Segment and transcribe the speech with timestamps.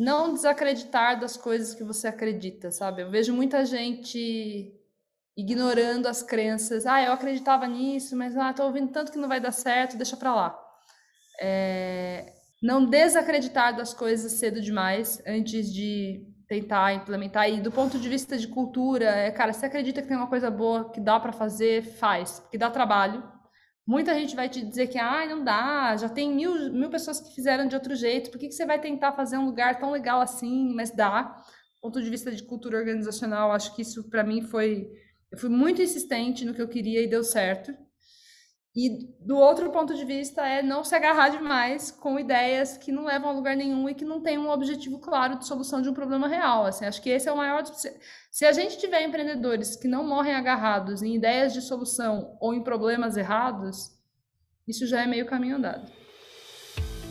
[0.00, 3.02] não desacreditar das coisas que você acredita, sabe?
[3.02, 4.72] Eu vejo muita gente
[5.36, 6.86] ignorando as crenças.
[6.86, 10.16] Ah, eu acreditava nisso, mas ah, tô ouvindo tanto que não vai dar certo, deixa
[10.16, 10.58] para lá.
[11.38, 12.32] É...
[12.62, 17.50] Não desacreditar das coisas cedo demais antes de tentar implementar.
[17.50, 20.50] E do ponto de vista de cultura, é, cara, você acredita que tem uma coisa
[20.50, 23.22] boa que dá para fazer, faz, porque dá trabalho.
[23.90, 27.34] Muita gente vai te dizer que ah, não dá, já tem mil, mil pessoas que
[27.34, 30.20] fizeram de outro jeito, por que, que você vai tentar fazer um lugar tão legal
[30.20, 30.72] assim?
[30.76, 31.22] Mas dá.
[31.22, 34.88] Do ponto de vista de cultura organizacional, acho que isso para mim foi
[35.32, 37.74] eu fui muito insistente no que eu queria e deu certo.
[38.74, 43.04] E do outro ponto de vista é não se agarrar demais com ideias que não
[43.04, 45.94] levam a lugar nenhum e que não têm um objetivo claro de solução de um
[45.94, 46.64] problema real.
[46.64, 47.64] Assim, acho que esse é o maior.
[48.30, 52.62] Se a gente tiver empreendedores que não morrem agarrados em ideias de solução ou em
[52.62, 53.90] problemas errados,
[54.68, 55.90] isso já é meio caminho andado.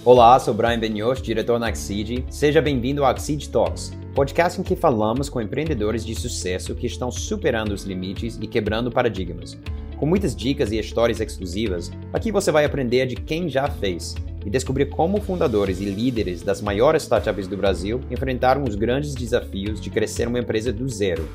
[0.06, 2.26] Olá, sou Brian Benioff, diretor na Axid.
[2.30, 7.12] Seja bem-vindo ao Axid Talks, podcast em que falamos com empreendedores de sucesso que estão
[7.12, 9.58] superando os limites e quebrando paradigmas.
[10.00, 14.50] Com muitas dicas e histórias exclusivas, aqui você vai aprender de quem já fez e
[14.50, 19.90] descobrir como fundadores e líderes das maiores startups do Brasil enfrentaram os grandes desafios de
[19.90, 21.28] crescer uma empresa do zero.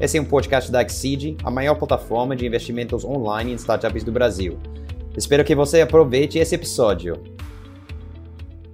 [0.00, 4.12] Esse é um podcast da Exceed, a maior plataforma de investimentos online em startups do
[4.12, 4.56] Brasil.
[5.16, 7.20] Espero que você aproveite esse episódio.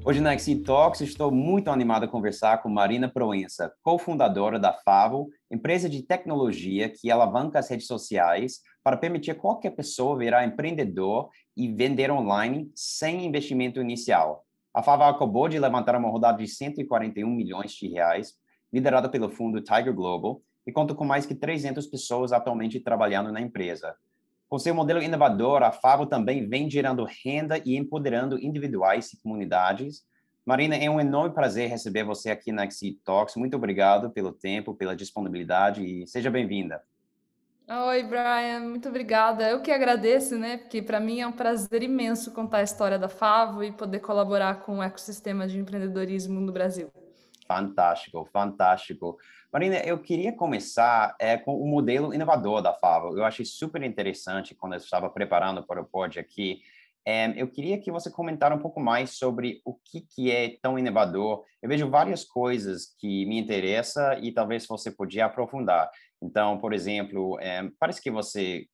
[0.05, 5.29] Hoje na Exceed Talks estou muito animado a conversar com Marina Proença, cofundadora da Favo,
[5.51, 11.69] empresa de tecnologia que alavanca as redes sociais para permitir qualquer pessoa virar empreendedor e
[11.69, 14.47] vender online sem investimento inicial.
[14.73, 18.33] A Favo acabou de levantar uma rodada de 141 milhões de reais,
[18.73, 23.43] liderada pelo fundo Tiger Global, e conta com mais que 300 pessoas atualmente trabalhando na
[23.43, 23.95] empresa.
[24.49, 30.03] Com seu modelo inovador, a Favo também vem gerando renda e empoderando individuais e comunidades.
[30.47, 33.37] Marina, é um enorme prazer receber você aqui na Exit Talks.
[33.37, 36.83] Muito obrigado pelo tempo, pela disponibilidade e seja bem-vinda.
[37.71, 39.47] Oi, Brian, muito obrigada.
[39.51, 40.57] Eu que agradeço, né?
[40.57, 44.63] Porque para mim é um prazer imenso contar a história da Favo e poder colaborar
[44.63, 46.91] com o ecossistema de empreendedorismo no Brasil.
[47.47, 49.19] Fantástico, fantástico.
[49.53, 53.15] Marina, eu queria começar é, com o modelo inovador da Favo.
[53.15, 56.63] Eu achei super interessante quando eu estava preparando para o pod aqui.
[57.05, 60.79] É, eu queria que você comentasse um pouco mais sobre o que, que é tão
[60.79, 61.45] inovador.
[61.63, 65.91] Eu vejo várias coisas que me interessam e talvez você podia aprofundar.
[66.23, 68.67] Então, por exemplo, é, parece que você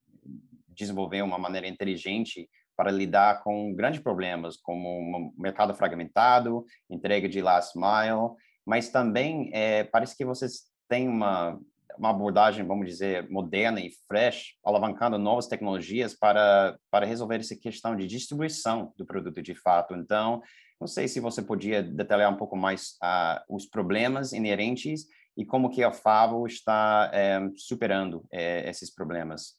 [0.69, 7.41] desenvolveu uma maneira inteligente para lidar com grandes problemas, como um mercado fragmentado, entrega de
[7.41, 8.35] last mile,
[8.67, 11.59] mas também é, parece que vocês têm uma,
[11.97, 17.95] uma abordagem, vamos dizer, moderna e fresh, alavancando novas tecnologias para, para resolver essa questão
[17.95, 19.95] de distribuição do produto de fato.
[19.95, 20.43] Então,
[20.81, 25.07] não sei se você podia detalhar um pouco mais uh, os problemas inerentes
[25.37, 29.55] e como que a Favo está é, superando é, esses problemas.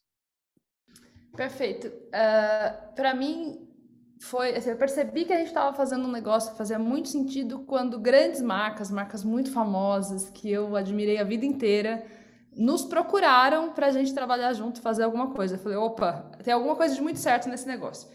[1.36, 1.88] Perfeito.
[1.88, 3.68] Uh, para mim,
[4.18, 7.60] foi, assim, eu percebi que a gente estava fazendo um negócio que fazia muito sentido
[7.60, 12.04] quando grandes marcas, marcas muito famosas, que eu admirei a vida inteira,
[12.56, 15.56] nos procuraram para a gente trabalhar junto, fazer alguma coisa.
[15.56, 18.08] Eu falei, opa, tem alguma coisa de muito certo nesse negócio.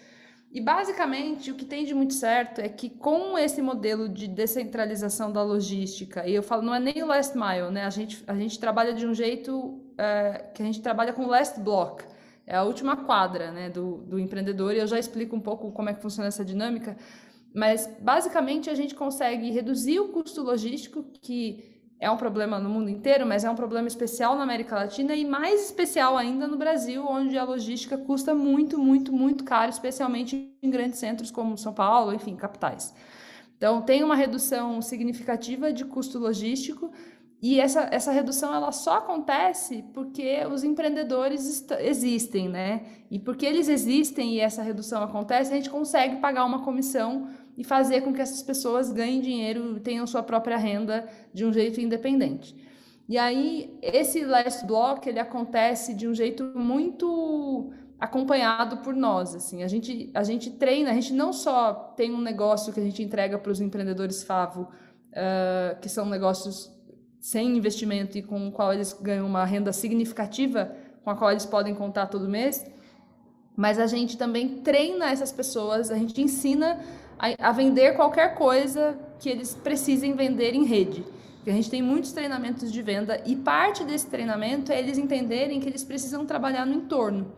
[0.52, 5.32] E basicamente o que tem de muito certo é que com esse modelo de descentralização
[5.32, 7.86] da logística, e eu falo, não é nem o last mile, né?
[7.86, 11.60] A gente, a gente trabalha de um jeito é, que a gente trabalha com last
[11.60, 12.04] block
[12.46, 15.90] é a última quadra né, do, do empreendedor, e eu já explico um pouco como
[15.90, 16.98] é que funciona essa dinâmica,
[17.54, 21.71] mas basicamente a gente consegue reduzir o custo logístico, que
[22.02, 25.24] é um problema no mundo inteiro, mas é um problema especial na América Latina e
[25.24, 30.70] mais especial ainda no Brasil, onde a logística custa muito, muito, muito caro, especialmente em
[30.72, 32.92] grandes centros como São Paulo, enfim, capitais.
[33.56, 36.92] Então, tem uma redução significativa de custo logístico,
[37.40, 42.84] e essa, essa redução ela só acontece porque os empreendedores existem, né?
[43.10, 47.64] E porque eles existem e essa redução acontece, a gente consegue pagar uma comissão e
[47.64, 52.56] fazer com que essas pessoas ganhem dinheiro, tenham sua própria renda de um jeito independente.
[53.08, 59.64] E aí esse last block ele acontece de um jeito muito acompanhado por nós, assim.
[59.64, 63.04] A gente a gente treina, a gente não só tem um negócio que a gente
[63.04, 66.72] entrega para os empreendedores Favo, uh, que são negócios
[67.20, 71.46] sem investimento e com o qual eles ganham uma renda significativa, com a qual eles
[71.46, 72.66] podem contar todo mês.
[73.56, 76.80] Mas a gente também treina essas pessoas, a gente ensina
[77.22, 81.06] a, a vender qualquer coisa que eles precisem vender em rede.
[81.36, 85.60] Porque a gente tem muitos treinamentos de venda e parte desse treinamento é eles entenderem
[85.60, 87.32] que eles precisam trabalhar no entorno.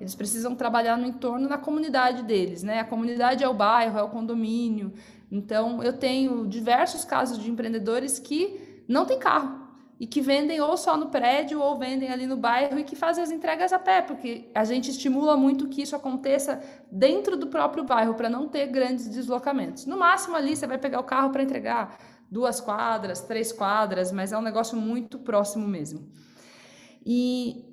[0.00, 2.80] Eles precisam trabalhar no entorno na comunidade deles, né?
[2.80, 4.92] A comunidade é o bairro, é o condomínio,
[5.32, 9.65] Então, eu tenho diversos casos de empreendedores que não têm carro
[9.98, 13.24] e que vendem ou só no prédio ou vendem ali no bairro e que fazem
[13.24, 17.82] as entregas a pé, porque a gente estimula muito que isso aconteça dentro do próprio
[17.82, 19.86] bairro para não ter grandes deslocamentos.
[19.86, 21.98] No máximo ali você vai pegar o carro para entregar
[22.30, 26.10] duas quadras, três quadras, mas é um negócio muito próximo mesmo.
[27.04, 27.64] E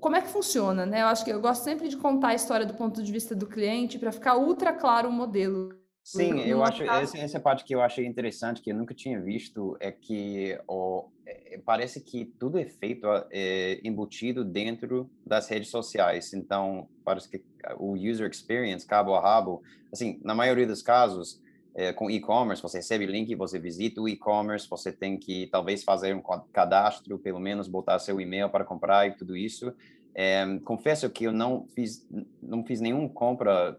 [0.00, 1.02] como é que funciona, né?
[1.02, 3.46] Eu acho que eu gosto sempre de contar a história do ponto de vista do
[3.46, 5.68] cliente para ficar ultra claro o modelo.
[6.10, 9.76] Sim, eu acho essa, essa parte que eu achei interessante que eu nunca tinha visto
[9.78, 16.32] é que ó, é, parece que tudo é feito é, embutido dentro das redes sociais.
[16.32, 17.44] Então parece que
[17.78, 19.62] o user experience cabo a rabo,
[19.92, 21.42] assim, na maioria dos casos
[21.74, 26.16] é, com e-commerce, você recebe link, você visita o e-commerce, você tem que talvez fazer
[26.16, 29.74] um cadastro, pelo menos botar seu e-mail para comprar e tudo isso.
[30.14, 32.08] É, confesso que eu não fiz
[32.42, 33.78] não fiz nenhuma compra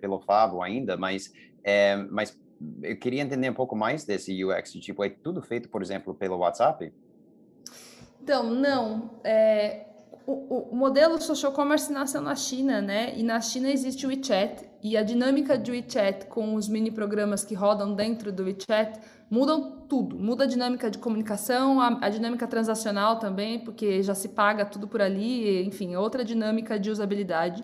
[0.00, 1.32] pelo Favo ainda, mas
[1.64, 2.38] é, mas
[2.82, 6.38] eu queria entender um pouco mais desse UX, tipo, é tudo feito, por exemplo, pelo
[6.38, 6.92] WhatsApp?
[8.22, 9.10] Então, não.
[9.24, 9.86] É,
[10.26, 13.12] o, o, modelo social commerce nasceu na China, né?
[13.16, 17.44] E na China existe o WeChat e a dinâmica de WeChat com os mini programas
[17.44, 18.98] que rodam dentro do WeChat
[19.30, 20.18] mudam tudo.
[20.18, 24.88] Muda a dinâmica de comunicação, a, a dinâmica transacional também, porque já se paga tudo
[24.88, 27.62] por ali, enfim, outra dinâmica de usabilidade.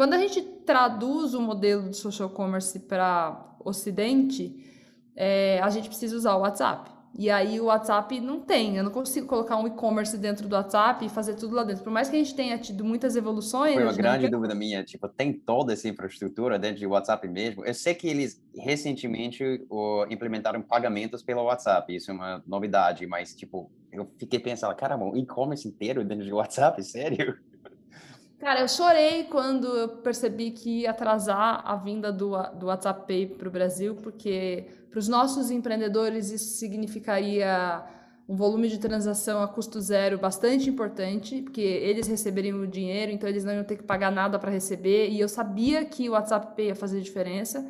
[0.00, 4.64] Quando a gente traduz o modelo de social commerce para Ocidente,
[5.14, 6.90] é, a gente precisa usar o WhatsApp.
[7.14, 11.04] E aí o WhatsApp não tem, eu não consigo colocar um e-commerce dentro do WhatsApp
[11.04, 11.84] e fazer tudo lá dentro.
[11.84, 13.74] Por mais que a gente tenha tido muitas evoluções.
[13.74, 17.62] Foi uma grande dúvida minha, tipo, tem toda essa infraestrutura dentro do WhatsApp mesmo.
[17.66, 19.44] Eu sei que eles recentemente
[20.08, 25.14] implementaram pagamentos pelo WhatsApp, isso é uma novidade, mas tipo, eu fiquei pensando, caramba, um
[25.14, 27.36] e-commerce inteiro dentro do WhatsApp, sério?
[28.40, 33.26] Cara, eu chorei quando eu percebi que ia atrasar a vinda do, do WhatsApp Pay
[33.26, 37.84] para o Brasil, porque para os nossos empreendedores isso significaria
[38.26, 43.28] um volume de transação a custo zero bastante importante, porque eles receberiam o dinheiro, então
[43.28, 46.56] eles não iam ter que pagar nada para receber, e eu sabia que o WhatsApp
[46.56, 47.68] Pay ia fazer diferença.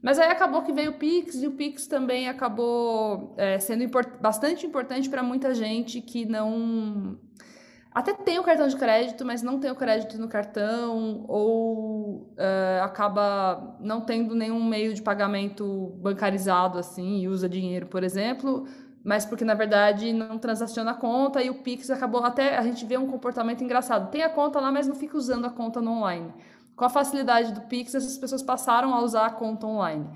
[0.00, 4.08] Mas aí acabou que veio o Pix, e o Pix também acabou é, sendo import
[4.22, 7.18] bastante importante para muita gente que não
[7.92, 12.82] até tem o cartão de crédito, mas não tem o crédito no cartão, ou uh,
[12.82, 18.66] acaba não tendo nenhum meio de pagamento bancarizado assim, e usa dinheiro, por exemplo,
[19.02, 22.84] mas porque na verdade não transaciona a conta e o Pix acabou até a gente
[22.84, 24.10] vê um comportamento engraçado.
[24.10, 26.32] Tem a conta lá, mas não fica usando a conta no online.
[26.76, 30.06] Com a facilidade do Pix, essas pessoas passaram a usar a conta online.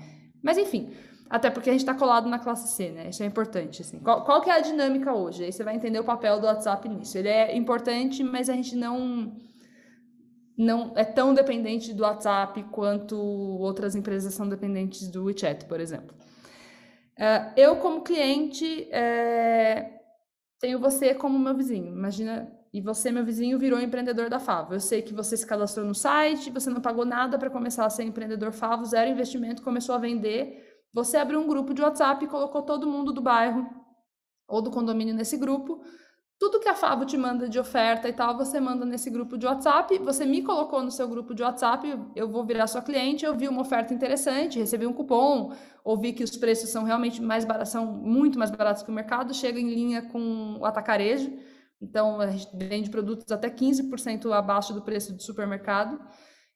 [0.41, 0.91] Mas enfim,
[1.33, 3.09] até porque a gente está colado na classe C, né?
[3.09, 3.81] Isso é importante.
[3.81, 3.97] Assim.
[3.97, 5.43] Qual, qual que é a dinâmica hoje?
[5.43, 7.17] Aí você vai entender o papel do WhatsApp nisso.
[7.17, 9.35] Ele é importante, mas a gente não
[10.55, 16.15] não é tão dependente do WhatsApp quanto outras empresas são dependentes do WeChat, por exemplo.
[17.17, 19.89] Uh, eu, como cliente, é,
[20.59, 21.87] tenho você como meu vizinho.
[21.87, 24.75] Imagina, e você, meu vizinho, virou empreendedor da Favo.
[24.75, 27.89] Eu sei que você se cadastrou no site, você não pagou nada para começar a
[27.89, 32.27] ser empreendedor Favo, zero investimento, começou a vender você abriu um grupo de WhatsApp e
[32.27, 33.67] colocou todo mundo do bairro
[34.47, 35.81] ou do condomínio nesse grupo.
[36.39, 39.45] Tudo que a Favo te manda de oferta e tal, você manda nesse grupo de
[39.45, 39.97] WhatsApp.
[39.99, 43.25] Você me colocou no seu grupo de WhatsApp, eu vou virar sua cliente.
[43.25, 45.53] Eu vi uma oferta interessante, recebi um cupom,
[45.83, 49.33] ouvi que os preços são realmente mais baratos, são muito mais baratos que o mercado,
[49.33, 51.31] chega em linha com o atacarejo.
[51.81, 55.99] Então, a gente vende produtos até 15% abaixo do preço do supermercado.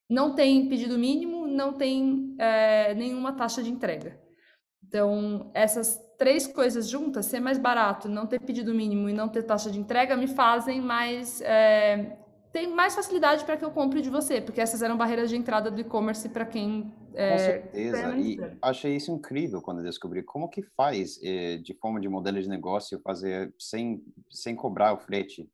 [0.09, 4.26] Não tem pedido mínimo, não tem é, nenhuma taxa de entrega.
[4.87, 9.43] Então, essas três coisas juntas, ser mais barato, não ter pedido mínimo e não ter
[9.43, 11.41] taxa de entrega, me fazem mais.
[11.41, 12.17] É,
[12.51, 15.69] tem mais facilidade para que eu compre de você, porque essas eram barreiras de entrada
[15.69, 16.91] do e-commerce para quem.
[17.13, 21.99] É, Com certeza, e achei isso incrível quando descobri como que faz, eh, de forma
[21.99, 25.49] de modelo de negócio, fazer sem, sem cobrar o frete.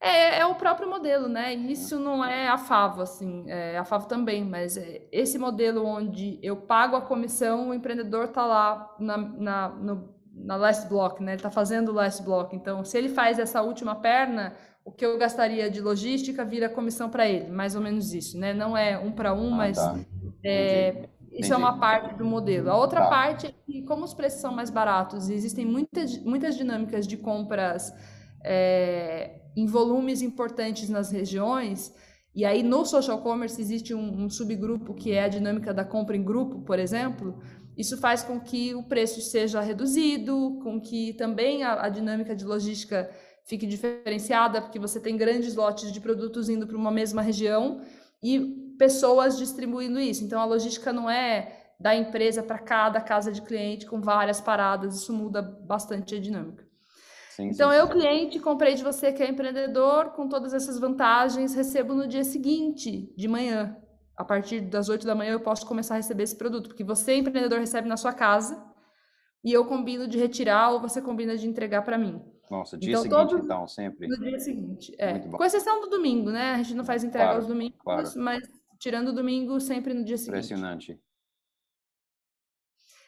[0.00, 1.52] É, é o próprio modelo, né?
[1.54, 6.38] Isso não é a Favo, assim, é a Favo também, mas é esse modelo onde
[6.40, 11.32] eu pago a comissão, o empreendedor está lá na, na, no, na last block, né?
[11.32, 12.54] Ele está fazendo o last block.
[12.54, 17.10] Então, se ele faz essa última perna, o que eu gastaria de logística vira comissão
[17.10, 18.54] para ele, mais ou menos isso, né?
[18.54, 19.98] Não é um para um, ah, mas tá.
[20.44, 22.70] é, isso é uma parte do modelo.
[22.70, 23.08] A outra tá.
[23.08, 27.16] parte é que, como os preços são mais baratos e existem muitas, muitas dinâmicas de
[27.16, 27.92] compras.
[28.44, 31.92] É, em volumes importantes nas regiões,
[32.32, 36.16] e aí no social commerce existe um, um, subgrupo que é a dinâmica da compra
[36.16, 37.40] em grupo, por exemplo,
[37.76, 42.44] isso faz com que o preço seja reduzido, com que também a, a dinâmica de
[42.44, 43.10] logística
[43.44, 47.80] fique diferenciada, porque você tem grandes lotes de produtos indo para uma mesma região
[48.22, 50.22] e pessoas distribuindo isso.
[50.22, 54.94] Então a logística não é da empresa para cada casa de cliente com várias paradas,
[54.96, 56.67] isso muda bastante a dinâmica.
[57.38, 61.54] Sim, então, sim, eu, cliente, comprei de você que é empreendedor, com todas essas vantagens,
[61.54, 63.76] recebo no dia seguinte, de manhã.
[64.16, 67.14] A partir das 8 da manhã eu posso começar a receber esse produto, porque você,
[67.14, 68.60] empreendedor, recebe na sua casa
[69.44, 72.20] e eu combino de retirar ou você combina de entregar para mim.
[72.50, 73.44] Nossa, dia então, seguinte, todo...
[73.44, 74.08] então, sempre.
[74.08, 75.20] No dia seguinte, é.
[75.20, 76.54] Com exceção do domingo, né?
[76.54, 78.10] A gente não faz entrega claro, aos domingos, claro.
[78.16, 78.42] mas
[78.80, 80.34] tirando o domingo, sempre no dia seguinte.
[80.34, 81.00] Impressionante.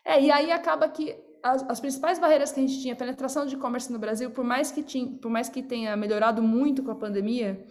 [0.05, 3.47] É, e aí acaba que as, as, principais barreiras que a gente tinha, a penetração
[3.47, 6.91] de e-commerce no Brasil, por mais que, tinha, por mais que tenha melhorado muito com
[6.91, 7.67] a pandemia,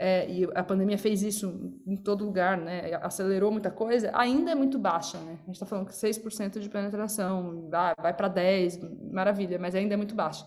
[0.00, 2.94] é, e a pandemia fez isso em todo lugar, né?
[3.02, 5.38] Acelerou muita coisa, ainda é muito baixa, né?
[5.42, 9.94] A gente está falando que 6% de penetração, vai, vai para 10%, maravilha, mas ainda
[9.94, 10.46] é muito baixa.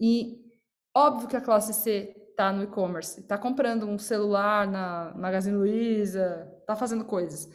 [0.00, 0.38] E
[0.96, 6.48] óbvio que a classe C está no e-commerce, está comprando um celular na Magazine Luiza,
[6.60, 7.46] está fazendo coisas.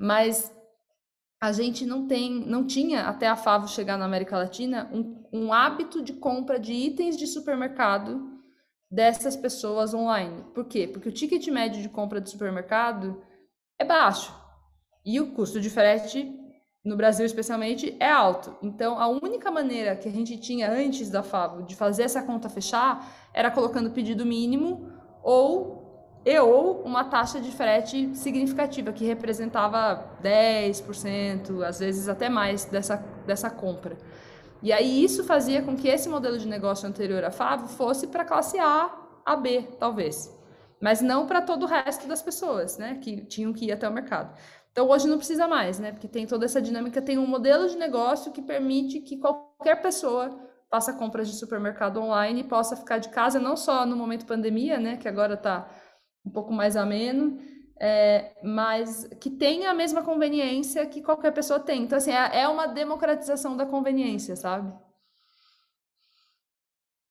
[0.00, 0.50] Mas
[1.42, 5.52] a gente não tem, não tinha até a Favo chegar na América Latina um, um
[5.52, 8.38] hábito de compra de itens de supermercado
[8.88, 10.44] dessas pessoas online.
[10.54, 10.86] Por quê?
[10.86, 13.20] Porque o ticket médio de compra de supermercado
[13.76, 14.32] é baixo
[15.04, 16.32] e o custo de frete
[16.84, 18.56] no Brasil especialmente é alto.
[18.62, 22.48] Então a única maneira que a gente tinha antes da Favo de fazer essa conta
[22.48, 24.92] fechar era colocando pedido mínimo
[25.24, 25.81] ou
[26.24, 32.96] e ou uma taxa de frete significativa, que representava 10%, às vezes até mais dessa,
[33.26, 33.96] dessa compra.
[34.62, 38.24] E aí isso fazia com que esse modelo de negócio anterior à Favo fosse para
[38.24, 38.90] classe A,
[39.26, 40.32] a B, talvez.
[40.80, 43.92] Mas não para todo o resto das pessoas, né, que tinham que ir até o
[43.92, 44.36] mercado.
[44.70, 47.76] Então hoje não precisa mais, né, porque tem toda essa dinâmica, tem um modelo de
[47.76, 50.38] negócio que permite que qualquer pessoa
[50.70, 54.78] faça compras de supermercado online e possa ficar de casa, não só no momento pandemia,
[54.78, 55.68] né, que agora está
[56.24, 57.38] um pouco mais ameno,
[57.78, 61.82] é, mas que tenha a mesma conveniência que qualquer pessoa tem.
[61.82, 64.72] Então, assim, é, é uma democratização da conveniência, sabe?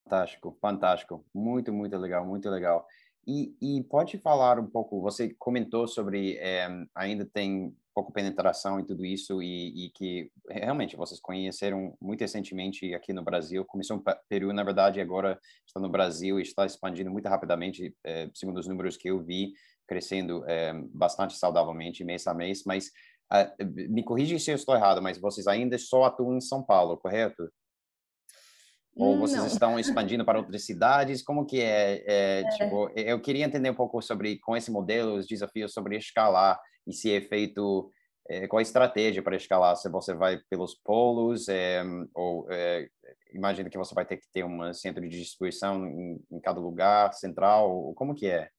[0.04, 1.26] Fantástico, fantástico.
[1.34, 2.86] Muito, muito legal, muito legal.
[3.28, 8.86] E, e pode falar um pouco, você comentou sobre é, ainda tem pouco penetração e
[8.86, 13.66] tudo isso e, e, que realmente vocês conheceram muito recentemente aqui no Brasil.
[13.74, 18.60] Um período, na verdade, agora está no Brasil e está expandindo muito rapidamente, é, segundo
[18.60, 19.54] os números que eu vi,
[19.88, 22.64] crescendo é, bastante saudavelmente mês a mês.
[22.66, 22.88] Mas
[23.34, 26.98] uh, me corrija se eu estou errado, mas vocês ainda só atuam em São Paulo,
[26.98, 27.52] correto?
[28.96, 29.48] Ou vocês Não.
[29.48, 31.22] estão expandindo para outras cidades?
[31.22, 35.16] Como que é, é, é, Tipo, eu queria entender um pouco sobre, com esse modelo,
[35.16, 37.92] os desafios sobre escalar e se é feito,
[38.28, 39.76] é, qual a estratégia para escalar?
[39.76, 41.84] Se você vai pelos polos, é,
[42.14, 42.88] ou é,
[43.34, 47.14] imagina que você vai ter que ter um centro de distribuição em, em cada lugar
[47.14, 48.50] central, como que é?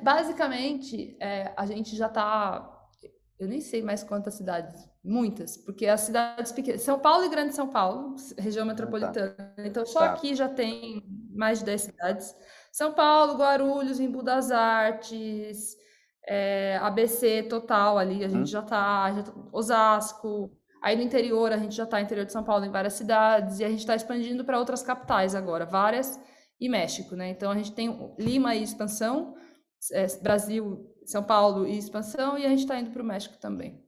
[0.00, 2.73] Basicamente, é, a gente já está
[3.38, 7.54] eu nem sei mais quantas cidades, muitas, porque as cidades pequenas, São Paulo e Grande
[7.54, 9.32] São Paulo, região metropolitana.
[9.32, 9.54] Tá.
[9.58, 10.12] Então, só tá.
[10.12, 11.02] aqui já tem
[11.34, 12.34] mais de 10 cidades.
[12.72, 15.76] São Paulo, Guarulhos, Embu das Artes,
[16.26, 18.46] é, ABC total ali, a gente hum.
[18.46, 20.50] já está, tá, Osasco.
[20.82, 23.64] Aí no interior, a gente já está interior de São Paulo em várias cidades, e
[23.64, 26.20] a gente está expandindo para outras capitais agora, várias,
[26.60, 27.30] e México, né?
[27.30, 29.34] Então a gente tem Lima e expansão,
[29.92, 33.82] é, Brasil são Paulo e expansão, e a gente está indo para o México também.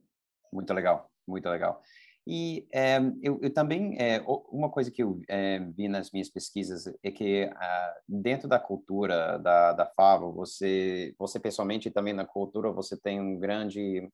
[0.51, 1.81] Muito legal, muito legal.
[2.29, 4.21] E é, eu, eu, também, é,
[4.51, 9.39] uma coisa que eu é, vi nas minhas pesquisas é que ah, dentro da cultura
[9.39, 14.09] da, da Favo, você, você pessoalmente também na cultura, você tem um grande,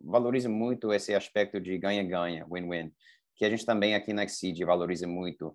[0.00, 2.92] valoriza muito esse aspecto de ganha-ganha, win-win,
[3.34, 5.52] que a gente também aqui na Exceed valoriza muito.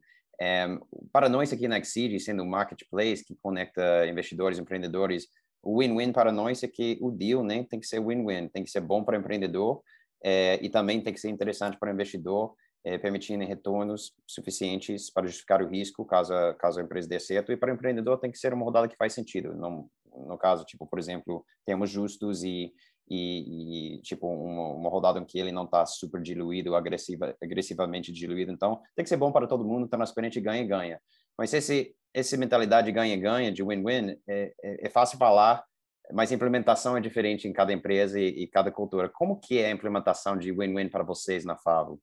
[1.14, 5.30] para nós aqui na Exceed, sendo um marketplace que conecta investidores, empreendedores,
[5.66, 8.70] o win-win para nós é que o deal né, tem que ser win-win, tem que
[8.70, 9.82] ser bom para o empreendedor
[10.24, 12.54] é, e também tem que ser interessante para o investidor,
[12.84, 17.52] é, permitindo retornos suficientes para justificar o risco caso a, caso a empresa dê certo.
[17.52, 19.56] E para o empreendedor tem que ser uma rodada que faz sentido.
[19.56, 22.72] No, no caso, tipo, por exemplo, temos justos e,
[23.10, 28.12] e, e tipo, uma, uma, rodada em que ele não está super diluído, agressiva, agressivamente
[28.12, 28.52] diluído.
[28.52, 31.02] Então, tem que ser bom para todo mundo, transparente, ganha e ganha.
[31.36, 35.66] Mas esse essa mentalidade ganha-ganha, de win-win, é, é, é, fácil falar,
[36.14, 39.10] mas a implementação é diferente em cada empresa e, e cada cultura.
[39.10, 42.00] Como que é a implementação de win-win para vocês na Favo?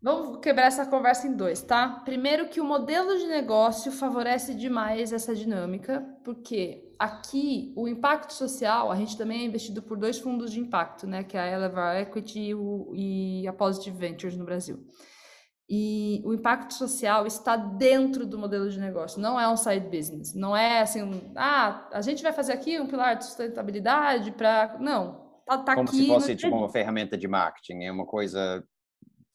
[0.00, 1.88] Vamos quebrar essa conversa em dois, tá?
[2.04, 8.92] Primeiro que o modelo de negócio favorece demais essa dinâmica, porque aqui o impacto social,
[8.92, 11.24] a gente também é investido por dois fundos de impacto, né?
[11.24, 12.52] Que é a Elevar Equity
[12.94, 14.86] e a Positive Ventures no Brasil.
[15.70, 20.34] E o impacto social está dentro do modelo de negócio, não é um side business.
[20.34, 24.78] Não é assim, um, ah, a gente vai fazer aqui um pilar de sustentabilidade para.
[24.80, 25.42] Não.
[25.46, 25.98] tá, tá Como aqui.
[25.98, 28.64] se fosse tipo uma ferramenta de marketing, é uma coisa.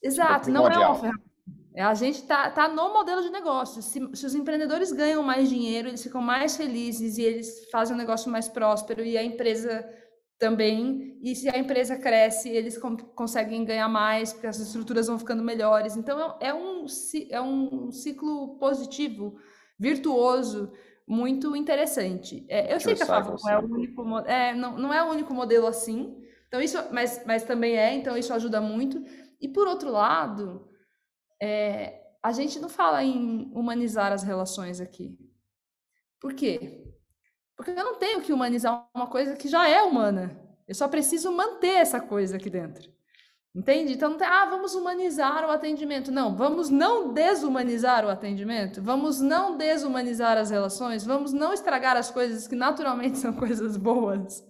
[0.02, 1.34] Exato, não é uma ferramenta.
[1.75, 3.82] A gente está tá no modelo de negócio.
[3.82, 7.98] Se, se, os empreendedores ganham mais dinheiro, eles ficam mais felizes e eles fazem um
[7.98, 9.84] negócio mais próspero e a empresa
[10.38, 11.20] também.
[11.22, 12.78] E se a empresa cresce, eles
[13.16, 15.96] conseguem ganhar mais, porque as estruturas vão ficando melhores.
[15.96, 16.86] Então, é, é um,
[17.30, 19.38] é um ciclo positivo,
[19.80, 20.72] virtuoso,
[21.08, 22.46] muito interessante.
[22.50, 25.10] É, eu sei que a Fábio não é o único, é, não, não é o
[25.10, 29.04] único modelo assim, então isso, mas, mas também é, então isso ajuda muito.
[29.42, 30.70] E por outro lado,
[31.42, 35.18] é, a gente não fala em humanizar as relações aqui.
[36.20, 36.93] Por quê?
[37.56, 40.38] Porque eu não tenho que humanizar uma coisa que já é humana.
[40.68, 42.92] Eu só preciso manter essa coisa aqui dentro.
[43.56, 43.94] Entende?
[43.94, 46.12] Então, não tem, ah, vamos humanizar o atendimento.
[46.12, 48.82] Não, vamos não desumanizar o atendimento.
[48.82, 51.06] Vamos não desumanizar as relações.
[51.06, 54.44] Vamos não estragar as coisas que naturalmente são coisas boas.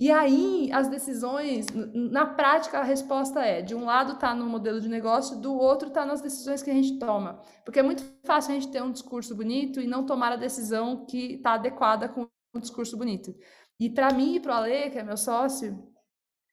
[0.00, 4.80] E aí, as decisões, na prática, a resposta é: de um lado está no modelo
[4.80, 7.40] de negócio, do outro está nas decisões que a gente toma.
[7.64, 11.04] Porque é muito fácil a gente ter um discurso bonito e não tomar a decisão
[11.06, 13.34] que está adequada com o discurso bonito.
[13.78, 15.92] E para mim e para o Ale, que é meu sócio,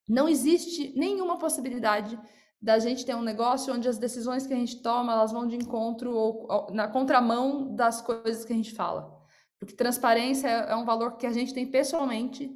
[0.07, 2.19] não existe nenhuma possibilidade
[2.61, 5.55] da gente ter um negócio onde as decisões que a gente toma elas vão de
[5.55, 9.17] encontro ou, ou na contramão das coisas que a gente fala.
[9.57, 12.51] Porque transparência é, é um valor que a gente tem pessoalmente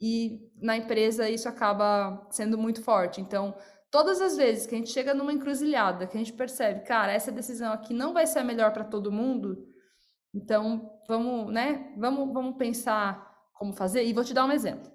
[0.00, 3.20] e na empresa isso acaba sendo muito forte.
[3.20, 3.54] Então,
[3.90, 7.30] todas as vezes que a gente chega numa encruzilhada, que a gente percebe, cara, essa
[7.30, 9.56] decisão aqui não vai ser a melhor para todo mundo,
[10.34, 11.94] então vamos, né?
[11.96, 14.04] Vamos, vamos pensar como fazer.
[14.04, 14.90] E vou te dar um exemplo.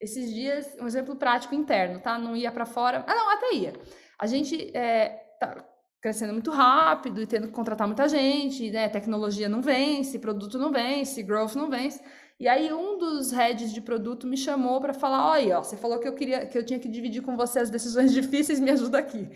[0.00, 2.18] Esses dias, um exemplo prático interno, tá?
[2.18, 3.04] Não ia para fora.
[3.06, 3.72] Ah, não, até ia.
[4.18, 5.64] A gente é, tá
[6.00, 8.88] crescendo muito rápido e tendo que contratar muita gente, né?
[8.88, 12.02] Tecnologia não vence, produto não vence, growth não vence.
[12.38, 15.98] E aí um dos heads de produto me chamou para falar, olha, ó, você falou
[15.98, 18.98] que eu queria que eu tinha que dividir com você as decisões difíceis, me ajuda
[18.98, 19.28] aqui.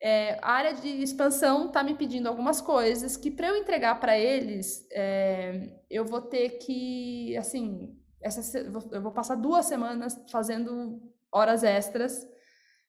[0.00, 4.16] É, a área de expansão está me pedindo algumas coisas que para eu entregar para
[4.16, 11.02] eles, é, eu vou ter que, assim, essa, eu vou passar duas semanas fazendo
[11.32, 12.28] horas extras,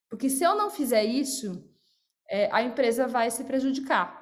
[0.09, 1.67] porque se eu não fizer isso,
[2.29, 4.18] é, a empresa vai se prejudicar.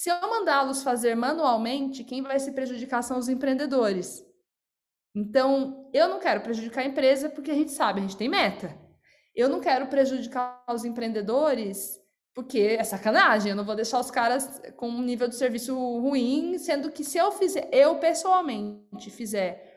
[0.00, 4.24] Se eu mandá-los fazer manualmente, quem vai se prejudicar são os empreendedores.
[5.12, 8.78] Então, eu não quero prejudicar a empresa porque a gente sabe, a gente tem meta.
[9.34, 12.00] Eu não quero prejudicar os empreendedores
[12.32, 16.56] porque é sacanagem, eu não vou deixar os caras com um nível de serviço ruim,
[16.58, 19.67] sendo que se eu fizer, eu pessoalmente fizer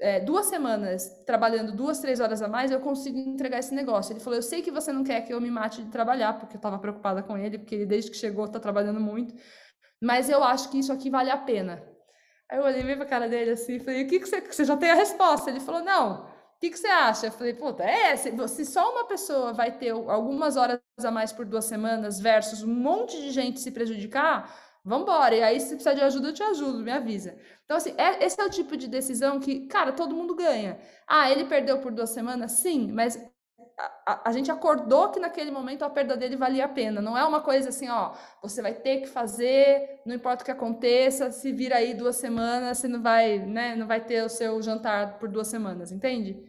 [0.00, 4.12] é, duas semanas trabalhando duas, três horas a mais, eu consigo entregar esse negócio.
[4.12, 6.56] Ele falou: Eu sei que você não quer que eu me mate de trabalhar, porque
[6.56, 9.34] eu estava preocupada com ele, porque ele, desde que chegou, está trabalhando muito,
[10.00, 11.82] mas eu acho que isso aqui vale a pena.
[12.50, 14.64] Aí eu olhei para a cara dele assim e falei: O que, que você, você
[14.64, 15.50] já tem a resposta?
[15.50, 17.26] Ele falou: Não, o que, que você acha?
[17.26, 21.32] Eu falei: Puta, é, se, se só uma pessoa vai ter algumas horas a mais
[21.32, 25.34] por duas semanas versus um monte de gente se prejudicar Vambora.
[25.34, 27.36] E aí, se precisar de ajuda, eu te ajudo, me avisa.
[27.64, 30.78] Então, assim, é, esse é o tipo de decisão que, cara, todo mundo ganha.
[31.08, 32.52] Ah, ele perdeu por duas semanas?
[32.52, 33.20] Sim, mas
[34.06, 37.02] a, a, gente acordou que naquele momento a perda dele valia a pena.
[37.02, 40.52] Não é uma coisa assim, ó, você vai ter que fazer, não importa o que
[40.52, 44.62] aconteça, se vira aí duas semanas, você não vai, né, não vai ter o seu
[44.62, 46.40] jantar por duas semanas, entende?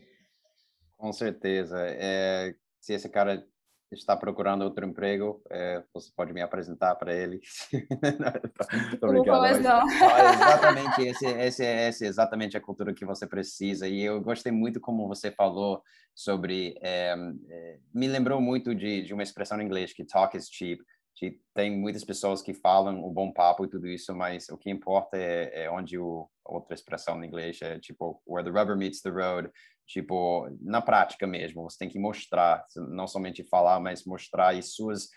[0.96, 1.80] Com certeza.
[1.80, 3.44] É, se esse cara
[3.92, 7.40] está procurando outro emprego, é, você pode me apresentar para ele.
[9.02, 9.42] Obrigado.
[9.42, 9.82] Mas não.
[9.82, 13.88] Ah, exatamente, esse, esse, esse é exatamente a cultura que você precisa.
[13.88, 15.82] E eu gostei muito como você falou
[16.14, 16.78] sobre...
[16.82, 17.16] É,
[17.50, 20.82] é, me lembrou muito de, de uma expressão em inglês, que talk is cheap.
[21.16, 24.70] Que tem muitas pessoas que falam o bom papo e tudo isso, mas o que
[24.70, 29.02] importa é, é onde o outra expressão em inglês é tipo where the rubber meets
[29.02, 29.50] the road
[29.88, 35.10] tipo, na prática mesmo, você tem que mostrar, não somente falar, mas mostrar e suas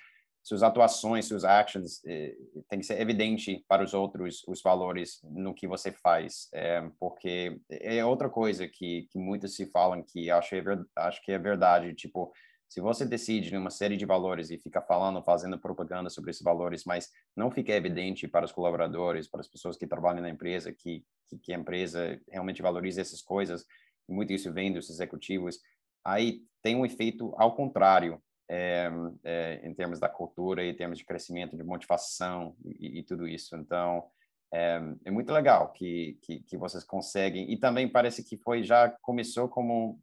[0.43, 2.35] suas atuações, suas actions, eh,
[2.69, 7.61] tem que ser evidente para os outros os valores no que você faz, é, porque
[7.71, 10.63] é outra coisa que, que muitos se falam que acho, é,
[10.97, 12.33] acho que é verdade, tipo,
[12.71, 16.85] se você decide uma série de valores e fica falando, fazendo propaganda sobre esses valores,
[16.87, 21.05] mas não fica evidente para os colaboradores, para as pessoas que trabalham na empresa, que,
[21.29, 23.67] que, que a empresa realmente valoriza essas coisas,
[24.13, 25.59] muito isso vem dos executivos,
[26.05, 28.91] aí tem um efeito ao contrário, é,
[29.23, 33.57] é, em termos da cultura em termos de crescimento, de motivação e, e tudo isso.
[33.57, 34.05] Então,
[34.53, 37.51] é, é muito legal que, que, que, vocês conseguem.
[37.53, 40.01] E também parece que foi já começou como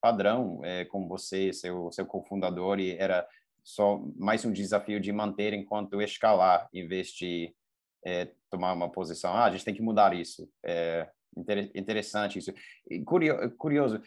[0.00, 3.28] padrão é, com você, seu, seu cofundador, e era
[3.62, 7.54] só mais um desafio de manter enquanto escalar, em vez de
[8.02, 9.34] é, tomar uma posição.
[9.34, 10.50] Ah, a gente tem que mudar isso.
[11.48, 12.52] É, interessante isso.
[13.56, 14.00] Curioso,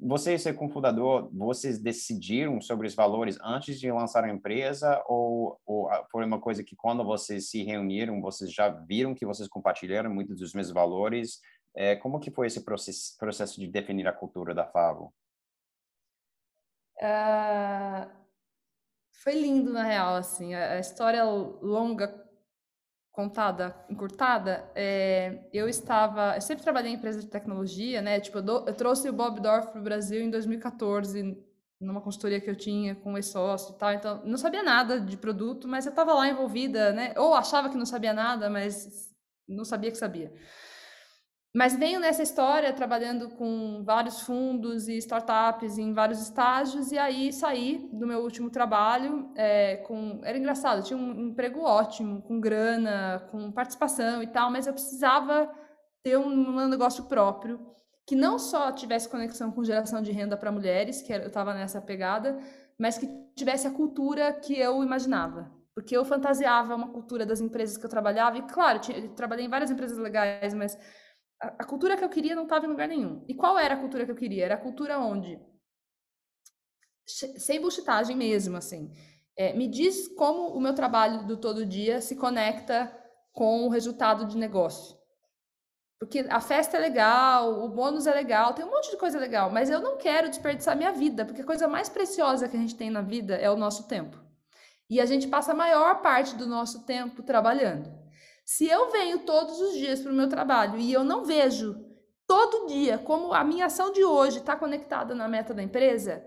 [0.00, 5.88] você ser cofundador, vocês decidiram sobre os valores antes de lançar a empresa ou, ou,
[6.10, 10.38] foi uma coisa que quando vocês se reuniram, vocês já viram que vocês compartilharam muitos
[10.38, 11.40] dos mesmos valores?
[11.74, 15.12] É, como que foi esse processo, processo de definir a cultura da Favo?
[17.00, 18.10] Uh,
[19.12, 22.27] foi lindo, na real, assim, a, história longa
[23.18, 28.20] contada, encurtada, é, eu estava, eu sempre trabalhei em empresa de tecnologia, né?
[28.20, 31.36] Tipo, eu, do, eu trouxe o Bob Dorf para o Brasil em 2014,
[31.80, 33.92] numa consultoria que eu tinha com o sócio e tal.
[33.92, 37.12] Então, não sabia nada de produto, mas eu estava lá envolvida, né?
[37.16, 39.12] Ou achava que não sabia nada, mas
[39.48, 40.32] não sabia que sabia.
[41.54, 47.32] Mas venho nessa história trabalhando com vários fundos e startups em vários estágios, e aí
[47.32, 50.20] saí do meu último trabalho é, com.
[50.22, 55.50] Era engraçado, tinha um emprego ótimo, com grana, com participação e tal, mas eu precisava
[56.02, 57.60] ter um, negócio próprio
[58.06, 61.80] que não só tivesse conexão com geração de renda para mulheres, que eu estava nessa
[61.80, 62.38] pegada,
[62.78, 63.06] mas que
[63.36, 65.50] tivesse a cultura que eu imaginava.
[65.74, 69.50] Porque eu fantasiava uma cultura das empresas que eu trabalhava, e claro, eu, trabalhei em
[69.50, 70.78] várias empresas legais, mas
[71.40, 73.24] a, cultura que eu queria não estava em lugar nenhum.
[73.28, 74.44] E qual era a cultura que eu queria?
[74.44, 75.40] Era a cultura onde,
[77.06, 78.92] sem buchitagem mesmo, assim,
[79.36, 82.92] é, me diz como o meu trabalho do todo dia se conecta
[83.32, 84.98] com o resultado de negócio.
[85.98, 89.50] Porque a festa é legal, o bônus é legal, tem um monte de coisa legal,
[89.50, 92.76] mas eu não quero desperdiçar minha vida, porque a coisa mais preciosa que a gente
[92.76, 94.16] tem na vida é o nosso tempo.
[94.88, 97.97] E a gente passa a maior parte do nosso tempo trabalhando.
[98.48, 101.84] Se eu venho todos os dias para o meu trabalho e eu não vejo
[102.26, 106.24] todo dia como a minha ação de hoje está conectada na meta da empresa,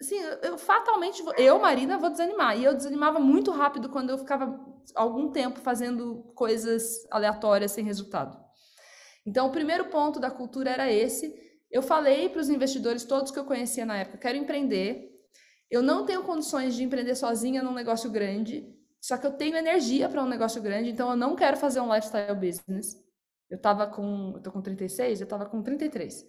[0.00, 2.58] assim, eu fatalmente, vou, eu, Marina, vou desanimar.
[2.58, 4.58] E eu desanimava muito rápido quando eu ficava
[4.94, 8.42] algum tempo fazendo coisas aleatórias sem resultado.
[9.26, 11.30] Então, o primeiro ponto da cultura era esse.
[11.70, 15.10] Eu falei para os investidores todos que eu conhecia na época, quero empreender.
[15.70, 18.79] Eu não tenho condições de empreender sozinha num negócio grande.
[19.00, 21.92] Só que eu tenho energia para um negócio grande, então eu não quero fazer um
[21.92, 22.96] lifestyle business.
[23.48, 26.24] Eu tava com, eu tô com 36, eu tava com 33.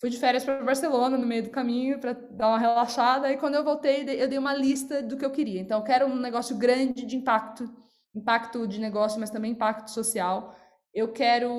[0.00, 3.56] Fui de férias para Barcelona no meio do caminho para dar uma relaxada e quando
[3.56, 5.60] eu voltei, eu dei uma lista do que eu queria.
[5.60, 7.70] Então eu quero um negócio grande de impacto,
[8.14, 10.56] impacto de negócio, mas também impacto social.
[10.94, 11.52] Eu quero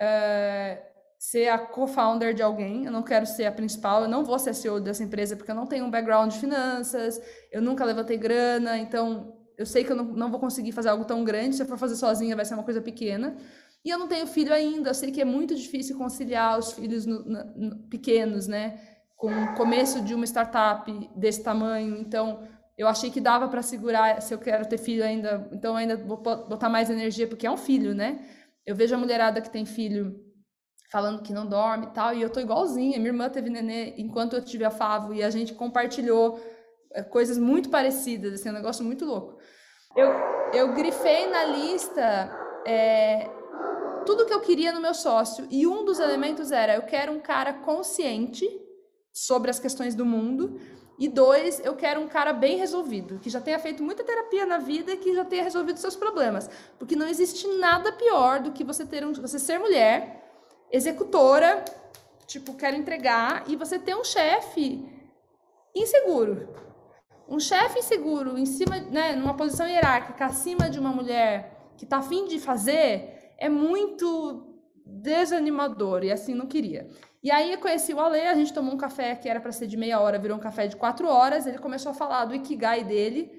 [0.00, 0.91] uh,
[1.22, 4.52] ser a co-founder de alguém, eu não quero ser a principal, eu não vou ser
[4.52, 8.76] CEO dessa empresa porque eu não tenho um background de finanças, eu nunca levantei grana,
[8.76, 11.66] então eu sei que eu não, não vou conseguir fazer algo tão grande, se eu
[11.66, 13.36] for fazer sozinha vai ser uma coisa pequena.
[13.84, 17.06] E eu não tenho filho ainda, eu sei que é muito difícil conciliar os filhos
[17.06, 18.80] no, no, pequenos, né?
[19.16, 22.42] Com o começo de uma startup desse tamanho, então
[22.76, 26.16] eu achei que dava para segurar se eu quero ter filho ainda, então ainda vou
[26.16, 28.26] botar mais energia porque é um filho, né?
[28.66, 30.20] Eu vejo a mulherada que tem filho
[30.92, 32.98] falando que não dorme e tal, e eu tô igualzinha.
[32.98, 36.38] Minha irmã teve nenê enquanto eu tive a Favo e a gente compartilhou
[36.92, 39.38] é, coisas muito parecidas, assim, um negócio muito louco.
[39.96, 40.10] Eu,
[40.52, 42.30] eu grifei na lista
[42.66, 43.26] é,
[44.04, 47.20] tudo que eu queria no meu sócio, e um dos elementos era: eu quero um
[47.20, 48.46] cara consciente
[49.10, 50.60] sobre as questões do mundo.
[50.98, 54.58] E dois, eu quero um cara bem resolvido, que já tenha feito muita terapia na
[54.58, 56.48] vida e que já tenha resolvido seus problemas.
[56.78, 60.21] Porque não existe nada pior do que você ter um, você ser mulher,
[60.72, 61.64] executora,
[62.26, 64.84] tipo, quero entregar, e você ter um chefe
[65.74, 66.48] inseguro.
[67.28, 71.98] Um chefe inseguro em cima, né, numa posição hierárquica acima de uma mulher que está
[71.98, 74.48] afim de fazer, é muito
[74.84, 76.88] desanimador, e assim não queria.
[77.22, 79.66] E aí eu conheci o Ale, a gente tomou um café que era para ser
[79.66, 82.82] de meia hora, virou um café de quatro horas, ele começou a falar do Ikigai
[82.82, 83.30] dele,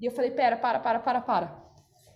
[0.00, 1.62] e eu falei, pera, para, para, para, para.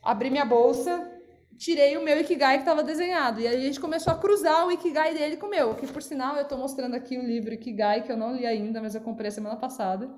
[0.02, 1.13] Abri minha bolsa,
[1.58, 3.40] tirei o meu Ikigai que estava desenhado.
[3.40, 5.74] E aí a gente começou a cruzar o Ikigai dele com o meu.
[5.74, 8.80] Que, por sinal, eu estou mostrando aqui o livro Ikigai, que eu não li ainda,
[8.80, 10.10] mas eu comprei semana passada.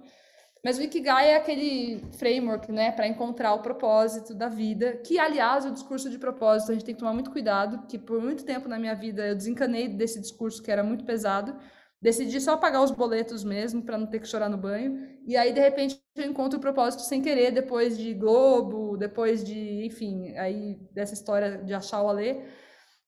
[0.64, 5.64] Mas o Ikigai é aquele framework, né, para encontrar o propósito da vida, que, aliás,
[5.64, 8.68] o discurso de propósito, a gente tem que tomar muito cuidado, que por muito tempo
[8.68, 11.57] na minha vida eu desencanei desse discurso que era muito pesado,
[12.00, 15.18] Decidi só pagar os boletos mesmo, para não ter que chorar no banho.
[15.26, 19.87] E aí, de repente, eu encontro o propósito sem querer, depois de Globo, depois de,
[19.87, 22.42] enfim, aí dessa história de achar o Alê.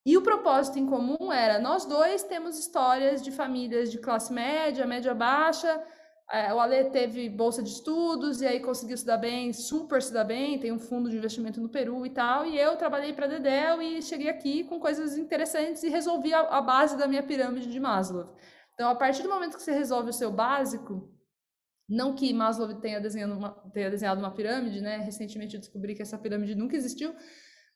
[0.07, 4.87] E o propósito em comum era: nós dois temos histórias de famílias de classe média,
[4.87, 5.83] média baixa.
[6.31, 10.13] É, o Ale teve bolsa de estudos e aí conseguiu se dar bem, super se
[10.13, 12.45] dar bem, tem um fundo de investimento no Peru e tal.
[12.45, 16.61] E eu trabalhei para Dedel e cheguei aqui com coisas interessantes e resolvi a, a
[16.61, 18.35] base da minha pirâmide de Maslow.
[18.79, 21.13] Então, a partir do momento que você resolve o seu básico,
[21.89, 24.99] não que Maslow tenha desenhado uma, tenha desenhado uma pirâmide, né?
[24.99, 27.13] Recentemente eu descobri que essa pirâmide nunca existiu,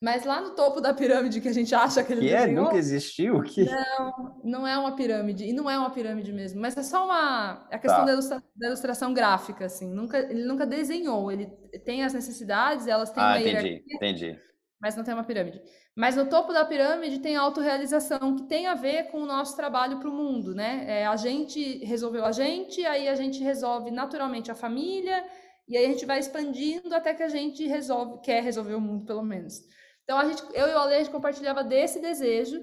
[0.00, 2.66] Mas lá no topo da pirâmide que a gente acha que ele que é, desenhou,
[2.66, 3.42] nunca existiu?
[3.42, 3.64] Que...
[3.64, 5.44] Não, não é uma pirâmide.
[5.44, 6.60] E não é uma pirâmide mesmo.
[6.60, 7.66] Mas é só uma...
[7.68, 8.06] É a questão tá.
[8.06, 8.42] da, ilustra...
[8.54, 9.92] da, ilustração gráfica, assim.
[9.92, 11.32] Nunca, ele nunca desenhou.
[11.32, 11.46] Ele
[11.84, 14.40] tem as necessidades, elas têm ah, uma entendi, hierarquia, entendi.
[14.82, 15.62] Mas não tem uma pirâmide.
[15.94, 19.54] Mas no topo da pirâmide tem a autorrealização, que tem a ver com o nosso
[19.54, 20.84] trabalho para o mundo, né?
[20.88, 25.24] É, a gente resolveu a gente, aí a gente resolve naturalmente a família,
[25.68, 29.06] e aí a gente vai expandindo até que a gente resolve, quer resolver o mundo,
[29.06, 29.62] pelo menos.
[30.02, 32.60] Então, a gente, eu e o Ale, a gente compartilhava desse desejo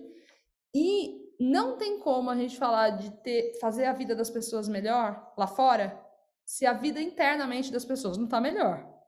[0.75, 5.33] e não tem como a gente falar de ter, fazer a vida das pessoas melhor
[5.37, 5.97] lá fora
[6.45, 8.98] se a vida internamente das pessoas não está melhor.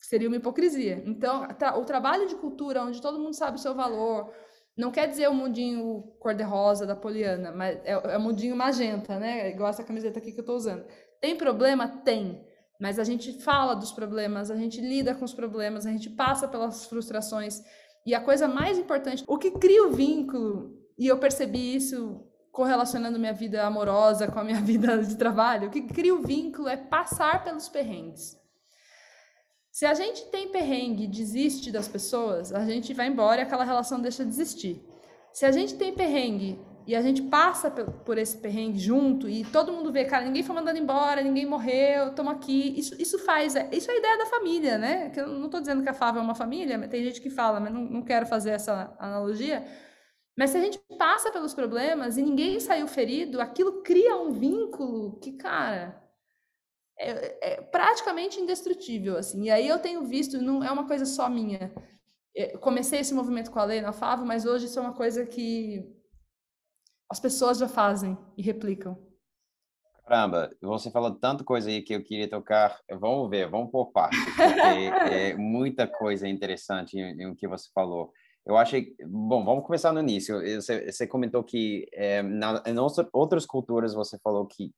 [0.00, 1.02] Seria uma hipocrisia.
[1.06, 4.32] Então, o trabalho de cultura, onde todo mundo sabe o seu valor,
[4.76, 9.50] não quer dizer o mundinho cor-de-rosa da Poliana, mas é, é o mundinho magenta, né?
[9.50, 10.84] Igual essa camiseta aqui que eu estou usando.
[11.20, 11.86] Tem problema?
[11.86, 12.42] Tem.
[12.80, 16.48] Mas a gente fala dos problemas, a gente lida com os problemas, a gente passa
[16.48, 17.62] pelas frustrações.
[18.06, 23.18] E a coisa mais importante, o que cria o vínculo, e eu percebi isso correlacionando
[23.18, 26.76] minha vida amorosa com a minha vida de trabalho, o que cria o vínculo é
[26.76, 28.39] passar pelos perrengues.
[29.70, 33.64] Se a gente tem perrengue e desiste das pessoas, a gente vai embora e aquela
[33.64, 34.84] relação deixa de existir.
[35.32, 39.72] Se a gente tem perrengue e a gente passa por esse perrengue junto e todo
[39.72, 42.74] mundo vê, cara, ninguém foi mandado embora, ninguém morreu, estamos aqui.
[42.76, 45.10] Isso, isso faz, é, isso é a ideia da família, né?
[45.10, 47.60] Que eu não estou dizendo que a Fava é uma família, tem gente que fala,
[47.60, 49.64] mas não, não quero fazer essa analogia.
[50.36, 55.20] Mas se a gente passa pelos problemas e ninguém saiu ferido, aquilo cria um vínculo
[55.20, 55.99] que, cara,
[57.00, 59.44] é, é praticamente indestrutível, assim.
[59.44, 61.72] E aí eu tenho visto, não é uma coisa só minha.
[62.34, 65.26] Eu comecei esse movimento com a lei na Fava, mas hoje isso é uma coisa
[65.26, 65.84] que
[67.10, 68.96] as pessoas já fazem e replicam.
[70.10, 72.78] Caramba, você falou tanta coisa aí que eu queria tocar.
[72.90, 78.12] Vamos ver, vamos por partes, porque é muita coisa interessante em, em, que você falou.
[78.44, 80.40] Eu achei, bom, vamos começar no início.
[80.60, 82.76] Você, você comentou que é, na, em
[83.12, 84.72] outras culturas você falou que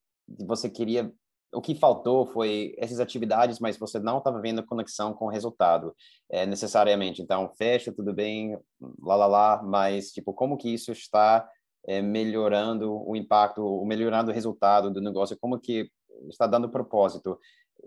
[0.45, 1.11] você queria,
[1.53, 5.29] o que faltou foi essas atividades, mas você não estava vendo a conexão com o
[5.29, 5.95] resultado
[6.29, 7.21] é, necessariamente.
[7.21, 8.57] Então, fecha, tudo bem,
[8.99, 11.47] lá, lá, lá, mas, tipo, como que isso está
[11.85, 15.89] é, melhorando o impacto, melhorando o resultado do negócio, como que
[16.29, 17.39] está dando propósito.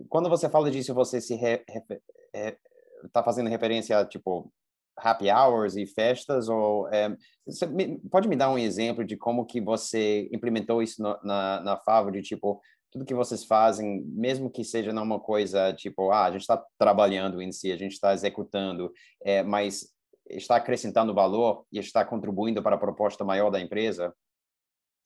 [0.09, 1.39] Quando você fala disso, você se
[3.05, 4.53] está fazendo referência a tipo
[4.99, 7.15] happy hours e festas ou é,
[8.11, 12.11] pode me dar um exemplo de como que você implementou isso no, na na Favo
[12.11, 16.43] de tipo tudo que vocês fazem, mesmo que seja numa coisa tipo, ah, a gente
[16.43, 19.95] está trabalhando em si, a gente está executando, é, mas
[20.29, 24.15] está acrescentando valor e está contribuindo para a proposta maior da empresa?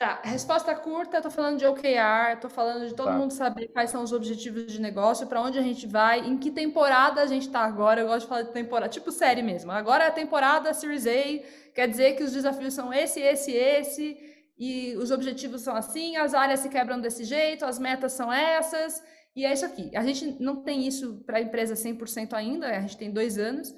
[0.00, 3.12] Tá, resposta curta, estou falando de OKR, estou falando de todo tá.
[3.12, 6.50] mundo saber quais são os objetivos de negócio, para onde a gente vai, em que
[6.50, 8.00] temporada a gente está agora.
[8.00, 9.70] Eu gosto de falar de temporada, tipo série mesmo.
[9.70, 14.39] Agora é a temporada Series A, quer dizer que os desafios são esse, esse, esse,
[14.60, 19.02] e os objetivos são assim, as áreas se quebram desse jeito, as metas são essas,
[19.34, 19.90] e é isso aqui.
[19.96, 23.74] A gente não tem isso para a empresa 100% ainda, a gente tem dois anos,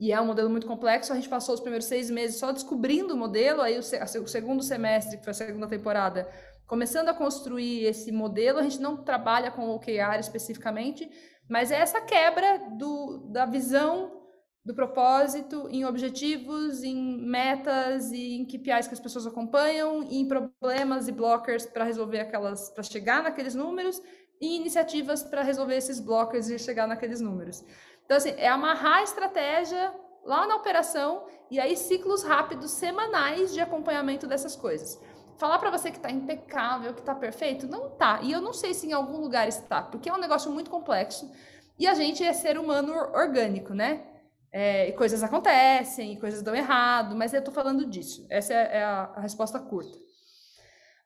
[0.00, 1.12] e é um modelo muito complexo.
[1.12, 5.18] A gente passou os primeiros seis meses só descobrindo o modelo, aí o, segundo semestre,
[5.18, 6.28] que foi a segunda temporada,
[6.66, 8.58] começando a construir esse modelo.
[8.58, 11.08] A gente não trabalha com o OKR especificamente,
[11.48, 14.23] mas é essa quebra do, da visão
[14.64, 21.06] do propósito em objetivos, em metas e em KPIs que as pessoas acompanham, em problemas
[21.06, 24.00] e blockers para resolver aquelas, para chegar naqueles números
[24.40, 27.62] e iniciativas para resolver esses blockers e chegar naqueles números.
[28.04, 33.60] Então, assim, é amarrar a estratégia lá na operação e aí ciclos rápidos semanais de
[33.60, 34.98] acompanhamento dessas coisas.
[35.36, 38.20] Falar para você que está impecável, que está perfeito, não tá.
[38.22, 41.30] E eu não sei se em algum lugar está, porque é um negócio muito complexo
[41.78, 44.13] e a gente é ser humano orgânico, né?
[44.56, 48.24] É, e coisas acontecem, e coisas dão errado, mas eu estou falando disso.
[48.30, 49.98] Essa é, é a, a resposta curta.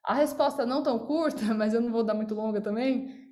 [0.03, 3.29] A resposta não tão curta, mas eu não vou dar muito longa também,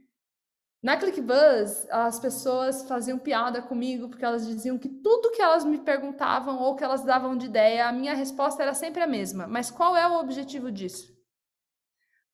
[0.81, 5.79] na ClickBuzz, as pessoas faziam piada comigo porque elas diziam que tudo que elas me
[5.79, 9.47] perguntavam ou que elas davam de ideia, a minha resposta era sempre a mesma.
[9.47, 11.16] Mas qual é o objetivo disso?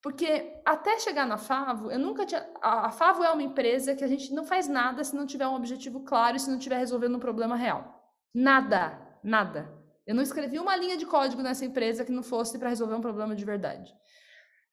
[0.04, 2.46] Porque até chegar na Favo, eu nunca tinha.
[2.62, 5.56] A Favo é uma empresa que a gente não faz nada se não tiver um
[5.56, 8.04] objetivo claro e se não estiver resolvendo um problema real.
[8.36, 9.74] Nada, nada.
[10.06, 13.02] Eu não escrevi uma linha de código nessa empresa que não fosse para resolver um
[13.02, 13.96] problema de verdade.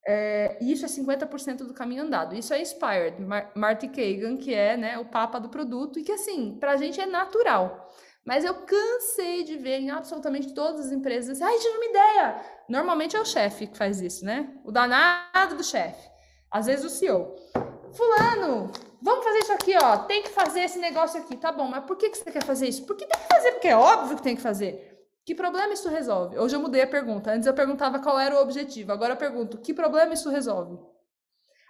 [0.05, 2.35] É, isso é 50% do caminho andado.
[2.35, 6.11] Isso é Inspired, Mar Marty Kagan, que é né, o papa do produto, e que,
[6.11, 7.88] assim, para a gente é natural.
[8.31, 12.40] Mas eu cansei de ver em absolutamente todas as empresas assim, ai, tive uma ideia.
[12.69, 14.57] Normalmente é o chefe que faz isso, né?
[14.64, 16.09] O danado do chefe.
[16.49, 17.35] Às vezes o CEO.
[17.93, 18.71] Fulano,
[19.03, 19.97] vamos fazer isso aqui, ó.
[20.05, 21.37] Tem que fazer esse negócio aqui.
[21.37, 22.87] Tá bom, mas por que, que você quer fazer isso?
[22.87, 24.97] Porque tem que fazer, porque é óbvio que tem que fazer.
[25.27, 26.38] Que problema isso resolve?
[26.38, 27.33] Hoje eu mudei a pergunta.
[27.33, 28.93] Antes eu perguntava qual era o objetivo.
[28.93, 30.79] Agora eu pergunto, que problema isso resolve?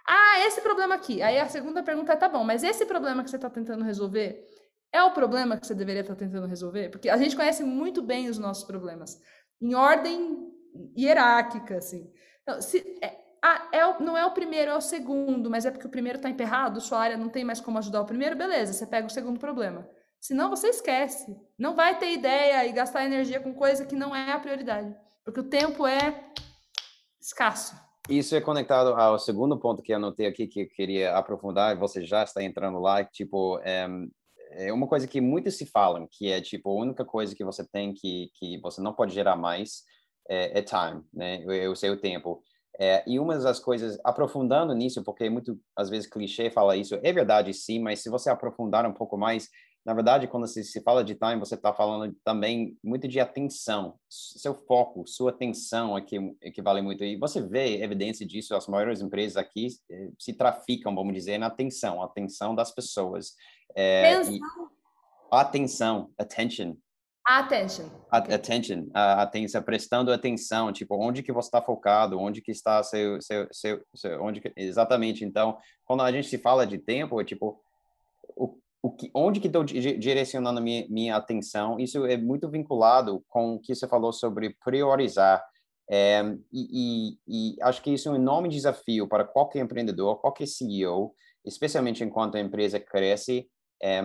[0.07, 1.23] Ah, esse problema aqui.
[1.23, 4.47] Aí a segunda pergunta é, tá bom, mas esse problema que você está tentando resolver
[4.93, 6.89] é o problema que você deveria estar tentando resolver?
[6.89, 9.19] Porque a gente conhece muito bem os nossos problemas,
[9.61, 10.51] em ordem
[10.97, 12.11] hierárquica, assim.
[12.43, 15.71] Então, se, é, ah, é o, não é o primeiro, é o segundo, mas é
[15.71, 18.73] porque o primeiro está emperrado, sua área não tem mais como ajudar o primeiro, beleza,
[18.73, 19.87] você pega o segundo problema.
[20.19, 21.35] Senão você esquece.
[21.57, 24.95] Não vai ter ideia e gastar energia com coisa que não é a prioridade.
[25.25, 26.31] Porque o tempo é
[27.19, 27.75] escasso.
[28.07, 32.23] Isso é conectado ao segundo ponto que anotei aqui, que eu queria aprofundar, você já
[32.23, 33.87] está entrando lá, tipo, é,
[34.51, 37.65] é uma coisa que muitos se falam, que é, tipo, a única coisa que você
[37.67, 39.83] tem que, que você não pode gerar mais
[40.29, 41.43] é, é time, né?
[41.43, 42.41] É o seu tempo.
[42.79, 47.13] É, e uma das coisas, aprofundando nisso, porque muito, às vezes, clichê fala isso, é
[47.13, 49.49] verdade sim, mas se você aprofundar um pouco mais,
[49.83, 53.95] na verdade, quando se, se fala de time, você está falando também muito de atenção,
[54.07, 57.03] seu foco, sua atenção é que, é que vale muito.
[57.03, 61.47] E você vê evidência disso, as maiores empresas aqui eh, se traficam, vamos dizer, na
[61.47, 63.33] atenção, atenção das pessoas.
[63.75, 64.39] É, atenção.
[65.31, 66.75] atenção, attention.
[67.25, 67.85] Attention.
[68.11, 68.35] Okay.
[68.35, 73.21] Attention, a atenção, prestando atenção, tipo, onde que você está focado, onde que está seu,
[73.21, 75.23] seu, seu, seu onde que, exatamente.
[75.23, 77.59] Então, quando a gente se fala de tempo, é tipo,
[78.81, 83.59] o, que, onde que estou direcionando minha, minha atenção, isso é muito vinculado com o
[83.59, 85.43] que você falou sobre priorizar.
[85.89, 90.47] É, e, e, e, acho que isso é um enorme desafio para qualquer empreendedor, qualquer
[90.47, 91.13] CEO,
[91.45, 93.47] especialmente enquanto a empresa cresce.
[93.83, 94.01] É,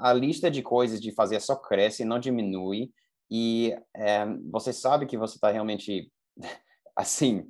[0.00, 2.90] a lista de coisas de fazer só cresce, não diminui.
[3.30, 6.10] E é, você sabe que você está realmente,
[6.96, 7.46] assim,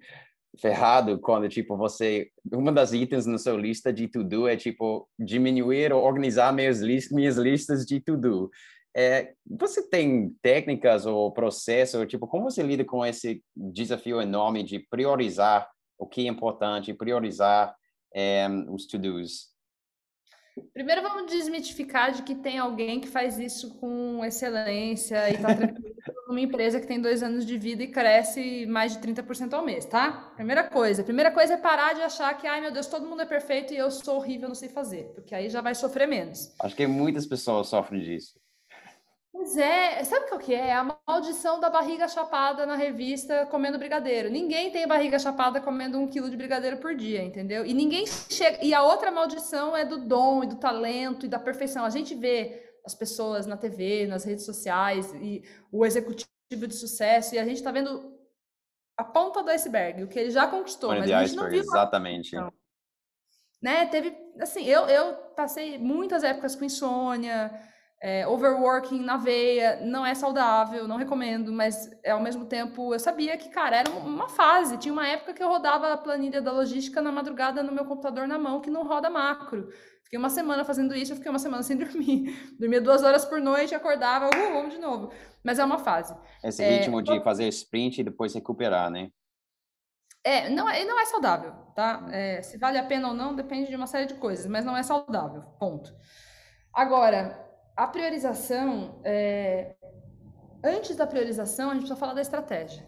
[0.60, 2.28] ferrado quando, tipo, você...
[2.50, 7.12] Uma das itens na sua lista de to-do é, tipo, diminuir ou organizar minhas, list,
[7.12, 8.50] minhas listas de to-do.
[8.96, 14.78] É, você tem técnicas ou processo, tipo, como você lida com esse desafio enorme de
[14.90, 17.74] priorizar o que é importante, priorizar
[18.14, 19.57] é, os to-dos?
[20.72, 25.94] Primeiro vamos desmitificar de que tem alguém que faz isso com excelência e está tranquilo
[26.28, 29.86] numa empresa que tem dois anos de vida e cresce mais de 30% ao mês,
[29.86, 30.32] tá?
[30.36, 31.02] Primeira coisa.
[31.02, 33.76] Primeira coisa é parar de achar que, ai meu Deus, todo mundo é perfeito e
[33.76, 35.10] eu sou horrível, não sei fazer.
[35.14, 36.54] Porque aí já vai sofrer menos.
[36.60, 38.38] Acho que muitas pessoas sofrem disso.
[39.30, 40.68] Pois é, sabe o que é?
[40.68, 44.30] É a maldição da barriga chapada na revista comendo brigadeiro.
[44.30, 47.64] Ninguém tem barriga chapada comendo um quilo de brigadeiro por dia, entendeu?
[47.64, 48.64] E ninguém chega.
[48.64, 51.84] E a outra maldição é do dom e do talento e da perfeição.
[51.84, 57.34] A gente vê as pessoas na TV, nas redes sociais e o executivo de sucesso
[57.34, 58.16] e a gente está vendo
[58.96, 62.34] a ponta do iceberg, o que ele já conquistou, mas a gente não viu exatamente.
[62.36, 62.50] A...
[63.62, 63.86] Né?
[63.86, 67.52] Teve, assim, eu, eu passei muitas épocas com insônia
[68.00, 73.00] é, overworking na veia, não é saudável, não recomendo, mas é, ao mesmo tempo eu
[73.00, 74.78] sabia que, cara, era uma fase.
[74.78, 78.28] Tinha uma época que eu rodava a planilha da logística na madrugada no meu computador
[78.28, 79.68] na mão, que não roda macro.
[80.04, 82.56] Fiquei uma semana fazendo isso, eu fiquei uma semana sem dormir.
[82.58, 85.12] Dormia duas horas por noite, acordava, uh, vamos de novo.
[85.42, 86.16] Mas é uma fase.
[86.42, 89.10] Esse é, ritmo de fazer sprint e depois recuperar, né?
[90.22, 92.06] É, não, é, não é saudável, tá?
[92.12, 94.76] É, se vale a pena ou não depende de uma série de coisas, mas não
[94.76, 95.92] é saudável, ponto.
[96.72, 97.47] Agora,
[97.78, 99.76] a priorização, é...
[100.64, 102.84] antes da priorização, a gente precisa falar da estratégia.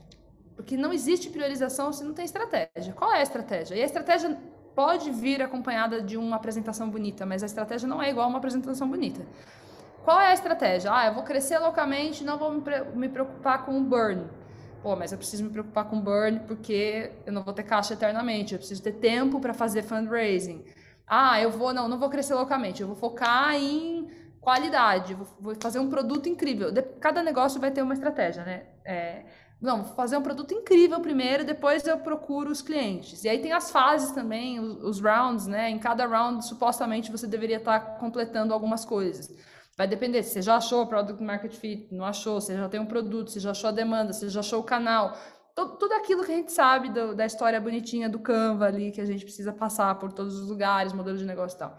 [0.56, 2.92] Porque não existe priorização se não tem estratégia.
[2.96, 3.76] Qual é a estratégia?
[3.76, 4.36] E a estratégia
[4.74, 8.38] pode vir acompanhada de uma apresentação bonita, mas a estratégia não é igual a uma
[8.38, 9.24] apresentação bonita.
[10.02, 10.90] Qual é a estratégia?
[10.92, 14.26] Ah, eu vou crescer loucamente, não vou me preocupar com o burn.
[14.82, 18.54] Pô, mas eu preciso me preocupar com burn porque eu não vou ter caixa eternamente,
[18.54, 20.64] eu preciso ter tempo para fazer fundraising.
[21.06, 24.08] Ah, eu vou, não, não vou crescer loucamente, eu vou focar em
[24.40, 26.70] qualidade, vou fazer um produto incrível.
[27.00, 28.66] Cada negócio vai ter uma estratégia, né?
[28.84, 29.24] É,
[29.60, 33.22] não, vou fazer um produto incrível primeiro, depois eu procuro os clientes.
[33.24, 35.68] E aí tem as fases também, os, os rounds, né?
[35.68, 39.28] Em cada round, supostamente, você deveria estar completando algumas coisas.
[39.76, 42.80] Vai depender se você já achou o product market fit, não achou, você já tem
[42.80, 45.14] um produto, você já achou a demanda, você já achou o canal.
[45.54, 49.00] Tudo, tudo aquilo que a gente sabe do, da história bonitinha do Canva ali, que
[49.00, 51.78] a gente precisa passar por todos os lugares, modelo de negócio e tal.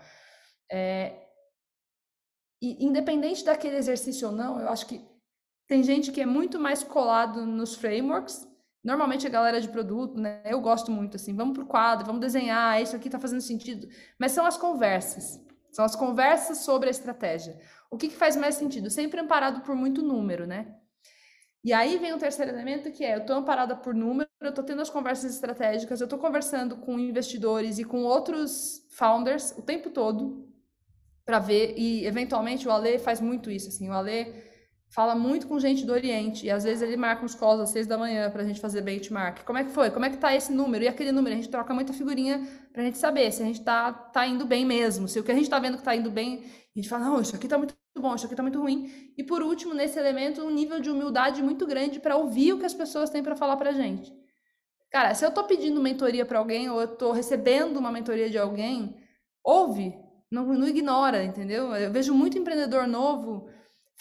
[0.71, 1.30] É,
[2.61, 5.01] e independente daquele exercício ou não, eu acho que
[5.67, 8.47] tem gente que é muito mais colado nos frameworks.
[8.83, 10.41] Normalmente a galera de produto, né?
[10.45, 13.87] Eu gosto muito assim, vamos pro quadro, vamos desenhar, isso aqui está fazendo sentido.
[14.19, 15.43] Mas são as conversas.
[15.71, 17.59] São as conversas sobre a estratégia.
[17.89, 18.89] O que, que faz mais sentido?
[18.89, 20.75] Sempre amparado por muito número, né?
[21.63, 24.63] E aí vem o terceiro elemento, que é, eu estou amparada por número, eu estou
[24.63, 29.91] tendo as conversas estratégicas, eu estou conversando com investidores e com outros founders o tempo
[29.91, 30.50] todo
[31.25, 34.33] para ver, e eventualmente o Ale faz muito isso, assim, o Ale
[34.93, 37.87] fala muito com gente do Oriente, e às vezes ele marca uns calls às seis
[37.87, 39.43] da manhã para a gente fazer benchmark.
[39.45, 39.89] Como é que foi?
[39.89, 40.83] Como é que tá esse número?
[40.83, 41.33] E aquele número?
[41.33, 44.45] A gente troca muita figurinha para a gente saber se a gente tá, tá indo
[44.45, 46.43] bem mesmo, se o que a gente está vendo que está indo bem,
[46.75, 49.13] a gente fala, não, isso aqui está muito bom, isso aqui está muito ruim.
[49.17, 52.65] E por último, nesse elemento, um nível de humildade muito grande para ouvir o que
[52.65, 54.11] as pessoas têm para falar para gente.
[54.89, 58.37] Cara, se eu estou pedindo mentoria para alguém ou eu estou recebendo uma mentoria de
[58.37, 58.97] alguém,
[59.41, 59.93] ouve,
[60.31, 61.75] não, não ignora, entendeu?
[61.75, 63.49] Eu vejo muito empreendedor novo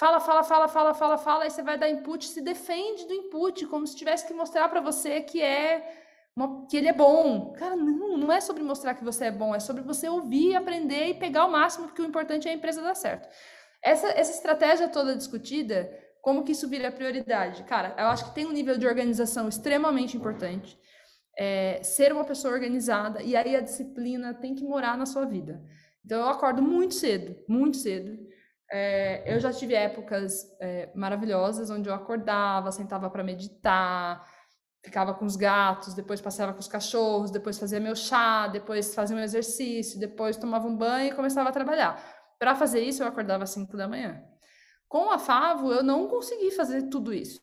[0.01, 3.67] Fala, fala, fala, fala, fala, fala, aí você vai dar input, se defende do input,
[3.67, 5.87] como se tivesse que mostrar para você que é
[6.35, 7.53] uma, que ele é bom.
[7.53, 11.09] Cara, não, não é sobre mostrar que você é bom, é sobre você ouvir, aprender
[11.09, 13.29] e pegar o máximo, porque o importante é a empresa dar certo.
[13.85, 17.63] Essa, essa estratégia toda discutida, como que isso vira prioridade?
[17.65, 20.79] Cara, eu acho que tem um nível de organização extremamente importante.
[21.39, 25.63] É, ser uma pessoa organizada, e aí a disciplina tem que morar na sua vida.
[26.05, 28.19] Então eu acordo muito cedo, muito cedo.
[28.73, 34.25] É, eu já tive épocas é, maravilhosas onde eu acordava, sentava para meditar,
[34.85, 39.15] ficava com os gatos, depois passeava com os cachorros, depois fazia meu chá, depois fazia
[39.17, 42.03] meu exercício, depois tomava um banho e começava a trabalhar.
[42.39, 44.23] Para fazer isso, eu acordava às 5 da manhã.
[44.89, 47.41] Com a Favo, eu não consegui fazer tudo isso.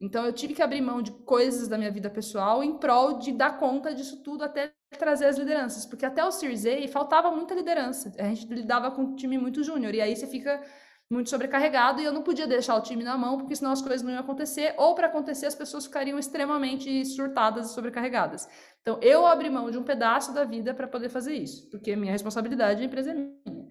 [0.00, 3.32] Então, eu tive que abrir mão de coisas da minha vida pessoal em prol de
[3.32, 7.54] dar conta disso tudo até trazer as lideranças, porque até o Series A faltava muita
[7.54, 8.12] liderança.
[8.18, 10.62] A gente lidava com um time muito júnior e aí você fica
[11.10, 14.02] muito sobrecarregado e eu não podia deixar o time na mão, porque senão as coisas
[14.02, 18.46] não iam acontecer, ou para acontecer as pessoas ficariam extremamente surtadas e sobrecarregadas.
[18.82, 22.12] Então, eu abri mão de um pedaço da vida para poder fazer isso, porque minha
[22.12, 23.67] responsabilidade, a empresa é minha.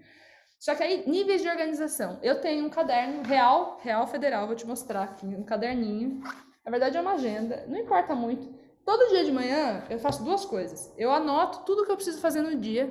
[0.60, 2.20] Só que aí, níveis de organização.
[2.22, 6.22] Eu tenho um caderno real, real federal, vou te mostrar aqui, um caderninho.
[6.66, 8.54] Na verdade, é uma agenda, não importa muito.
[8.84, 10.94] Todo dia de manhã eu faço duas coisas.
[10.98, 12.90] Eu anoto tudo que eu preciso fazer no dia.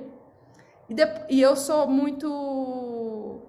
[0.87, 1.03] E, de...
[1.29, 3.41] e eu sou muito.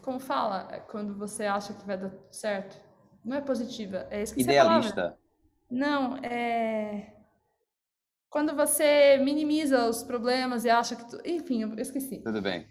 [0.00, 0.68] Como fala?
[0.72, 2.80] É quando você acha que vai dar certo?
[3.24, 5.16] Não é positiva, é esqueci Idealista.
[5.70, 7.14] Não, é.
[8.28, 11.08] Quando você minimiza os problemas e acha que.
[11.08, 11.20] Tu...
[11.24, 12.18] Enfim, eu esqueci.
[12.22, 12.66] Tudo bem.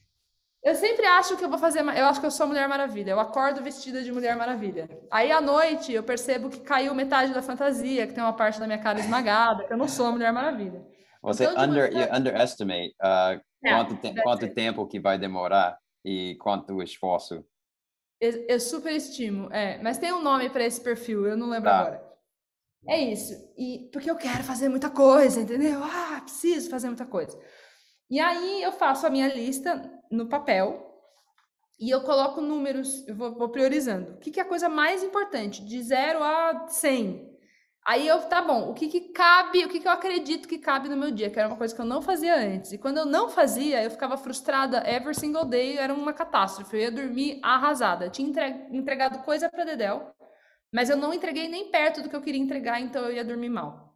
[0.63, 1.79] Eu sempre acho que eu vou fazer.
[1.79, 3.11] Eu acho que eu sou Mulher Maravilha.
[3.11, 4.87] Eu acordo vestida de Mulher Maravilha.
[5.09, 8.67] Aí à noite eu percebo que caiu metade da fantasia, que tem uma parte da
[8.67, 10.85] minha cara esmagada, que eu não sou a Mulher Maravilha.
[11.23, 16.81] Você então, under, underestimate uh, é, quanto, te quanto tempo que vai demorar e quanto
[16.81, 17.43] esforço.
[18.19, 19.81] Eu, eu superestimo, é.
[19.81, 21.79] Mas tem um nome para esse perfil, eu não lembro tá.
[21.79, 22.11] agora.
[22.87, 23.33] É isso.
[23.57, 25.83] E porque eu quero fazer muita coisa, entendeu?
[25.83, 27.39] Ah, preciso fazer muita coisa.
[28.09, 30.91] E aí eu faço a minha lista no papel
[31.79, 34.11] e eu coloco números, eu vou, vou priorizando.
[34.11, 35.65] O que, que, é a coisa mais importante?
[35.65, 37.31] De 0 a 100.
[37.83, 40.87] Aí eu, tá bom, o que, que cabe, o que, que eu acredito que cabe
[40.87, 42.71] no meu dia, que era uma coisa que eu não fazia antes.
[42.71, 46.75] E quando eu não fazia, eu ficava frustrada every single day, era uma catástrofe.
[46.75, 48.05] Eu ia dormir arrasada.
[48.05, 48.29] Eu tinha
[48.71, 50.13] entregado coisa para Dedel,
[50.71, 53.49] mas eu não entreguei nem perto do que eu queria entregar, então eu ia dormir
[53.49, 53.95] mal.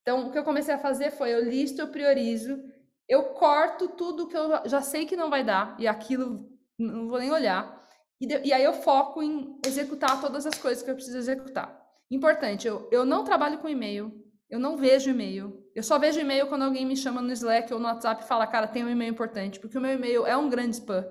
[0.00, 2.62] Então, o que eu comecei a fazer foi eu listo, eu priorizo,
[3.08, 6.48] eu corto tudo que eu já sei que não vai dar, e aquilo
[6.78, 7.84] não vou nem olhar.
[8.20, 11.80] E, de, e aí eu foco em executar todas as coisas que eu preciso executar.
[12.10, 14.12] Importante, eu, eu não trabalho com e-mail,
[14.50, 15.64] eu não vejo e-mail.
[15.74, 18.46] Eu só vejo e-mail quando alguém me chama no Slack ou no WhatsApp e fala,
[18.46, 21.06] cara, tem um e-mail importante, porque o meu e-mail é um grande spam.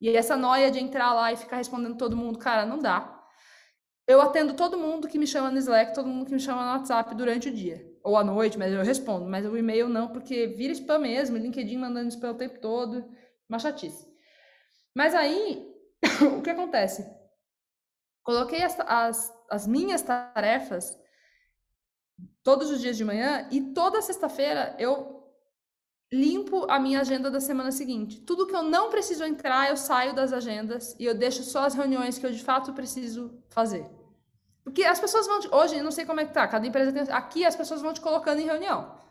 [0.00, 3.20] E essa noia de entrar lá e ficar respondendo todo mundo, cara, não dá.
[4.06, 6.72] Eu atendo todo mundo que me chama no Slack, todo mundo que me chama no
[6.72, 9.26] WhatsApp durante o dia ou à noite, mas eu respondo.
[9.26, 13.04] Mas o e-mail não, porque vira spam mesmo, LinkedIn mandando spam o tempo todo,
[13.48, 14.06] uma chatice.
[14.94, 15.66] Mas aí,
[16.38, 17.06] o que acontece?
[18.22, 20.98] Coloquei as, as, as minhas tarefas
[22.42, 25.12] todos os dias de manhã e toda sexta-feira eu
[26.12, 28.20] limpo a minha agenda da semana seguinte.
[28.20, 31.74] Tudo que eu não preciso entrar, eu saio das agendas e eu deixo só as
[31.74, 33.88] reuniões que eu de fato preciso fazer.
[34.64, 35.40] Porque as pessoas vão.
[35.40, 37.02] Te, hoje, não sei como é que tá, cada empresa tem.
[37.14, 39.02] Aqui as pessoas vão te colocando em reunião.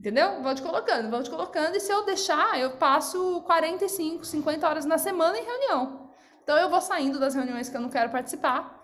[0.00, 0.42] Entendeu?
[0.42, 4.86] Vão te colocando, vão te colocando, e se eu deixar, eu passo 45, 50 horas
[4.86, 6.10] na semana em reunião.
[6.42, 8.82] Então eu vou saindo das reuniões que eu não quero participar.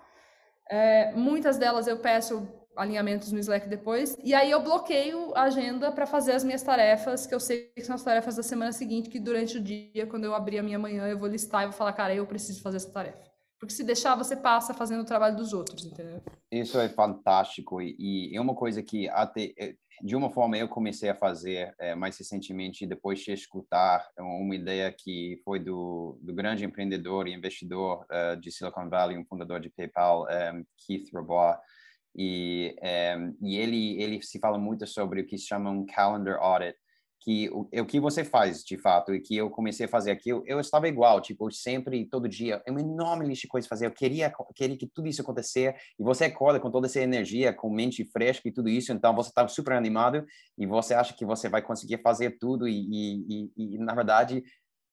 [0.70, 5.90] É, muitas delas eu peço alinhamentos no Slack depois, e aí eu bloqueio a agenda
[5.90, 9.08] para fazer as minhas tarefas, que eu sei que são as tarefas da semana seguinte,
[9.08, 11.72] que durante o dia, quando eu abrir a minha manhã, eu vou listar e vou
[11.72, 13.25] falar, cara, eu preciso fazer essa tarefa.
[13.58, 16.22] Porque se deixar, você passa fazendo o trabalho dos outros, entendeu?
[16.50, 17.80] Isso é fantástico.
[17.80, 21.94] E, é uma coisa que, até, é, de uma forma, eu comecei a fazer é,
[21.94, 28.04] mais recentemente, depois de escutar uma ideia que foi do, do grande empreendedor e investidor
[28.10, 31.56] uh, de Silicon Valley, um fundador de PayPal, um, é, Keith Rabois.
[32.14, 32.76] E,
[33.18, 36.76] um, e ele, ele se fala muito sobre o que se chama um calendar audit,
[37.26, 40.30] que o, o que você faz de fato e que eu comecei a fazer aqui,
[40.30, 43.86] eu, estava igual, tipo, sempre, todo dia, é uma enorme lista de coisas a fazer,
[43.86, 47.68] eu queria, queria que tudo isso acontecesse e você acorda com toda essa energia, com
[47.68, 50.24] mente fresca e tudo isso, então você está super animado
[50.56, 54.44] e você acha que você vai conseguir fazer tudo e, e, e, e na verdade,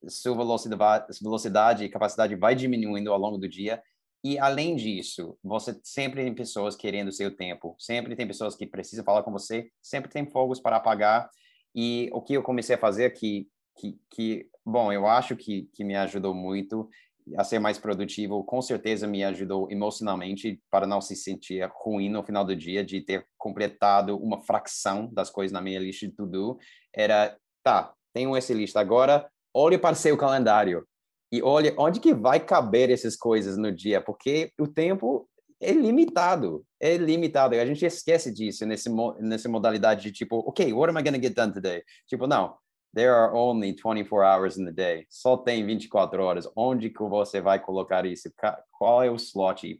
[0.08, 3.80] sua velocidade, velocidade e capacidade vai diminuindo ao longo do dia
[4.24, 9.06] e além disso, você sempre tem pessoas querendo seu tempo, sempre tem pessoas que precisam
[9.06, 11.30] falar com você, sempre tem fogos para apagar
[11.76, 15.84] e o que eu comecei a fazer que, que, que bom, eu acho que, que
[15.84, 16.89] me ajudou muito
[17.38, 22.24] a ser mais produtivo, com certeza me ajudou emocionalmente para não se sentir ruim no
[22.24, 26.57] final do dia de ter completado uma fração das coisas na minha lista de tudo.
[26.93, 30.86] Era, tá, tenho essa lista agora, olhe para seu calendário
[31.32, 35.28] e olhe onde que vai caber essas coisas no dia, porque o tempo
[35.64, 37.55] é limitado, é limitado.
[37.55, 38.89] A gente esquece disso nesse
[39.20, 41.84] nessa modalidade de tipo, ok, what am I going to get done today?
[42.07, 42.55] Tipo, não,
[42.93, 45.05] there are only 24 hours in the day.
[45.09, 46.47] Só tem 24 horas.
[46.55, 48.32] Onde que você vai colocar isso?
[48.72, 49.80] Qual é o slot?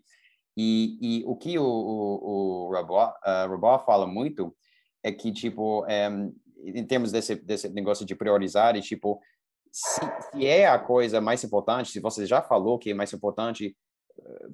[0.56, 4.56] E, e o que o, o, o uh, fala muito
[5.04, 9.20] é que, tipo, um, em termos desse, desse negócio de priorizar, e, tipo,
[9.72, 13.76] se, se é a coisa mais importante, se você já falou que é mais importante,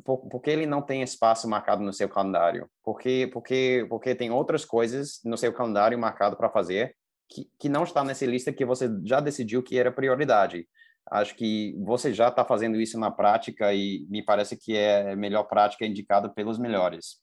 [0.03, 2.69] por, porque ele não tem espaço marcado no seu calendário?
[2.83, 6.95] Porque, porque, porque tem outras coisas no seu calendário marcado para fazer
[7.29, 10.67] que, que não está nessa lista que você já decidiu que era prioridade.
[11.11, 15.15] Acho que você já está fazendo isso na prática e me parece que é a
[15.15, 17.17] melhor prática indicada pelos melhores.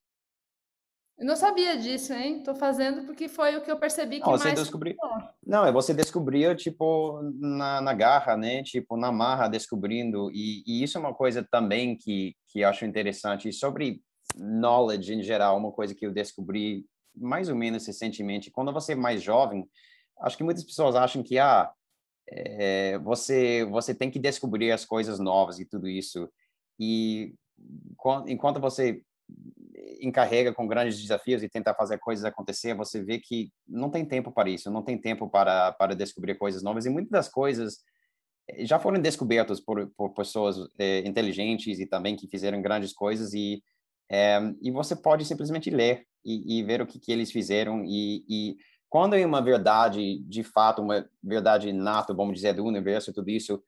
[1.18, 2.42] Eu não sabia disso, hein?
[2.42, 4.58] Tô fazendo porque foi o que eu percebi que não, você mais...
[4.58, 4.94] Descobri...
[5.46, 8.62] Não, é você descobriu, tipo, na, na garra, né?
[8.62, 10.30] Tipo, na marra, descobrindo.
[10.30, 13.50] E, e isso é uma coisa também que, que acho interessante.
[13.50, 14.02] sobre
[14.36, 18.50] knowledge em geral, uma coisa que eu descobri mais ou menos recentemente.
[18.50, 19.66] Quando você é mais jovem,
[20.20, 21.72] acho que muitas pessoas acham que, ah,
[22.28, 26.28] é, você, você tem que descobrir as coisas novas e tudo isso.
[26.78, 27.34] E
[28.26, 29.00] enquanto você
[30.00, 34.32] encarrega com grandes desafios e tentar fazer coisas acontecer, você vê que não tem tempo
[34.32, 36.86] para isso, não tem tempo para, para descobrir coisas novas.
[36.86, 37.78] E muitas das coisas
[38.48, 43.32] eh, já foram descobertas por, por pessoas é, inteligentes e também que fizeram grandes coisas.
[43.32, 43.62] E,
[44.10, 47.84] é, e você pode simplesmente ler e, e ver o que, que eles fizeram.
[47.84, 48.56] E, e
[48.88, 53.62] quando é uma verdade, de fato, uma verdade inata, vamos dizer, do universo, tudo isso,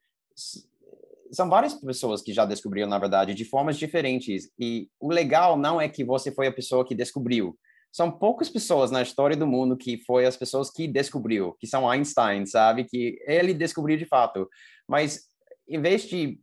[1.32, 4.50] são várias pessoas que já descobriram, na verdade, de formas diferentes.
[4.58, 7.56] E o legal não é que você foi a pessoa que descobriu.
[7.92, 11.88] São poucas pessoas na história do mundo que foi as pessoas que descobriu, que são
[11.88, 12.84] Einstein, sabe?
[12.84, 14.48] Que ele descobriu de fato.
[14.86, 15.22] Mas
[15.68, 16.38] em vez de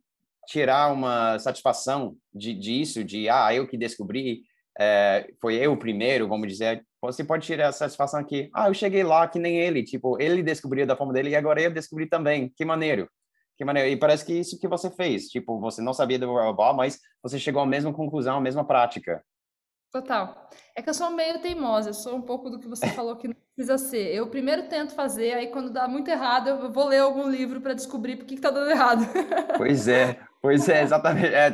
[0.47, 4.43] tirar uma satisfação de, disso, de ah, eu que descobri,
[4.79, 9.03] é, foi eu primeiro, vamos dizer, você pode tirar a satisfação aqui, ah, eu cheguei
[9.03, 12.51] lá que nem ele, tipo, ele descobriu da forma dele e agora eu descobri também,
[12.55, 13.09] que maneiro.
[13.57, 13.89] Que maneiro.
[13.89, 15.27] E parece que isso que você fez.
[15.27, 19.23] Tipo, você não sabia do robô, mas você chegou à mesma conclusão, à mesma prática.
[19.91, 20.49] Total.
[20.75, 23.29] É que eu sou meio teimosa, eu sou um pouco do que você falou que
[23.29, 24.13] não precisa ser.
[24.13, 27.73] Eu primeiro tento fazer, aí quando dá muito errado, eu vou ler algum livro para
[27.73, 29.05] descobrir por que, que tá dando errado.
[29.55, 31.33] Pois é, pois é, exatamente.
[31.33, 31.47] É,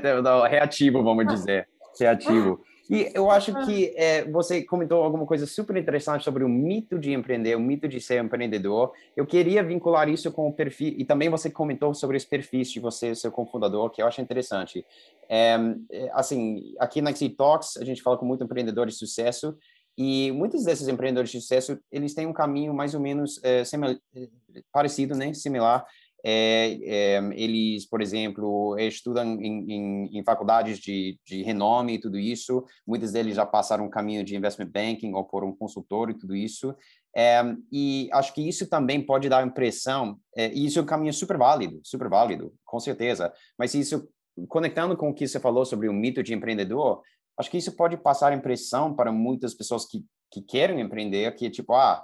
[0.50, 1.70] reativo, vamos dizer.
[2.00, 2.60] Reativo.
[2.92, 3.66] E eu acho ah.
[3.66, 7.88] que é, você comentou alguma coisa super interessante sobre o mito de empreender, o mito
[7.88, 8.92] de ser empreendedor.
[9.16, 12.82] Eu queria vincular isso com o perfil, e também você comentou sobre os perfis de
[12.82, 14.86] você, seu cofundador, que eu acho interessante.
[15.30, 15.56] É,
[15.90, 19.58] é assim, aqui na Exit Talks, a gente fala com muito empreendedor de sucesso,
[19.98, 24.62] e muitos desses empreendedores de sucesso, eles têm um caminho mais ou menos é, é
[24.70, 25.86] parecido, né, similar,
[26.24, 32.18] é, é, eles, por exemplo, estudam em, em, em, faculdades de, de renome e tudo
[32.18, 32.64] isso.
[32.86, 36.36] Muitos deles já passaram um caminho de investment banking ou por um consultor e tudo
[36.36, 36.76] isso.
[37.16, 37.42] É,
[37.72, 41.14] e acho que isso também pode dar a impressão, é, e isso é um caminho
[41.14, 43.34] super válido, super válido, com certeza.
[43.58, 44.08] Mas isso,
[44.48, 47.02] conectando com o que você falou sobre o mito de empreendedor,
[47.38, 51.48] acho que isso pode passar a impressão para muitas pessoas que, que querem empreender, que
[51.48, 52.04] é tipo, ah,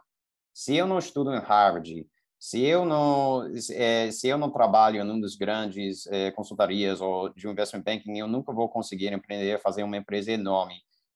[0.54, 2.06] se eu não estudo em Harvard,
[2.40, 7.30] se eu não é, se eu não trabalho em um dos grandes é, consultorias ou
[7.30, 10.76] de investment banking, eu nunca vou conseguir empreender, fazer uma empresa enorme.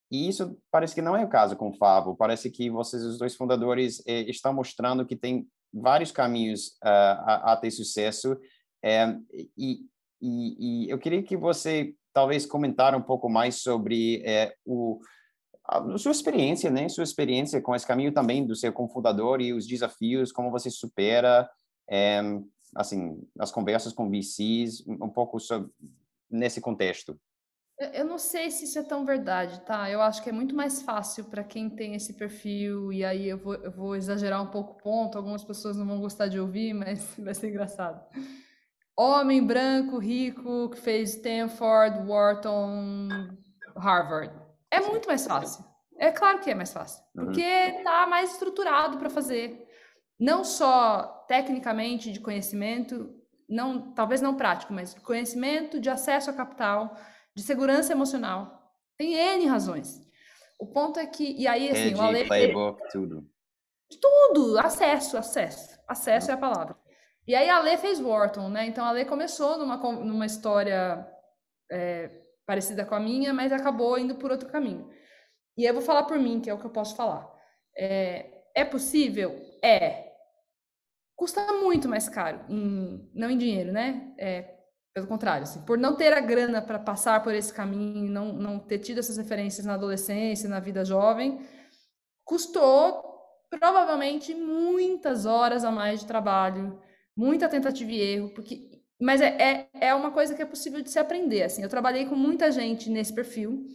[0.10, 2.16] E isso parece que não é o caso com o Favo.
[2.16, 7.54] Parece que vocês, os dois fundadores, é, estão mostrando que tem vários caminhos uh, a,
[7.54, 8.36] a, ter sucesso.
[9.58, 9.86] E,
[10.22, 14.22] e, e, eu queria que você talvez comentar um pouco mais sobre
[14.66, 15.00] o,
[15.72, 16.90] a sua experiência, né?
[16.90, 21.50] Sua experiência com esse caminho também do seu cofundador e os desafios, como você supera,
[21.90, 22.22] é,
[22.76, 25.72] assim, as conversas com VCs, um pouco sobre,
[26.30, 27.18] nesse contexto.
[27.94, 29.90] Eu não sei se isso é tão verdade, tá?
[29.90, 33.38] Eu acho que é muito mais fácil para quem tem esse perfil, e aí eu
[33.38, 36.74] vou, eu vou exagerar um pouco o ponto, algumas pessoas não vão gostar de ouvir,
[36.76, 38.06] mas vai ser engraçado.
[38.96, 43.08] Homem branco, rico, que fez Stanford, Wharton,
[43.76, 44.41] Harvard.
[44.72, 45.64] É muito mais fácil.
[45.98, 47.26] É claro que é mais fácil, uhum.
[47.26, 49.68] porque tá mais estruturado para fazer.
[50.20, 53.14] Não só tecnicamente de conhecimento,
[53.48, 56.96] não, talvez não prático, mas conhecimento de acesso a capital,
[57.36, 58.74] de segurança emocional.
[58.98, 60.02] Tem N razões.
[60.60, 61.36] O ponto é que.
[61.38, 62.26] E aí, assim, o Ale.
[62.26, 63.28] Playbook, tudo.
[64.00, 64.58] Tudo!
[64.60, 65.80] Acesso, acesso.
[65.88, 66.78] Acesso é a palavra.
[67.28, 68.66] E aí a Lê fez Wharton, né?
[68.66, 71.06] Então a Lê começou numa, numa história
[71.72, 72.21] é,
[72.52, 74.90] parecida com a minha, mas acabou indo por outro caminho.
[75.58, 77.26] E eu vou falar por mim, que é o que eu posso falar.
[77.78, 79.42] É, é possível?
[79.64, 80.12] É.
[81.16, 84.14] Custa muito mais caro, em, não em dinheiro, né?
[84.18, 84.54] É,
[84.94, 88.60] pelo contrário, assim, por não ter a grana para passar por esse caminho, não, não
[88.60, 91.40] ter tido essas referências na adolescência, na vida jovem,
[92.26, 93.02] custou
[93.50, 96.82] provavelmente muitas horas a mais de trabalho,
[97.16, 98.71] muita tentativa e erro, porque
[99.02, 101.44] mas é, é, é uma coisa que é possível de se aprender.
[101.44, 103.66] Assim, eu trabalhei com muita gente nesse perfil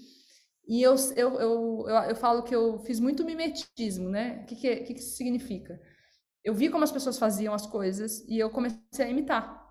[0.68, 4.41] e eu, eu, eu, eu, eu falo que eu fiz muito mimetismo, né?
[4.43, 5.81] O que, que, que, que isso significa?
[6.45, 9.66] Eu vi como as pessoas faziam as coisas e eu comecei a imitar.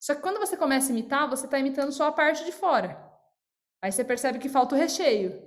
[0.00, 2.98] Só que quando você começa a imitar, você está imitando só a parte de fora.
[3.82, 5.42] Aí você percebe que falta o recheio.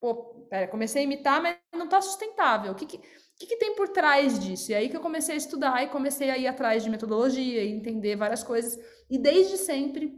[0.00, 2.72] Pô, pera, comecei a imitar, mas não está sustentável.
[2.72, 3.00] O que, que,
[3.38, 4.72] que, que tem por trás disso?
[4.72, 7.72] E aí que eu comecei a estudar e comecei a ir atrás de metodologia e
[7.72, 8.78] entender várias coisas.
[9.10, 10.12] E desde sempre,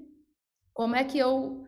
[0.73, 1.65] como é que eu.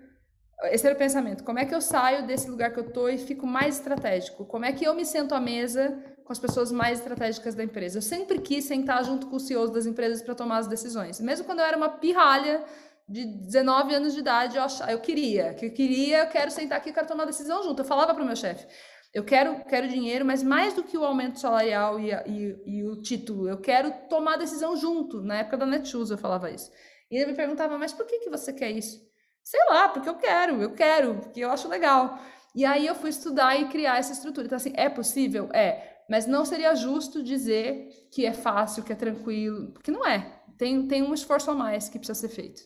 [0.64, 1.42] Esse era o pensamento.
[1.42, 4.44] Como é que eu saio desse lugar que eu estou e fico mais estratégico?
[4.44, 5.98] Como é que eu me sento à mesa
[6.30, 7.98] com as pessoas mais estratégicas da empresa.
[7.98, 11.20] Eu sempre quis sentar junto com os CEOs das empresas para tomar as decisões.
[11.20, 12.64] Mesmo quando eu era uma pirralha
[13.08, 16.78] de 19 anos de idade, eu, achava, eu queria, que eu queria, eu quero sentar
[16.78, 17.80] aqui, eu quero tomar decisão junto.
[17.80, 18.64] Eu falava para o meu chefe,
[19.12, 23.00] eu quero, quero dinheiro, mas mais do que o aumento salarial e, e, e, o
[23.00, 25.20] título, eu quero tomar decisão junto.
[25.20, 26.70] Na época da Netshoes eu falava isso.
[27.10, 29.00] E ele me perguntava, mas por que, que você quer isso?
[29.42, 32.20] Sei lá, porque eu quero, eu quero, porque eu acho legal.
[32.54, 34.46] E aí eu fui estudar e criar essa estrutura.
[34.46, 35.48] Então, assim, é possível?
[35.52, 36.02] É.
[36.08, 40.40] Mas não seria justo dizer que é fácil, que é tranquilo, porque não é.
[40.56, 42.62] Tem, tem um esforço a mais que precisa ser feito.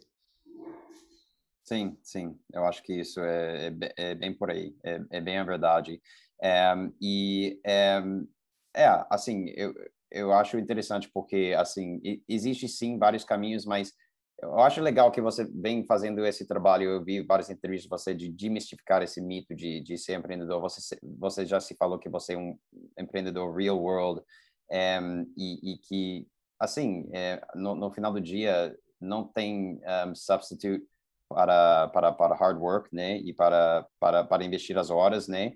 [1.63, 2.39] Sim, sim.
[2.53, 4.77] Eu acho que isso é, é, é bem por aí.
[4.85, 6.01] É, é bem a verdade.
[6.45, 8.03] É, e é,
[8.77, 9.73] é, assim, eu,
[10.11, 13.95] eu acho interessante porque, assim, existe sim vários caminhos, mas
[14.43, 16.85] eu acho legal que você vem fazendo esse trabalho.
[16.85, 20.61] Eu vi várias entrevistas de você de demistificar esse mito de, de ser empreendedor.
[20.61, 22.59] Você, você já se falou que você é um
[22.99, 24.21] empreendedor real world
[24.71, 25.01] é,
[25.37, 26.29] e, e, que,
[26.61, 30.85] assim, é, no, no, final do dia, não tem um, substitute
[31.27, 33.17] para, para, para hard work, né?
[33.17, 35.55] E para, para, para investir as horas, né?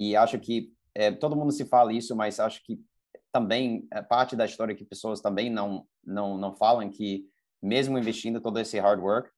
[0.00, 2.80] E acho que é, todo mundo se fala isso, mas acho que
[3.30, 7.28] também é parte da história que pessoas também não não não falam que
[7.62, 9.30] mesmo investindo todo esse hard work,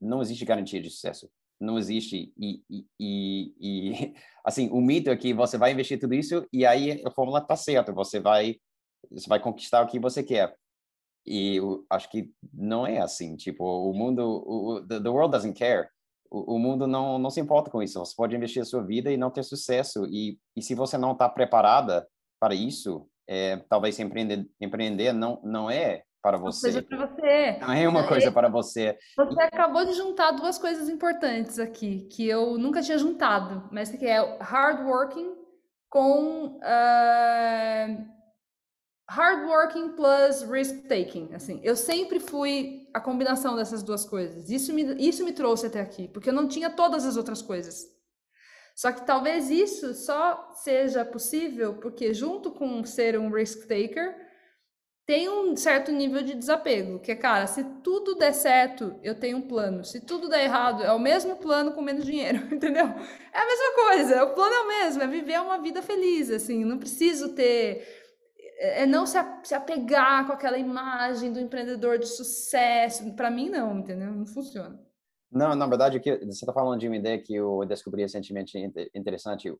[0.00, 1.28] não existe garantia de sucesso.
[1.58, 2.32] Não existe.
[2.38, 6.64] E, e, e, e assim, o mito é que você vai investir tudo isso e
[6.64, 7.92] aí a fórmula está certa.
[7.92, 8.56] Você vai,
[9.10, 10.54] você vai conquistar o que você quer.
[11.26, 13.36] E eu acho que não é assim.
[13.36, 15.88] Tipo, o mundo, o, the, the world doesn't care.
[16.30, 17.98] O, o, mundo não, não se importa com isso.
[17.98, 20.06] Você pode investir a sua vida e não ter sucesso.
[20.06, 22.06] E, e se você não está preparada
[22.40, 26.72] para isso, é, talvez empreender, empreender não, não é para você.
[26.72, 27.58] Seja para você.
[27.60, 28.98] Não é uma é, coisa para você.
[29.16, 34.06] Você acabou de juntar duas coisas importantes aqui, que eu nunca tinha juntado, mas que
[34.06, 35.34] é hard working
[35.88, 38.15] com uh,
[39.08, 41.32] hard working plus risk taking.
[41.34, 44.50] Assim, eu sempre fui a combinação dessas duas coisas.
[44.50, 47.86] Isso me, isso me trouxe até aqui, porque eu não tinha todas as outras coisas.
[48.74, 54.26] Só que talvez isso só seja possível porque junto com ser um risk taker,
[55.06, 59.38] tem um certo nível de desapego, que é, cara, se tudo der certo, eu tenho
[59.38, 59.84] um plano.
[59.84, 62.86] Se tudo der errado, é o mesmo plano com menos dinheiro, entendeu?
[63.32, 66.64] É a mesma coisa, o plano é o mesmo, é viver uma vida feliz, assim,
[66.64, 68.05] não preciso ter
[68.56, 73.12] é, é não se, se apegar com aquela imagem do empreendedor de sucesso.
[73.14, 74.12] Para mim, não, entendeu?
[74.12, 74.78] Não funciona.
[75.30, 78.56] Não, na verdade, que você está falando de uma ideia que eu descobri recentemente
[78.94, 79.48] interessante.
[79.48, 79.58] Eu,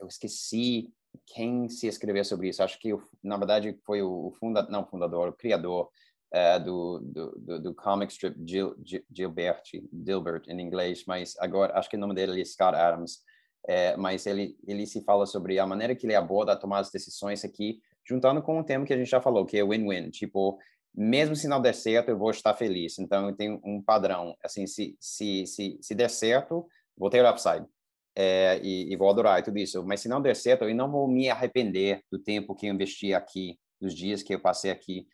[0.00, 0.92] eu esqueci
[1.26, 2.62] quem se escreveu sobre isso.
[2.62, 5.90] Acho que, na verdade, foi o, funda, não, fundador, o criador
[6.32, 8.74] é, do, do, do, comic strip Gil,
[9.10, 9.62] Gilbert,
[9.92, 13.20] Gilbert em inglês, mas agora acho que o nome dele é Scott Adams.
[13.68, 17.44] É, mas ele ele se fala sobre a maneira que ele aborda tomar as decisões
[17.44, 20.10] aqui, juntando com o tema que a gente já falou, que é win-win.
[20.10, 20.58] Tipo,
[20.94, 22.98] mesmo se não der certo, eu vou estar feliz.
[22.98, 24.36] Então, eu tenho um padrão.
[24.42, 27.66] Assim, se se se, se der certo, vou ter upside.
[28.14, 29.82] É, e, e, vou adorar e tudo isso.
[29.84, 33.14] Mas se não der certo, eu não vou me arrepender do tempo que eu investi
[33.14, 35.06] aqui, dos dias que eu passei aqui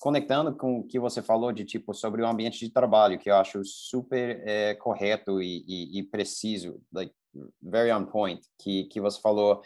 [0.00, 3.36] conectando com o que você falou de tipo sobre o ambiente de trabalho, que eu
[3.36, 7.14] acho super é, correto e, e, e, preciso, like
[7.62, 9.62] very on point, que que você falou,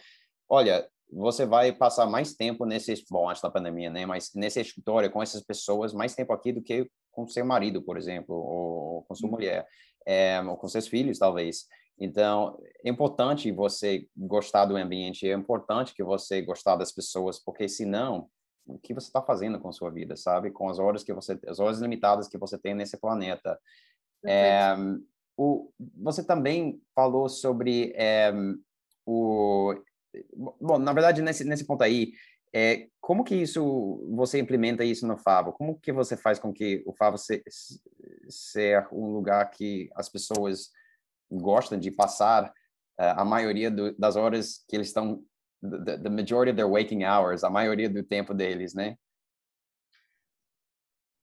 [0.49, 5.11] olha, você vai passar mais tempo nesse, bom, antes da pandemia, né, mas nesse escritório
[5.11, 9.15] com essas pessoas mais tempo aqui do que com seu marido, por exemplo, ou com
[9.15, 9.35] sua uhum.
[9.35, 9.67] mulher,
[10.05, 11.67] é, ou com seus filhos, talvez.
[11.99, 17.67] Então, é importante você gostar do ambiente, é importante que você gostar das pessoas, porque
[17.67, 18.27] senão
[18.65, 20.51] o que você está fazendo com sua vida, sabe?
[20.51, 23.59] Com as horas que você, as horas limitadas que você tem nesse planeta.
[24.25, 24.75] É,
[25.37, 28.31] o, você também falou sobre é,
[29.05, 29.75] o,
[30.33, 32.13] bom, na verdade nesse nesse ponto aí,
[32.53, 35.53] é, como que isso você implementa isso no Favo?
[35.53, 37.43] Como que você faz com que o Favo se,
[38.27, 40.69] ser um lugar que as pessoas
[41.31, 42.49] gostam de passar
[42.99, 45.23] uh, a maioria do, das horas que eles estão
[45.61, 48.97] the, the majority of their waking hours, a maioria do tempo deles, né?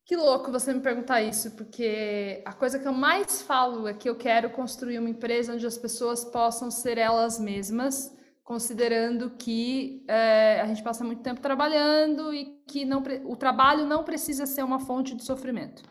[0.06, 4.08] Que louco você me perguntar isso, porque a coisa que eu mais falo é que
[4.08, 8.16] eu quero construir uma empresa onde as pessoas possam ser elas mesmas,
[8.48, 14.02] considerando que é, a gente passa muito tempo trabalhando e que não, o trabalho não
[14.02, 15.82] precisa ser uma fonte de sofrimento.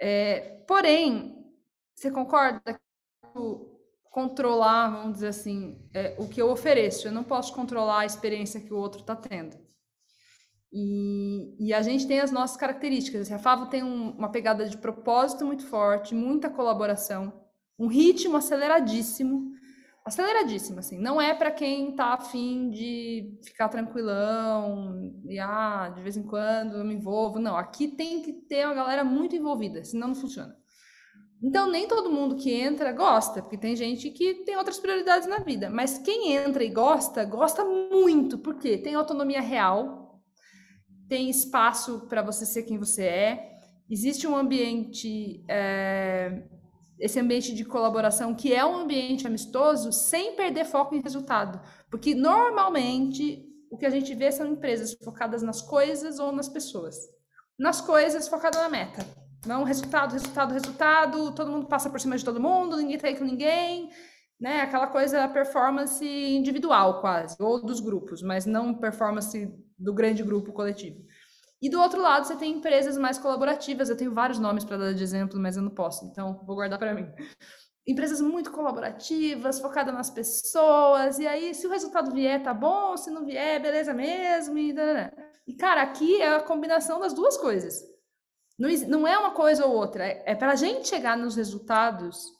[0.00, 1.44] É, porém,
[1.92, 2.80] você concorda que
[4.12, 7.08] controlar, vamos dizer assim, é, o que eu ofereço.
[7.08, 9.56] Eu não posso controlar a experiência que o outro está tendo.
[10.72, 13.22] E, e, a gente tem as nossas características.
[13.22, 17.32] Assim, a Favo tem um, uma pegada de propósito muito forte, muita colaboração,
[17.76, 19.50] um ritmo aceleradíssimo,
[20.06, 20.98] aceleradíssimo, assim.
[20.98, 26.76] Não é para quem está afim de ficar tranquilão e ah, de vez em quando
[26.76, 27.40] eu me envolvo.
[27.40, 30.56] Não, aqui tem que ter uma galera muito envolvida, senão não funciona.
[31.42, 35.40] Então, nem todo mundo que entra gosta, porque tem gente que tem outras prioridades na
[35.40, 35.68] vida.
[35.68, 40.22] Mas quem entra e gosta, gosta muito, porque tem autonomia real,
[41.08, 43.50] tem espaço para você ser quem você é,
[43.90, 46.44] existe um ambiente, é,
[46.98, 51.60] esse ambiente de colaboração, que é um ambiente amistoso, sem perder foco em resultado.
[51.90, 56.96] Porque normalmente o que a gente vê são empresas focadas nas coisas ou nas pessoas.
[57.58, 62.24] Nas coisas, focada na meta não, resultado, resultado, resultado, todo mundo passa por cima de
[62.24, 63.90] todo mundo, ninguém tá aí com ninguém,
[64.40, 64.60] né?
[64.60, 71.04] Aquela coisa performance individual quase, ou dos grupos, mas não performance do grande grupo coletivo.
[71.60, 73.88] E do outro lado, você tem empresas mais colaborativas.
[73.88, 76.78] Eu tenho vários nomes para dar de exemplo, mas eu não posso, então vou guardar
[76.78, 77.08] para mim.
[77.86, 83.10] Empresas muito colaborativas, focadas nas pessoas, e aí, se o resultado vier, tá bom, se
[83.10, 84.58] não vier, beleza mesmo.
[84.58, 84.74] E,
[85.46, 87.96] e cara, aqui é a combinação das duas coisas
[88.58, 90.06] não, é uma coisa ou outra.
[90.06, 92.32] É, é para a gente chegar nos resultados,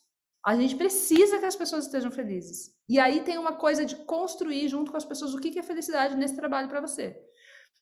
[0.45, 2.75] a gente precisa que as pessoas estejam felizes.
[2.89, 6.17] E aí tem uma coisa de construir junto com as pessoas o que é felicidade
[6.17, 7.21] nesse trabalho para você.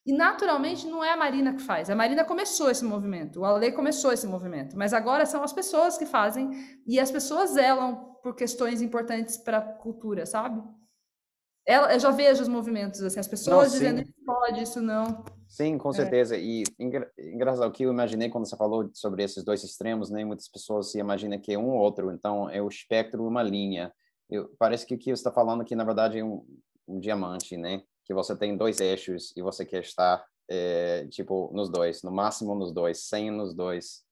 [0.05, 1.89] E naturalmente não é a Marina que faz.
[1.89, 5.97] A Marina começou esse movimento, o Ale começou esse movimento, mas agora são as pessoas
[5.97, 6.51] que fazem
[6.85, 10.61] e as pessoas zelam por questões importantes para a cultura, sabe?
[11.67, 15.25] Ela, eu já vejo os movimentos, assim, as pessoas não, dizendo isso pode, isso não.
[15.47, 15.93] Sim, com é.
[15.93, 16.35] certeza.
[16.35, 16.39] É.
[16.39, 16.63] E
[17.17, 20.23] engraçado, o que eu imaginei quando você falou sobre esses dois extremos, né?
[20.23, 23.91] Muitas pessoas se imaginam que é um ou outro, então é o espectro uma linha.
[24.29, 26.45] Eu, parece que o que você está falando aqui, na verdade, é um,
[26.87, 27.81] um, diamante, né?
[28.05, 32.55] Que você tem dois eixos e você quer estar, é, tipo, nos dois, no máximo
[32.55, 34.03] nos dois, sem nos dois.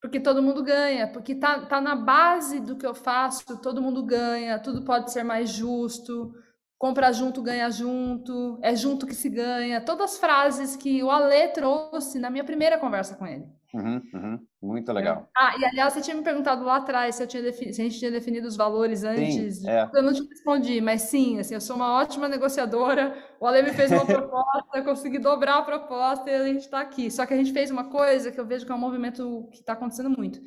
[0.00, 4.04] Porque todo mundo ganha, porque tá, tá na base do que eu faço, todo mundo
[4.04, 6.34] ganha, tudo pode ser mais justo,
[6.78, 9.80] compra junto, ganha junto, é junto que se ganha.
[9.80, 13.44] Todas as frases que o Ale trouxe na minha primeira conversa com ele.
[13.74, 14.38] Uhum, uhum.
[14.62, 15.28] Muito legal.
[15.36, 17.98] Ah, e aliás, você tinha me perguntado lá atrás se, eu tinha se a gente
[17.98, 19.58] tinha definido os valores antes.
[19.58, 19.90] Sim, é.
[19.92, 23.14] Eu não te respondi, mas sim, assim, eu sou uma ótima negociadora.
[23.38, 26.80] O Ale me fez uma proposta, eu consegui dobrar a proposta e a gente está
[26.80, 27.10] aqui.
[27.10, 29.58] Só que a gente fez uma coisa que eu vejo que é um movimento que
[29.58, 30.40] está acontecendo muito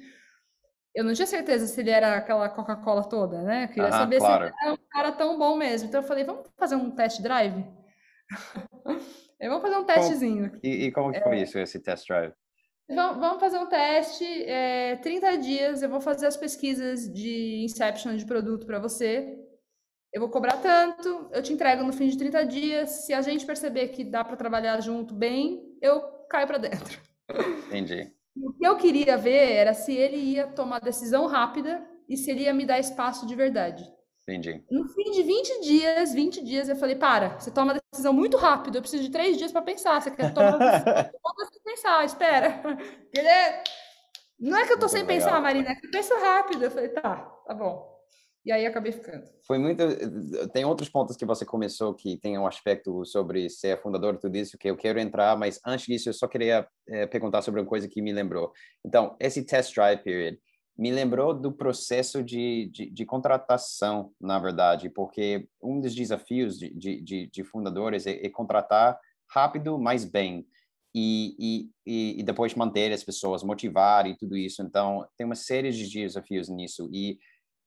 [0.96, 3.66] eu não tinha certeza se ele era aquela Coca-Cola toda, né?
[3.66, 4.46] Eu queria saber claro.
[4.46, 5.88] se ele era um cara tão bom mesmo.
[5.88, 7.66] Então eu falei, vamos fazer um test drive?
[9.40, 10.50] vamos fazer um testezinho.
[10.50, 12.34] Como, e, e, como que foi é, isso, esse test drive?
[12.90, 18.26] Vamos fazer um teste, é, 30 dias, eu vou fazer as pesquisas de inception de
[18.26, 19.38] produto para você.
[20.12, 22.90] Eu vou cobrar tanto, eu te entrego no fim de 30 dias.
[23.06, 27.00] Se a gente perceber que dá para trabalhar junto bem, eu caio para dentro.
[27.68, 28.12] Entendi.
[28.42, 32.42] O que eu queria ver era se ele ia tomar decisão rápida e se ele
[32.42, 33.84] ia me dar espaço de verdade.
[34.24, 34.64] Entendi.
[34.70, 38.78] No fim de 20 dias, 20 dias, eu falei, para, você toma decisão muito rápido,
[38.78, 40.00] eu preciso de três dias para pensar.
[40.00, 40.94] Você quer tomar decisão?
[41.22, 42.62] Pode pensar, espera.
[44.40, 45.18] Não é que eu tô muito sem legal.
[45.18, 46.64] pensar, Marina, é que eu penso rápido.
[46.64, 47.16] Eu falei, tá,
[47.46, 47.89] tá bom.
[48.46, 49.26] E aí acabei ficando.
[49.46, 49.84] Foi muito.
[50.54, 54.58] Tem outros pontos que você começou que tem um aspecto sobre ser fundador tudo isso
[54.58, 57.88] que eu quero entrar, mas antes disso eu só queria é, perguntar sobre uma coisa
[57.88, 58.52] que me lembrou.
[58.86, 60.40] Então, esse test drive period
[60.80, 66.70] me lembrou do processo de, de, de contratação, na verdade, porque um dos desafios de,
[67.02, 68.98] de, de fundadores é, é, contratar
[69.30, 70.48] rápido, mas bem.
[70.96, 74.64] E, e, e depois manter as pessoas, motivar e tudo isso.
[74.64, 76.90] Então, tem uma série de desafios nisso.
[76.94, 77.20] E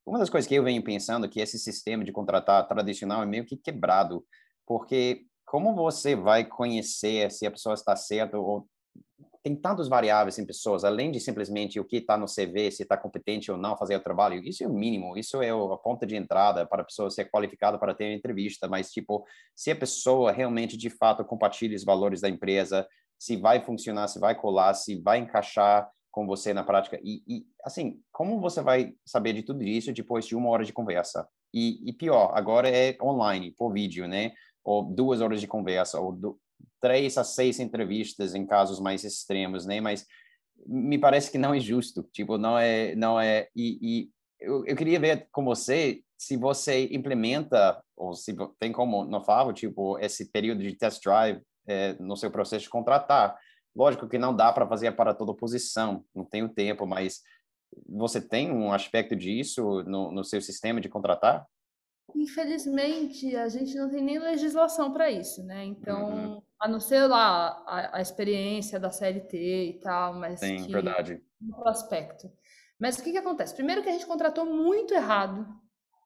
[0.05, 3.27] uma das coisas que eu venho pensando é que esse sistema de contratar tradicional é
[3.27, 4.25] meio que quebrado,
[4.67, 8.67] porque como você vai conhecer se a pessoa está certa ou
[9.43, 12.97] tem tantos variáveis em pessoas, além de simplesmente o que está no CV, se está
[12.97, 16.15] competente ou não fazer o trabalho, isso é o mínimo, isso é a ponta de
[16.15, 20.31] entrada para a pessoa ser qualificada para ter uma entrevista, mas, tipo, se a pessoa
[20.31, 22.87] realmente, de fato, compartilha os valores da empresa,
[23.19, 27.47] se vai funcionar, se vai colar, se vai encaixar com você na prática, e, e
[27.65, 31.27] assim, como você vai saber de tudo isso depois de uma hora de conversa?
[31.53, 34.33] E, e pior, agora é online, por vídeo, né?
[34.63, 36.39] Ou duas horas de conversa, ou do,
[36.81, 39.81] três a seis entrevistas em casos mais extremos, né?
[39.81, 40.07] Mas
[40.67, 44.77] me parece que não é justo, tipo, não é, não é, e, e eu, eu
[44.77, 50.31] queria ver com você se você implementa, ou se tem como no Favo, tipo, esse
[50.31, 53.37] período de test drive é, no seu processo de contratar.
[53.75, 57.23] Lógico que não dá para fazer para toda posição, não tenho tempo, mas
[57.87, 61.47] você tem um aspecto disso no, no seu sistema de contratar?
[62.15, 65.65] Infelizmente, a gente não tem nem legislação para isso, né?
[65.65, 66.43] Então, uhum.
[66.61, 71.23] a não ser lá a, a, experiência da CLT e tal, mas Sim, que, verdade.
[71.41, 72.31] Um aspecto.
[72.79, 73.55] Mas o que que acontece?
[73.55, 75.47] Primeiro que a gente contratou muito errado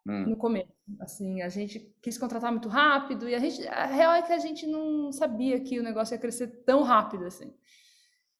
[0.06, 0.26] hum.
[0.28, 0.75] no começo.
[1.00, 4.38] Assim, a gente quis contratar muito rápido e a gente, a real é que a
[4.38, 7.52] gente não sabia que o negócio ia crescer tão rápido assim.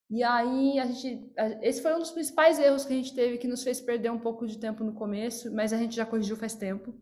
[0.08, 3.48] E aí a gente, esse foi um dos principais erros que a gente teve que
[3.48, 6.54] nos fez perder um pouco de tempo no começo, mas a gente já corrigiu faz
[6.54, 6.94] tempo.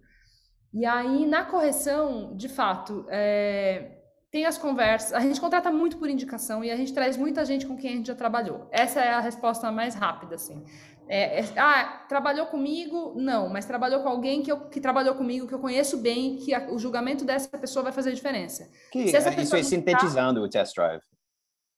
[0.72, 4.03] E aí, na correção, de fato, é,
[4.34, 5.12] tem as conversas.
[5.12, 7.96] A gente contrata muito por indicação e a gente traz muita gente com quem a
[7.98, 8.66] gente já trabalhou.
[8.72, 10.64] Essa é a resposta mais rápida, assim.
[11.06, 13.14] É, é, ah, trabalhou comigo?
[13.16, 16.52] Não, mas trabalhou com alguém que, eu, que trabalhou comigo, que eu conheço bem, que
[16.52, 18.68] a, o julgamento dessa pessoa vai fazer diferença.
[18.90, 21.02] Que, Se essa isso é sintetizando tá, o test drive.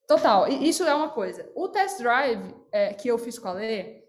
[0.09, 1.47] Total, isso é uma coisa.
[1.55, 4.03] O test drive é, que eu fiz com a Lê,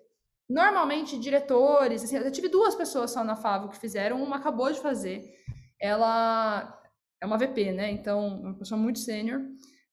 [0.50, 4.80] Normalmente, diretores, assim, eu tive duas pessoas só na Favo que fizeram, uma acabou de
[4.80, 5.36] fazer.
[5.78, 6.77] Ela
[7.22, 7.92] é uma VP, né?
[7.92, 9.42] Então, uma pessoa muito sênior,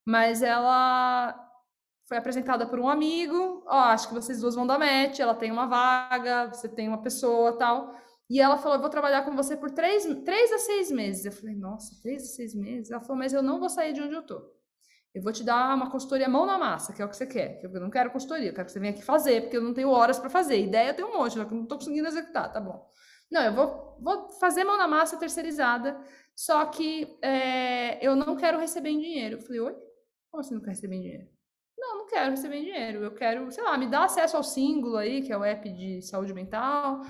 [0.04, 1.34] mas ela
[2.06, 5.34] foi apresentada por um amigo, ó, oh, acho que vocês duas vão dar match, ela
[5.34, 7.94] tem uma vaga, você tem uma pessoa tal.
[8.28, 11.24] E ela falou, eu vou trabalhar com você por três, três a seis meses.
[11.24, 12.90] Eu falei, nossa, três a seis meses?
[12.90, 14.40] Ela falou, mas eu não vou sair de onde eu tô.
[15.14, 17.60] Eu vou te dar uma consultoria mão na massa, que é o que você quer.
[17.62, 19.90] Eu não quero consultoria, eu quero que você venha aqui fazer, porque eu não tenho
[19.90, 20.58] horas para fazer.
[20.58, 22.84] Ideia eu tenho um monte, só que eu não estou conseguindo executar, tá bom.
[23.30, 25.98] Não, eu vou, vou fazer mão na massa terceirizada,
[26.36, 29.36] só que é, eu não quero receber em dinheiro.
[29.36, 29.76] Eu falei, oi?
[30.30, 31.28] Como assim não quer receber em dinheiro?
[31.78, 33.04] Não, não quero receber em dinheiro.
[33.04, 36.02] Eu quero, sei lá, me dá acesso ao símbolo aí, que é o app de
[36.02, 37.02] saúde mental.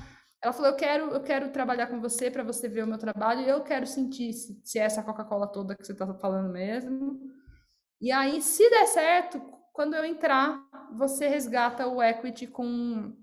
[0.43, 3.41] Ela falou, eu quero, eu quero trabalhar com você para você ver o meu trabalho
[3.41, 7.19] e eu quero sentir se, se é essa Coca-Cola toda que você está falando mesmo.
[7.99, 9.41] E aí, se der certo,
[9.73, 10.61] quando eu entrar,
[10.93, 13.17] você resgata o equity com,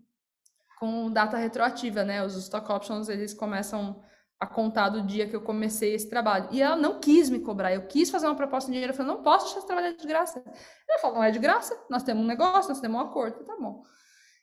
[0.79, 2.25] com data retroativa, né?
[2.25, 4.01] Os stock options, eles começam
[4.41, 6.49] a contar do dia que eu comecei esse trabalho.
[6.51, 9.13] E ela não quis me cobrar, eu quis fazer uma proposta de dinheiro, eu falei,
[9.13, 10.43] não posso deixar você trabalhar de graça.
[10.89, 13.55] Ela falou, não é de graça, nós temos um negócio, nós temos um acordo, tá
[13.55, 13.83] bom.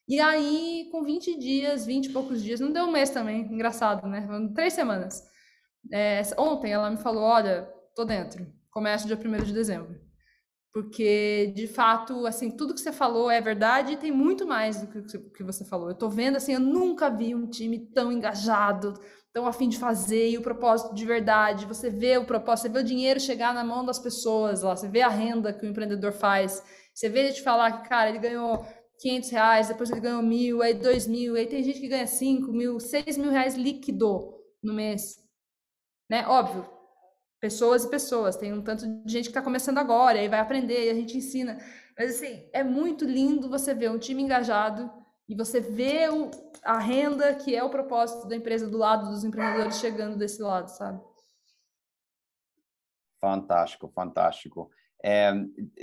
[0.07, 4.07] E aí, com 20 dias, 20 e poucos dias, não deu um mês também, engraçado,
[4.07, 4.27] né?
[4.55, 5.21] Três semanas.
[5.93, 10.09] É, ontem ela me falou, olha, tô dentro, começo dia 1 de dezembro
[10.73, 14.87] porque de fato, assim, tudo que você falou é verdade e tem muito mais do
[15.33, 15.89] que você falou.
[15.89, 18.95] Eu tô vendo assim, eu nunca vi um time tão engajado,
[19.33, 21.67] tão afim de fazer e o propósito de verdade.
[21.67, 24.89] Você vê o propósito, você vê o dinheiro chegar na mão das pessoas lá, você
[24.89, 26.63] vê a renda que o empreendedor faz,
[26.95, 28.67] você vê ele te falar que, cara, ele ganhou
[29.01, 32.51] 500 reais, depois ele ganhou mil, aí dois mil, aí tem gente que ganha 5
[32.53, 35.17] mil, 6 mil reais líquido no mês.
[36.11, 36.27] Né?
[36.27, 36.69] Óbvio,
[37.41, 38.37] pessoas e pessoas.
[38.37, 41.17] Tem um tanto de gente que está começando agora, aí vai aprender, e a gente
[41.17, 41.59] ensina.
[41.97, 44.91] Mas, assim, é muito lindo você ver um time engajado
[45.29, 46.31] e você ver o,
[46.63, 50.69] a renda que é o propósito da empresa do lado dos empreendedores chegando desse lado,
[50.69, 51.01] sabe?
[53.21, 54.71] Fantástico, fantástico.
[55.05, 55.33] É,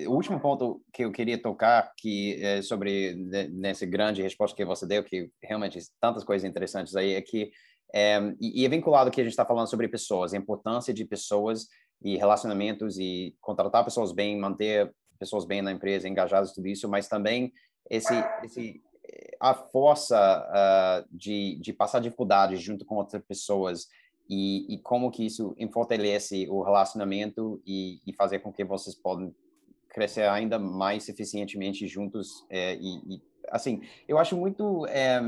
[0.07, 3.15] o último ponto que eu queria tocar que é sobre
[3.51, 7.51] nessa grande resposta que você deu, que realmente tantas coisas interessantes aí, é que
[7.93, 11.67] é, e é vinculado que a gente está falando sobre pessoas, a importância de pessoas
[12.01, 17.07] e relacionamentos e contratar pessoas bem, manter pessoas bem na empresa, engajadas tudo isso, mas
[17.07, 17.53] também
[17.89, 18.81] esse, esse
[19.39, 23.87] a força uh, de, de passar dificuldades junto com outras pessoas
[24.29, 29.33] e, e como que isso fortalece o relacionamento e, e, fazer com que vocês possam
[29.89, 35.21] crescer ainda mais eficientemente juntos é, e, e, assim eu acho muito é,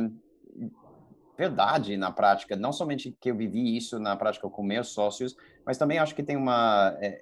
[1.37, 5.35] verdade na prática não somente que eu vivi isso na prática com meus sócios
[5.65, 7.21] mas também acho que tem uma é,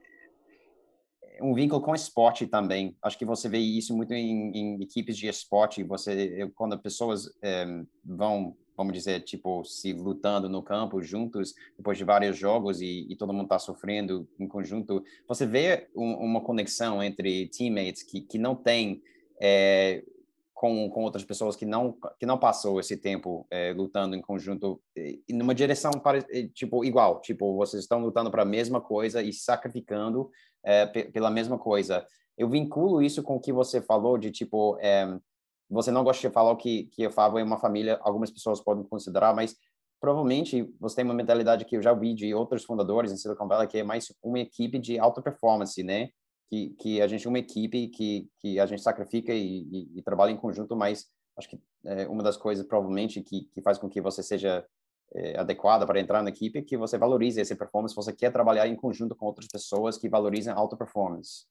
[1.42, 2.96] um vínculo com esporte também.
[3.02, 5.84] Acho que você vê isso muito em, em equipes de esporte.
[5.84, 7.66] Você, quando pessoas é,
[8.04, 13.16] vão vamos dizer, tipo, se lutando no campo juntos, depois de vários jogos e, e
[13.16, 18.38] todo mundo está sofrendo em conjunto, você vê um, uma conexão entre teammates que, que
[18.38, 19.02] não tem
[19.40, 20.04] é,
[20.66, 24.82] com, com outras pessoas que não que não passou esse tempo é, lutando em conjunto
[24.96, 26.20] e, numa direção para,
[26.56, 30.28] tipo igual tipo vocês estão lutando para a mesma coisa e sacrificando
[30.66, 32.04] é, pela mesma coisa
[32.36, 35.16] eu vinculo isso com o que você falou de tipo é,
[35.70, 38.84] você não gosta de falar que que eu falo em uma família, algumas pessoas podem
[38.86, 39.56] considerar, mas
[40.02, 43.68] provavelmente você tem uma mentalidade que eu já vi de outros fundadores em Silicon Valley
[43.68, 46.10] que é mais uma equipe de alta performance, né?
[46.50, 50.02] Que que a gente é uma equipe que que a gente sacrifica e, e, e
[50.04, 53.90] trabalha em conjunto, mas acho que é uma das coisas provavelmente que que faz com
[53.90, 54.66] que você seja
[55.14, 58.68] é, adequada para entrar na equipe é que você valorize essa performance, você quer trabalhar
[58.68, 61.46] em conjunto com outras pessoas que valorizem alta performance.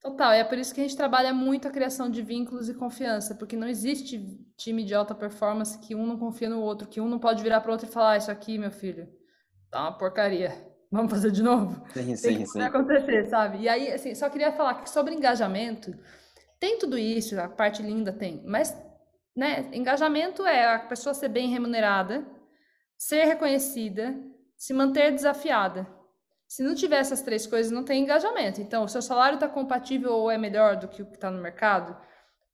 [0.00, 3.34] Total, é por isso que a gente trabalha muito a criação de vínculos e confiança,
[3.34, 7.08] porque não existe time de alta performance que um não confia no outro, que um
[7.08, 9.08] não pode virar para o outro e falar: ah, Isso aqui, meu filho,
[9.70, 10.52] tá uma porcaria,
[10.90, 11.84] vamos fazer de novo?
[11.92, 12.60] Sim, sim, tem sim.
[12.62, 13.58] acontecer, sabe?
[13.58, 15.94] E aí, assim, só queria falar que sobre engajamento,
[16.60, 18.76] tem tudo isso, a parte linda tem, mas,
[19.36, 22.26] né, engajamento é a pessoa ser bem remunerada,
[22.96, 24.14] ser reconhecida,
[24.56, 25.86] se manter desafiada.
[26.46, 28.60] Se não tiver essas três coisas, não tem engajamento.
[28.60, 31.42] Então, o seu salário está compatível ou é melhor do que o que está no
[31.42, 31.96] mercado,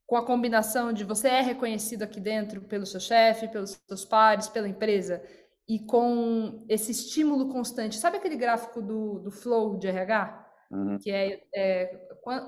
[0.06, 4.48] com a combinação de você é reconhecido aqui dentro pelo seu chefe, pelos seus pares,
[4.48, 5.22] pela empresa,
[5.70, 7.96] e com esse estímulo constante.
[7.96, 10.48] Sabe aquele gráfico do, do flow de RH?
[10.68, 10.98] Uhum.
[10.98, 11.86] Que é, é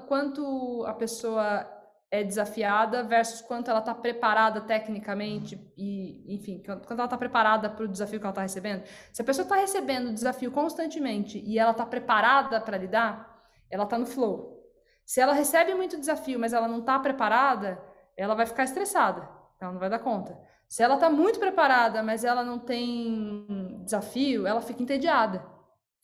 [0.08, 1.64] quanto a pessoa
[2.10, 7.84] é desafiada versus quanto ela está preparada tecnicamente e, enfim, quanto ela está preparada para
[7.84, 8.82] o desafio que ela está recebendo.
[9.12, 13.84] Se a pessoa está recebendo o desafio constantemente e ela está preparada para lidar, ela
[13.84, 14.60] está no flow.
[15.06, 17.80] Se ela recebe muito desafio, mas ela não está preparada,
[18.16, 19.28] ela vai ficar estressada,
[19.60, 20.36] ela não vai dar conta.
[20.72, 23.46] Se ela está muito preparada, mas ela não tem
[23.84, 25.44] desafio, ela fica entediada.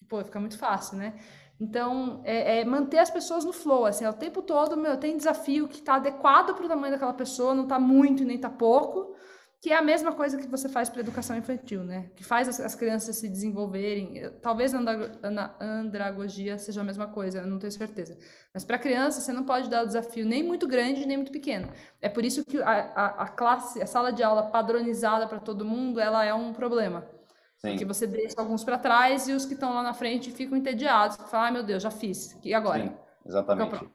[0.06, 1.14] Pô, fica muito fácil, né?
[1.58, 5.68] Então, é, é, manter as pessoas no flow, assim, o tempo todo, meu, tem desafio
[5.68, 9.14] que está adequado para o tamanho daquela pessoa, não está muito nem está pouco,
[9.60, 12.10] que é a mesma coisa que você faz para educação infantil, né?
[12.14, 14.30] Que faz as, as crianças se desenvolverem.
[14.40, 18.16] Talvez a andragogia seja a mesma coisa, eu não tenho certeza.
[18.54, 21.72] Mas para criança, você não pode dar o desafio nem muito grande, nem muito pequeno.
[22.00, 25.64] É por isso que a, a, a classe, a sala de aula padronizada para todo
[25.64, 27.18] mundo, ela é um problema
[27.58, 27.70] Sim.
[27.70, 31.16] Porque você deixa alguns para trás e os que estão lá na frente ficam entediados,
[31.28, 32.84] falam, ai meu Deus, já fiz, e agora?
[32.84, 32.96] Sim,
[33.26, 33.90] exatamente.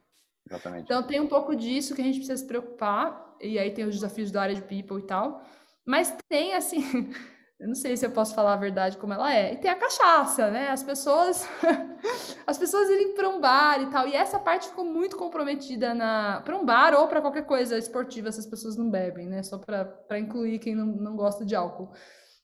[0.49, 0.83] exatamente.
[0.83, 3.95] Então tem um pouco disso que a gente precisa se preocupar, e aí tem os
[3.95, 5.43] desafios da área de people e tal,
[5.85, 6.81] mas tem assim,
[7.59, 9.75] eu não sei se eu posso falar a verdade como ela é, e tem a
[9.75, 10.69] cachaça, né?
[10.69, 11.47] As pessoas,
[12.47, 16.41] as pessoas irem para um bar e tal, e essa parte ficou muito comprometida na
[16.41, 19.43] para um bar ou para qualquer coisa esportiva, se as pessoas não bebem, né?
[19.43, 21.91] Só para incluir quem não, não gosta de álcool.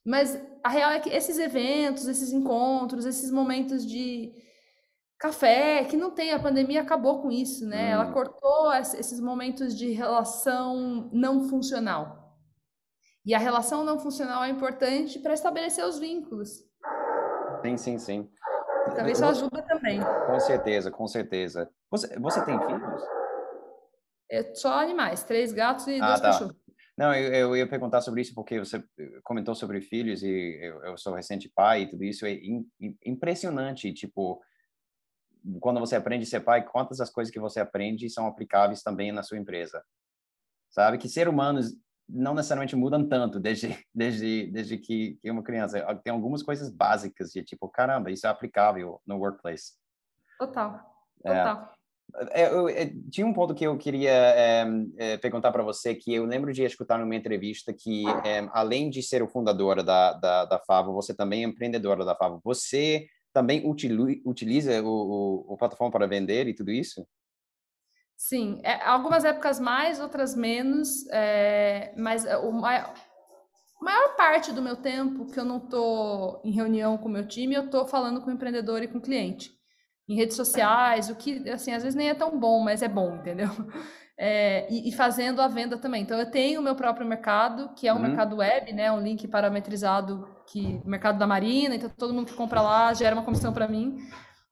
[0.05, 4.33] Mas a real é que esses eventos, esses encontros, esses momentos de
[5.19, 7.89] café, que não tem, a pandemia acabou com isso, né?
[7.89, 7.91] Hum.
[7.91, 12.37] Ela cortou esses momentos de relação não funcional.
[13.25, 16.63] E a relação não funcional é importante para estabelecer os vínculos.
[17.61, 18.29] Sim, sim, sim.
[18.95, 19.99] Talvez isso ajuda também.
[20.25, 21.69] Com certeza, com certeza.
[21.91, 23.03] Você, você tem filhos?
[24.31, 26.27] É só animais, três gatos e ah, dois tá.
[26.31, 26.55] cachorros.
[26.97, 30.83] Não, eu, eu, ia perguntar sobre isso porque você eh, comentou sobre filhos e eu,
[30.83, 32.65] eu sou recente pai e tudo isso é in,
[33.05, 34.41] impressionante, tipo,
[35.59, 39.11] quando você aprende a ser pai, quantas as coisas que você aprende são aplicáveis também
[39.11, 39.83] na sua empresa.
[40.69, 41.75] Sabe que ser humanos
[42.07, 47.31] não necessariamente mudam tanto desde desde desde que, que uma criança tem algumas coisas básicas
[47.31, 49.73] de tipo, caramba, isso é aplicável no workplace.
[50.37, 50.79] Total.
[51.23, 51.73] Total.
[51.75, 51.79] É.
[52.31, 54.65] É, eu, eu, é, tinha um ponto que eu queria é,
[54.97, 59.03] é, perguntar para você, que eu lembro de escutar numa entrevista que, é, além de
[59.03, 62.41] ser o fundador da, da, da Favo, você também é empreendedora da Favo.
[62.43, 63.07] Você
[63.39, 63.63] também
[64.25, 67.07] utiliza o, o, o plataforma para vender e tudo isso?
[68.17, 72.93] Sim, é, algumas épocas mais, outras menos, é, mas o maior,
[73.81, 77.55] maior parte do meu tempo que eu não estou em reunião com o meu time,
[77.55, 79.57] eu estou falando com o empreendedor e com o cliente.
[80.05, 83.15] Em redes sociais, o que, assim, às vezes nem é tão bom, mas é bom,
[83.15, 83.49] entendeu?
[84.21, 86.01] É, e, e, fazendo a venda também.
[86.01, 88.01] Então, eu tenho o meu próprio mercado, que é um uhum.
[88.01, 88.91] mercado web, né?
[88.91, 93.23] Um link parametrizado, que mercado da Marina, então todo mundo que compra lá gera uma
[93.23, 93.97] comissão para mim.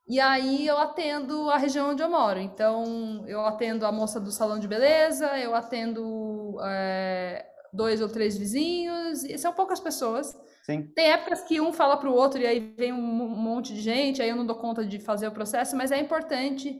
[0.07, 2.39] E aí eu atendo a região onde eu moro.
[2.39, 8.37] Então, eu atendo a moça do salão de beleza, eu atendo é, dois ou três
[8.37, 10.37] vizinhos, e são poucas pessoas.
[10.63, 10.83] Sim.
[10.95, 14.21] Tem épocas que um fala para o outro e aí vem um monte de gente,
[14.21, 16.79] aí eu não dou conta de fazer o processo, mas é importante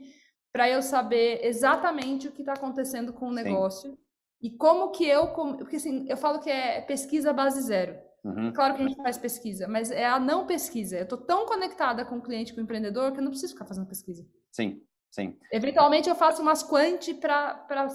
[0.52, 3.98] para eu saber exatamente o que está acontecendo com o negócio Sim.
[4.42, 5.28] e como que eu.
[5.28, 8.07] Porque assim, eu falo que é pesquisa base zero.
[8.24, 8.52] Uhum.
[8.52, 10.96] Claro que a gente faz pesquisa, mas é a não pesquisa.
[10.96, 13.66] Eu estou tão conectada com o cliente, com o empreendedor, que eu não preciso ficar
[13.66, 14.26] fazendo pesquisa.
[14.50, 15.38] Sim, sim.
[15.52, 17.88] Eventualmente eu faço umas quanti para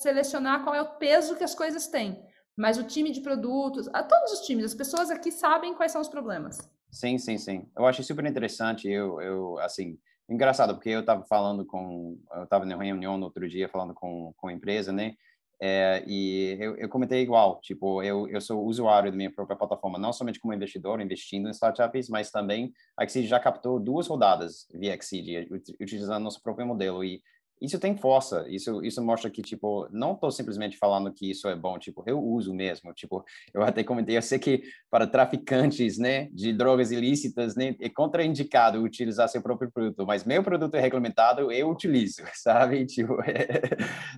[0.00, 2.24] selecionar qual é o peso que as coisas têm.
[2.56, 6.00] Mas o time de produtos, a todos os times, as pessoas aqui sabem quais são
[6.00, 6.58] os problemas.
[6.90, 7.70] Sim, sim, sim.
[7.76, 8.88] Eu acho super interessante.
[8.88, 9.98] Eu, eu assim,
[10.28, 14.32] engraçado, porque eu estava falando com, eu estava na reunião no outro dia falando com,
[14.36, 15.14] com a empresa, né?
[15.60, 19.98] É, e eu, eu, comentei igual, tipo, eu, eu sou usuário da minha própria plataforma,
[19.98, 24.68] não somente como investidor, investindo em startups, mas também a Exceed já captou duas rodadas
[24.74, 25.48] via Exceed,
[25.80, 27.02] utilizando nosso próprio modelo.
[27.02, 27.22] E
[27.60, 31.56] isso tem força, isso isso mostra que tipo não estou simplesmente falando que isso é
[31.56, 36.28] bom, tipo eu uso mesmo, tipo eu até comentei, eu sei que para traficantes, né,
[36.32, 41.50] de drogas ilícitas, né, é contraindicado utilizar seu próprio produto, mas meu produto é regulamentado,
[41.50, 43.46] eu utilizo, sabe, tipo, é,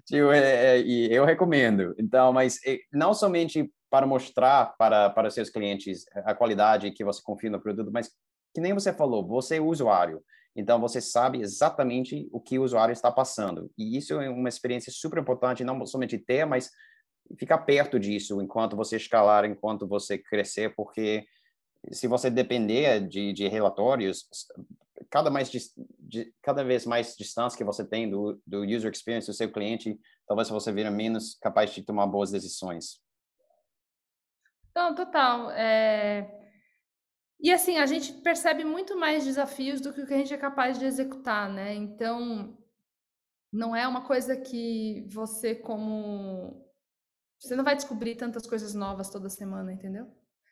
[0.04, 1.94] tipo é, é, eu recomendo.
[1.98, 7.22] Então, mas é, não somente para mostrar para para seus clientes a qualidade que você
[7.22, 8.10] confia no produto, mas
[8.54, 10.22] que nem você falou, você é usuário
[10.58, 13.70] então, você sabe exatamente o que o usuário está passando.
[13.78, 16.72] E isso é uma experiência super importante, não somente ter, mas
[17.38, 21.24] ficar perto disso enquanto você escalar, enquanto você crescer, porque
[21.92, 24.28] se você depender de, de relatórios,
[25.08, 29.34] cada, mais, de, cada vez mais distância que você tem do, do user experience do
[29.34, 29.96] seu cliente,
[30.26, 33.00] talvez você vira menos capaz de tomar boas decisões.
[34.74, 35.52] Não, total.
[35.52, 36.37] É...
[37.40, 40.38] E assim, a gente percebe muito mais desafios do que o que a gente é
[40.38, 41.74] capaz de executar, né?
[41.74, 42.56] Então,
[43.52, 46.66] não é uma coisa que você como
[47.38, 50.08] você não vai descobrir tantas coisas novas toda semana, entendeu?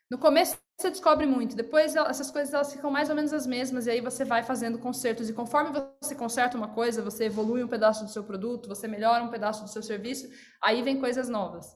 [0.09, 3.87] No começo você descobre muito, depois essas coisas elas ficam mais ou menos as mesmas
[3.87, 5.71] e aí você vai fazendo consertos e conforme
[6.01, 9.63] você conserta uma coisa, você evolui um pedaço do seu produto, você melhora um pedaço
[9.63, 10.29] do seu serviço,
[10.61, 11.75] aí vem coisas novas.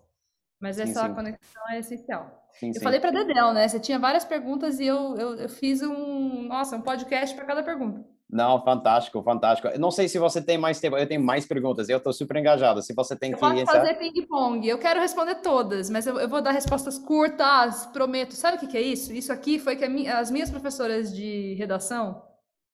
[0.61, 1.13] Mas sim, essa sim.
[1.13, 2.47] conexão é essencial.
[2.51, 3.67] Sim, eu falei para Dedel, né?
[3.67, 7.63] Você tinha várias perguntas e eu, eu, eu fiz um, nossa, um podcast para cada
[7.63, 8.05] pergunta.
[8.29, 9.67] Não, fantástico, fantástico.
[9.77, 12.81] Não sei se você tem mais tempo, eu tenho mais perguntas, eu estou super engajado.
[12.81, 13.41] Se você tem eu que.
[13.41, 14.65] Posso fazer ping-pong.
[14.65, 18.33] Eu quero responder todas, mas eu, eu, vou dar respostas curtas, prometo.
[18.33, 19.11] Sabe o que, que é isso?
[19.11, 22.21] Isso aqui foi que minha, as minhas professoras de redação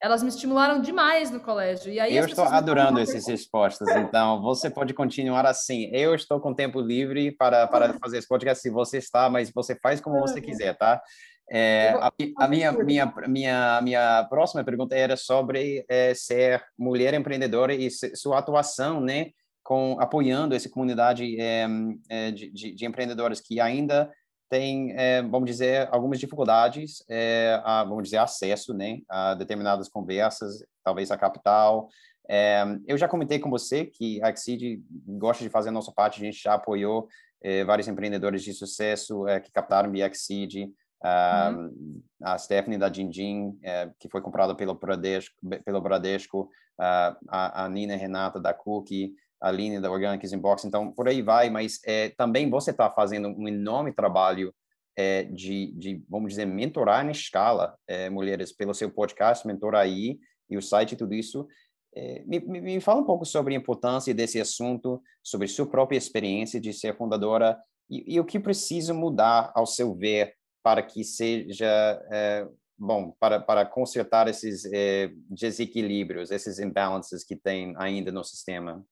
[0.01, 1.91] elas me estimularam demais no colégio.
[1.91, 5.89] E aí eu estou adorando essas respostas, então você pode continuar assim.
[5.91, 9.75] Eu estou com tempo livre para, para fazer esse podcast se você está, mas você
[9.75, 11.01] faz como você quiser, tá?
[11.49, 17.73] É, a, a, minha, minha, minha, minha próxima pergunta era sobre é, ser mulher empreendedora
[17.73, 19.27] e sua atuação, né,
[19.63, 21.65] com apoiando essa comunidade é,
[22.09, 24.11] é, de, de, de empreendedores que ainda
[24.49, 30.63] tem, é, vamos dizer, algumas dificuldades, é, a, vamos dizer, acesso né, a determinadas conversas,
[30.83, 31.89] talvez a capital.
[32.29, 36.21] É, eu já comentei com você que a Exceed gosta de fazer a nossa parte,
[36.21, 37.07] a gente já apoiou
[37.41, 40.71] é, vários empreendedores de sucesso é, que captaram via Exceed,
[41.03, 42.01] uhum.
[42.23, 47.95] a Stephanie da Dindin, é, que foi comprada pelo Bradesco, pelo Bradesco a, a Nina
[47.95, 52.49] Renata da Cookie, a linha da Organics Inbox, então por aí vai, mas é, também
[52.49, 54.53] você está fazendo um enorme trabalho
[54.97, 60.19] é, de, de, vamos dizer, mentorar na escala é, mulheres pelo seu podcast, Mentora aí,
[60.49, 61.47] e o site e tudo isso.
[61.95, 66.59] É, me, me, fala um pouco sobre a importância desse assunto, sobre sua própria experiência
[66.59, 67.57] de ser fundadora
[67.89, 70.33] e, e o que precisa mudar, ao seu ver,
[70.63, 71.67] para que seja
[72.11, 72.47] é,
[72.77, 78.85] bom, para, para consertar esses é, desequilíbrios, esses imbalances que tem ainda no sistema?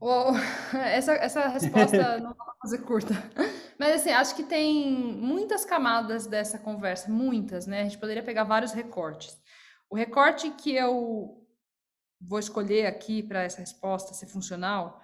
[0.00, 0.32] Oh,
[0.76, 3.14] essa, essa resposta não vai fazer curta.
[3.78, 7.80] Mas assim, acho que tem muitas camadas dessa conversa, muitas, né?
[7.80, 9.38] A gente poderia pegar vários recortes.
[9.90, 11.46] O recorte que eu
[12.20, 15.00] vou escolher aqui para essa resposta ser funcional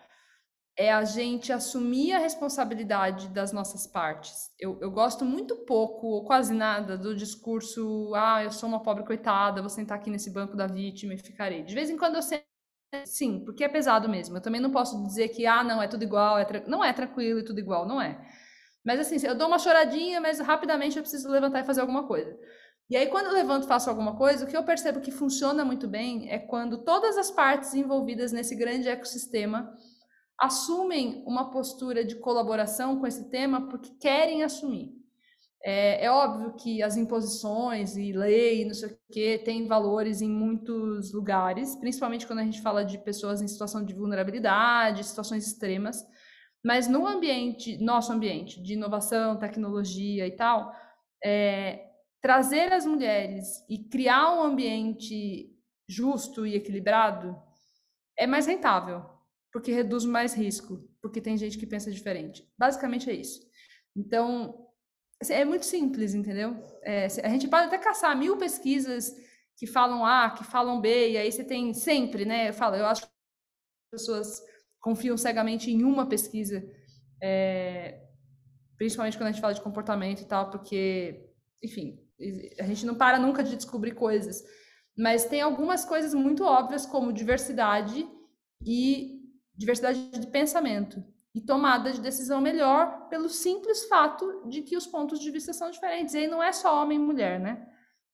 [0.78, 4.50] é a gente assumir a responsabilidade das nossas partes.
[4.58, 9.04] Eu, eu gosto muito pouco, ou quase nada, do discurso: ah, eu sou uma pobre
[9.04, 11.62] coitada, vou sentar aqui nesse banco da vítima e ficarei.
[11.62, 12.55] De vez em quando eu sento.
[13.04, 14.36] Sim, porque é pesado mesmo.
[14.36, 17.40] Eu também não posso dizer que, ah, não, é tudo igual, é não é tranquilo
[17.40, 18.18] e tudo igual, não é.
[18.84, 22.36] Mas assim, eu dou uma choradinha, mas rapidamente eu preciso levantar e fazer alguma coisa.
[22.88, 25.64] E aí, quando eu levanto e faço alguma coisa, o que eu percebo que funciona
[25.64, 29.72] muito bem é quando todas as partes envolvidas nesse grande ecossistema
[30.38, 34.95] assumem uma postura de colaboração com esse tema porque querem assumir.
[35.68, 40.30] É, é óbvio que as imposições e lei, não sei o quê, têm valores em
[40.30, 46.06] muitos lugares, principalmente quando a gente fala de pessoas em situação de vulnerabilidade, situações extremas.
[46.64, 50.72] Mas no ambiente, nosso ambiente de inovação, tecnologia e tal,
[51.24, 51.90] é,
[52.22, 55.52] trazer as mulheres e criar um ambiente
[55.88, 57.36] justo e equilibrado
[58.16, 59.04] é mais rentável,
[59.52, 62.48] porque reduz mais risco, porque tem gente que pensa diferente.
[62.56, 63.40] Basicamente é isso.
[63.96, 64.65] Então,
[65.28, 66.56] é muito simples, entendeu?
[66.82, 69.14] É, a gente pode até caçar mil pesquisas
[69.56, 72.50] que falam A, que falam B, e aí você tem sempre, né?
[72.50, 73.08] Eu falo, eu acho que
[73.92, 74.42] as pessoas
[74.80, 76.62] confiam cegamente em uma pesquisa,
[77.22, 78.02] é,
[78.76, 81.30] principalmente quando a gente fala de comportamento e tal, porque,
[81.62, 81.98] enfim,
[82.60, 84.44] a gente não para nunca de descobrir coisas.
[84.96, 88.06] Mas tem algumas coisas muito óbvias, como diversidade
[88.64, 89.22] e
[89.54, 91.02] diversidade de pensamento
[91.36, 95.70] e tomada de decisão melhor pelo simples fato de que os pontos de vista são
[95.70, 96.14] diferentes.
[96.14, 97.68] E aí não é só homem e mulher, né?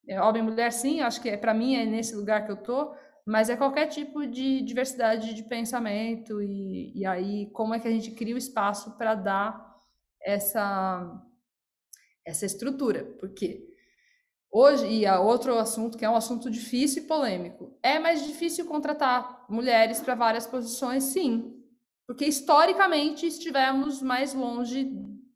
[0.09, 2.57] É homem e mulher, sim, acho que é, para mim é nesse lugar que eu
[2.57, 2.93] tô,
[3.24, 7.93] mas é qualquer tipo de diversidade de pensamento e, e aí como é que a
[7.93, 9.81] gente cria o espaço para dar
[10.20, 11.23] essa,
[12.27, 13.05] essa estrutura.
[13.20, 13.69] Porque
[14.55, 18.66] Hoje, e a outro assunto que é um assunto difícil e polêmico, é mais difícil
[18.66, 21.61] contratar mulheres para várias posições, sim,
[22.07, 24.91] porque historicamente estivemos mais longe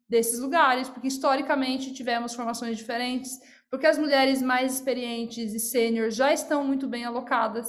[0.09, 3.39] desses lugares, porque historicamente tivemos formações diferentes,
[3.71, 7.69] porque as mulheres mais experientes e sênior já estão muito bem alocadas.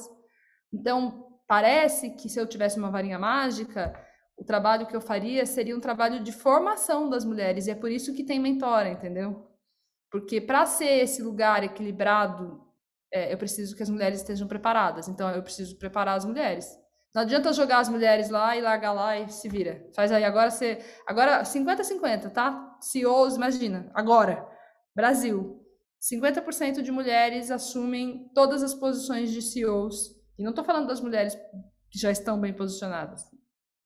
[0.72, 3.94] Então, parece que se eu tivesse uma varinha mágica,
[4.38, 7.91] o trabalho que eu faria seria um trabalho de formação das mulheres, e é por
[7.91, 9.48] isso que tem mentora, entendeu?
[10.11, 12.64] Porque para ser esse lugar equilibrado,
[13.11, 15.07] é, eu preciso que as mulheres estejam preparadas.
[15.07, 16.78] Então, eu preciso preparar as mulheres.
[17.18, 19.89] Não adianta jogar as mulheres lá e largar lá e se vira.
[19.95, 20.23] Faz aí.
[20.23, 20.77] Agora você.
[21.07, 22.77] Agora, 50-50, tá?
[22.80, 23.89] CEOs, imagina.
[23.95, 24.48] Agora,
[24.95, 25.60] Brasil.
[25.99, 30.15] 50% de mulheres assumem todas as posições de CEOs.
[30.38, 31.35] E não estou falando das mulheres
[31.89, 33.23] que já estão bem posicionadas.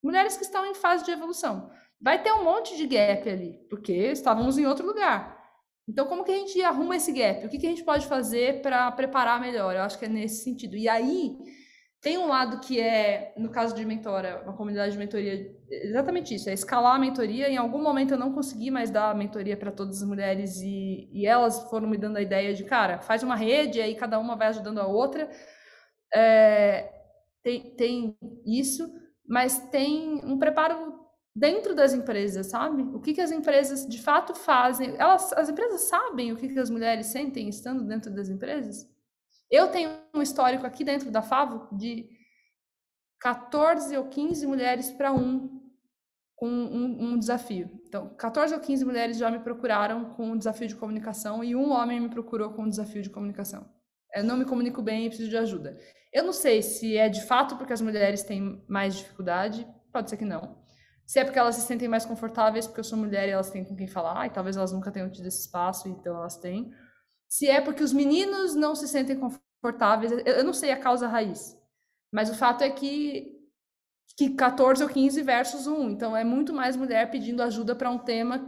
[0.04, 1.72] Mulheres que estão em fase de evolução.
[2.02, 5.42] Vai ter um monte de gap ali, porque estávamos em outro lugar.
[5.88, 7.46] Então, como que a gente arruma esse gap?
[7.46, 9.74] O que, que a gente pode fazer para preparar melhor?
[9.74, 10.76] Eu acho que é nesse sentido.
[10.76, 11.38] E aí,
[12.02, 16.50] tem um lado que é, no caso de mentora, uma comunidade de mentoria, exatamente isso,
[16.50, 17.48] é escalar a mentoria.
[17.48, 21.08] Em algum momento eu não consegui mais dar a mentoria para todas as mulheres e,
[21.14, 24.36] e, elas foram me dando a ideia de, cara, faz uma rede, aí cada uma
[24.36, 25.30] vai ajudando a outra.
[26.12, 26.92] É,
[27.44, 28.18] tem, tem
[28.48, 28.92] isso,
[29.28, 31.00] mas tem um preparo
[31.36, 32.82] dentro das empresas, sabe?
[32.82, 34.96] O que, que as empresas de fato fazem?
[34.98, 38.91] Elas, as empresas sabem o que, que as mulheres sentem estando dentro das empresas?
[39.52, 42.10] Eu tenho um histórico aqui dentro da Favo de
[43.20, 45.60] 14 ou 15 mulheres para um
[46.36, 47.70] com um, um, desafio.
[47.86, 51.72] Então, 14 ou 15 mulheres já me procuraram com um desafio de comunicação e um
[51.72, 53.70] homem me procurou com um desafio de comunicação.
[54.16, 55.78] Eu não me comunico bem e preciso de ajuda.
[56.12, 60.18] Eu não sei se é de fato porque as mulheres têm mais dificuldade, pode ser
[60.18, 60.58] que não.
[61.06, 63.64] Se é porque elas se sentem mais confortáveis, porque eu sou mulher e elas têm
[63.64, 66.74] com quem falar, e talvez elas nunca tenham tido esse espaço, então elas têm.
[67.32, 71.58] Se é porque os meninos não se sentem confortáveis, eu não sei a causa raiz.
[72.12, 73.40] Mas o fato é que,
[74.18, 75.92] que 14 ou 15 versus 1.
[75.92, 78.40] Então é muito mais mulher pedindo ajuda para um tema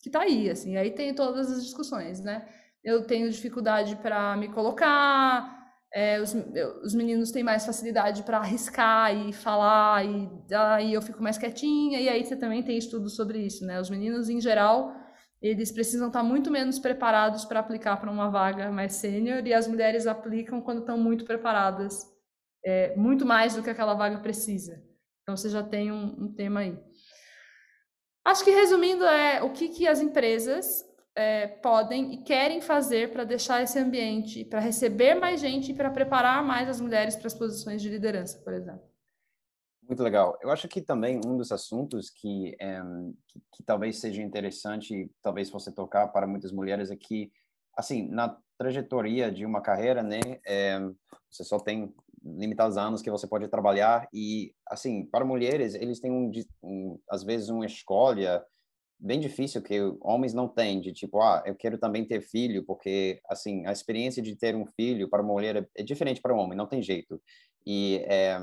[0.00, 0.78] que está aí, assim.
[0.78, 2.48] Aí tem todas as discussões, né?
[2.82, 6.34] Eu tenho dificuldade para me colocar, é, os,
[6.82, 12.00] os, meninos têm mais facilidade para arriscar e falar, e aí eu fico mais quietinha,
[12.00, 13.78] e aí você também tem estudos sobre isso, né?
[13.80, 14.94] Os meninos, em geral,
[15.48, 19.68] eles precisam estar muito menos preparados para aplicar para uma vaga mais sênior, e as
[19.68, 22.10] mulheres aplicam quando estão muito preparadas,
[22.64, 24.82] é, muito mais do que aquela vaga precisa.
[25.22, 26.78] Então você já tem um, um tema aí.
[28.24, 30.82] Acho que resumindo é o que, que as empresas
[31.14, 35.90] é, podem e querem fazer para deixar esse ambiente, para receber mais gente e para
[35.90, 38.93] preparar mais as mulheres para as posições de liderança, por exemplo.
[39.86, 40.38] Muito legal.
[40.40, 42.80] Eu acho que também um dos assuntos que, é,
[43.28, 47.30] que, que, talvez seja interessante, talvez você tocar para muitas mulheres é que,
[47.76, 50.78] assim, na trajetória de uma carreira, né, é,
[51.30, 51.92] você só tem
[52.24, 56.30] limitados anos que você pode trabalhar e assim para mulheres eles têm um,
[56.62, 58.42] um às vezes uma escolha
[58.98, 63.20] bem difícil que homens não têm de tipo ah eu quero também ter filho porque
[63.28, 66.38] assim a experiência de ter um filho para uma mulher é, é diferente para um
[66.38, 67.20] homem não tem jeito
[67.66, 68.38] e é,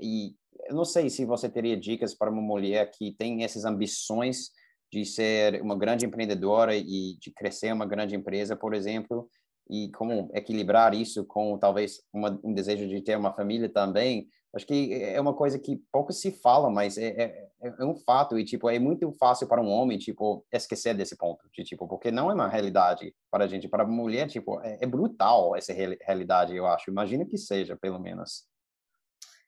[0.00, 0.34] e
[0.66, 4.50] eu não sei se você teria dicas para uma mulher que tem essas ambições
[4.92, 9.28] de ser uma grande empreendedora e de crescer uma grande empresa por exemplo
[9.70, 14.28] e como equilibrar isso com talvez uma, um desejo de ter uma família também.
[14.54, 18.38] Acho que é uma coisa que pouco se fala mas é, é, é, um fato
[18.38, 22.10] e tipo é muito fácil para um homem tipo esquecer desse ponto de tipo porque
[22.10, 23.66] não é uma realidade para a gente.
[23.66, 26.90] Para a mulher tipo é, é brutal essa realidade eu acho.
[26.90, 28.51] Imagina que seja pelo menos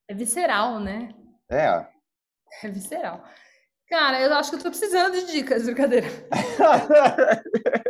[0.09, 1.15] é visceral né
[1.51, 1.87] é
[2.63, 3.25] é visceral
[3.89, 6.07] cara eu acho que eu tô precisando de dicas brincadeira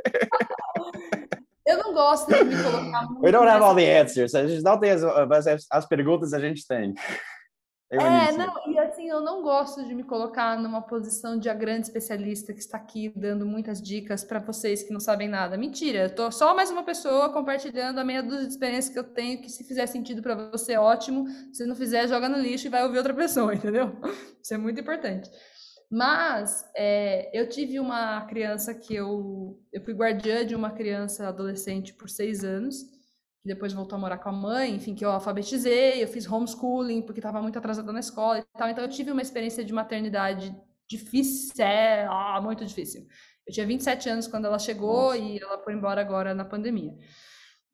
[1.66, 3.22] Eu não gosto de me colocar muito.
[3.22, 4.34] We don't have all the answers.
[4.34, 6.92] A gente não tem as, as, as perguntas, a gente tem.
[7.90, 11.54] Eu é, não, e assim, eu não gosto de me colocar numa posição de a
[11.54, 15.56] grande especialista que está aqui dando muitas dicas para vocês que não sabem nada.
[15.56, 19.04] Mentira, eu tô só mais uma pessoa compartilhando a meia dúzia de experiências que eu
[19.04, 21.26] tenho, que se fizer sentido para você, ótimo.
[21.52, 23.92] Se não fizer, joga no lixo e vai ouvir outra pessoa, entendeu?
[24.42, 25.30] Isso é muito importante.
[25.90, 31.92] Mas é, eu tive uma criança que eu, eu fui guardiã de uma criança adolescente
[31.94, 32.93] por seis anos,
[33.44, 37.02] que depois voltou a morar com a mãe, enfim, que eu alfabetizei, eu fiz homeschooling
[37.02, 38.70] porque estava muito atrasada na escola e tal.
[38.70, 40.56] Então eu tive uma experiência de maternidade
[40.88, 43.06] difícil, é, ah, muito difícil.
[43.46, 45.18] Eu tinha 27 anos quando ela chegou Nossa.
[45.18, 46.96] e ela foi embora agora na pandemia.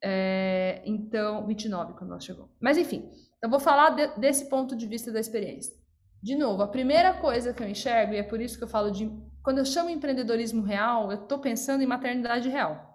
[0.03, 2.51] É, então, 29 quando ela chegou.
[2.61, 3.09] Mas enfim,
[3.41, 5.73] eu vou falar de, desse ponto de vista da experiência.
[6.21, 8.91] De novo, a primeira coisa que eu enxergo, e é por isso que eu falo
[8.91, 9.09] de.
[9.41, 12.90] Quando eu chamo empreendedorismo real, eu estou pensando em maternidade real.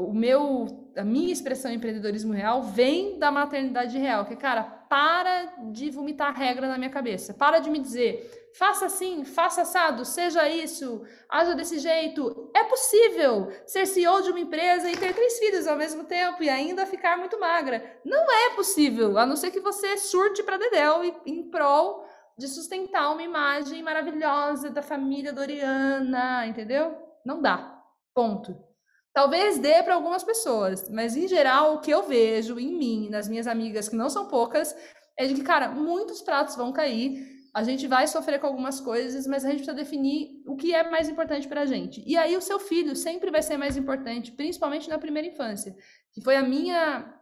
[0.00, 5.90] O meu, a minha expressão empreendedorismo real vem da maternidade real, que cara, para de
[5.90, 11.04] vomitar regra na minha cabeça, para de me dizer faça assim, faça assado, seja isso,
[11.28, 12.50] haja desse jeito.
[12.54, 16.48] É possível ser CEO de uma empresa e ter três filhos ao mesmo tempo e
[16.48, 18.00] ainda ficar muito magra.
[18.04, 22.04] Não é possível, a não ser que você surte para Dedéu e, em prol
[22.36, 26.96] de sustentar uma imagem maravilhosa da família Doriana, entendeu?
[27.24, 27.82] Não dá.
[28.14, 28.69] Ponto.
[29.12, 33.28] Talvez dê para algumas pessoas, mas em geral o que eu vejo em mim, nas
[33.28, 34.74] minhas amigas, que não são poucas,
[35.18, 39.26] é de que, cara, muitos pratos vão cair a gente vai sofrer com algumas coisas,
[39.26, 42.02] mas a gente precisa definir o que é mais importante para a gente.
[42.06, 45.74] E aí o seu filho sempre vai ser mais importante, principalmente na primeira infância,
[46.12, 47.16] que foi a minha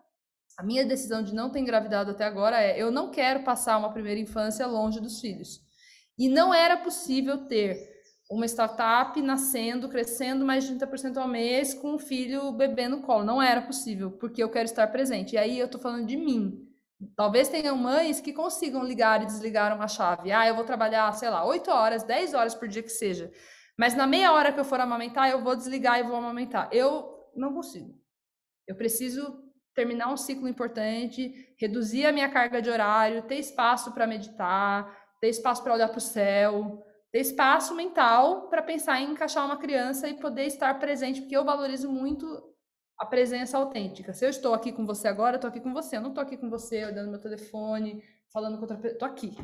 [0.59, 3.93] a minha decisão de não ter engravidado até agora é eu não quero passar uma
[3.93, 5.60] primeira infância longe dos filhos.
[6.19, 7.98] E não era possível ter
[8.31, 13.25] uma startup nascendo, crescendo mais de 30% ao mês com um filho bebendo no colo.
[13.25, 15.35] Não era possível, porque eu quero estar presente.
[15.35, 16.67] E aí eu estou falando de mim.
[17.17, 20.33] Talvez tenham mães que consigam ligar e desligar uma chave.
[20.33, 23.33] Ah, eu vou trabalhar, sei lá, 8 horas, 10 horas por dia que seja.
[23.79, 26.69] Mas na meia hora que eu for amamentar, eu vou desligar e vou amamentar.
[26.73, 27.95] Eu não consigo.
[28.67, 29.43] Eu preciso
[29.75, 35.29] terminar um ciclo importante, reduzir a minha carga de horário, ter espaço para meditar, ter
[35.29, 40.09] espaço para olhar para o céu, ter espaço mental para pensar em encaixar uma criança
[40.09, 42.26] e poder estar presente, porque eu valorizo muito
[42.98, 44.12] a presença autêntica.
[44.12, 45.97] Se eu estou aqui com você agora, eu estou aqui com você.
[45.97, 48.02] Eu não estou aqui com você olhando meu telefone,
[48.32, 48.93] falando com outra pessoa.
[48.93, 49.36] Estou aqui.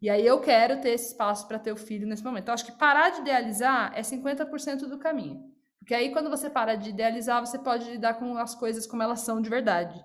[0.00, 2.44] E aí eu quero ter esse espaço para ter o filho nesse momento.
[2.44, 5.44] Então, acho que parar de idealizar é 50% do caminho.
[5.78, 9.20] Porque aí, quando você para de idealizar, você pode lidar com as coisas como elas
[9.20, 10.02] são de verdade.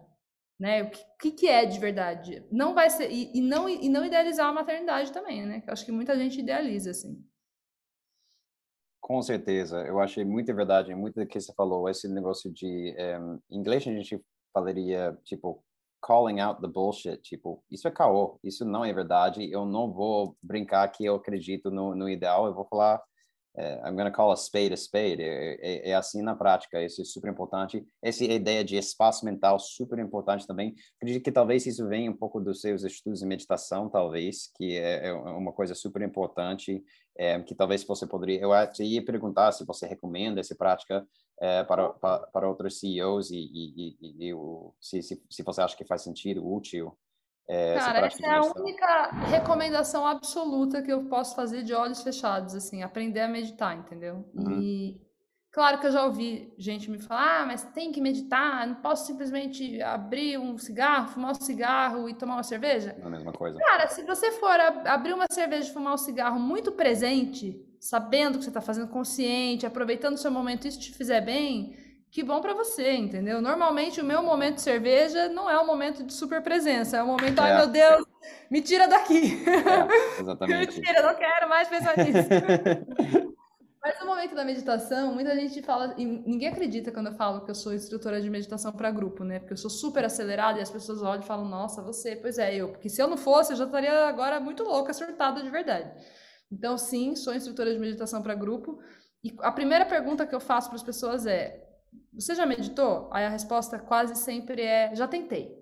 [0.60, 0.84] Né?
[0.84, 2.46] O que, que é de verdade?
[2.52, 3.12] Não vai ser.
[3.12, 5.64] E, e, não, e não idealizar a maternidade também, né?
[5.66, 7.24] Eu acho que muita gente idealiza, assim.
[9.02, 13.40] Com certeza, eu achei muita verdade, muito do que você falou, esse negócio de, um,
[13.52, 14.18] em inglês a gente
[14.54, 15.62] falaria, tipo,
[16.02, 20.38] calling out the bullshit, tipo, isso é caô, isso não é verdade, eu não vou
[20.42, 23.02] brincar que eu acredito no, no ideal, eu vou falar
[23.56, 25.22] é, I'm going to call a spade a spade.
[25.22, 27.86] É, é, é, assim na prática, isso é super importante.
[28.02, 30.74] Essa ideia de espaço mental super importante também.
[30.98, 35.08] Acredito que talvez isso venha um pouco dos seus estudos de meditação, talvez, que é,
[35.08, 36.84] é uma coisa super importante,
[37.18, 38.42] é, que talvez você poderia...
[38.42, 41.06] Eu ia perguntar se você recomenda essa prática
[41.40, 44.34] é, para, para, para outros CEOs e, e, e, e
[44.80, 46.98] se, se, se você acha que faz sentido, útil.
[47.48, 52.56] É, Cara, essa é a única recomendação absoluta que eu posso fazer de olhos fechados,
[52.56, 54.26] assim, aprender a meditar, entendeu?
[54.34, 54.62] Uhum.
[54.62, 55.02] E
[55.52, 59.06] claro que eu já ouvi gente me falar, ah, mas tem que meditar, não posso
[59.06, 62.96] simplesmente abrir um cigarro, fumar um cigarro e tomar uma cerveja.
[62.98, 63.60] É a mesma coisa.
[63.60, 68.38] Cara, se você for abrir uma cerveja e fumar um cigarro muito presente, sabendo o
[68.38, 71.76] que você está fazendo, consciente, aproveitando o seu momento, isso te fizer bem,
[72.14, 73.42] que bom para você, entendeu?
[73.42, 77.08] Normalmente o meu momento de cerveja não é um momento de super presença, é um
[77.08, 77.42] momento, é.
[77.42, 78.06] ai meu Deus,
[78.52, 79.44] me tira daqui.
[79.50, 80.80] É, exatamente.
[80.80, 82.30] me tira, não quero mais pensar nisso.
[83.82, 87.50] Mas no momento da meditação, muita gente fala, e ninguém acredita quando eu falo que
[87.50, 89.40] eu sou instrutora de meditação para grupo, né?
[89.40, 92.56] Porque eu sou super acelerada e as pessoas olham e falam, nossa, você, pois é,
[92.56, 92.70] eu.
[92.70, 95.92] Porque se eu não fosse, eu já estaria agora muito louca, surtada de verdade.
[96.52, 98.80] Então, sim, sou instrutora de meditação para grupo.
[99.24, 101.73] E a primeira pergunta que eu faço para as pessoas é:
[102.14, 103.10] você já meditou?
[103.12, 105.62] Aí a resposta quase sempre é: já tentei.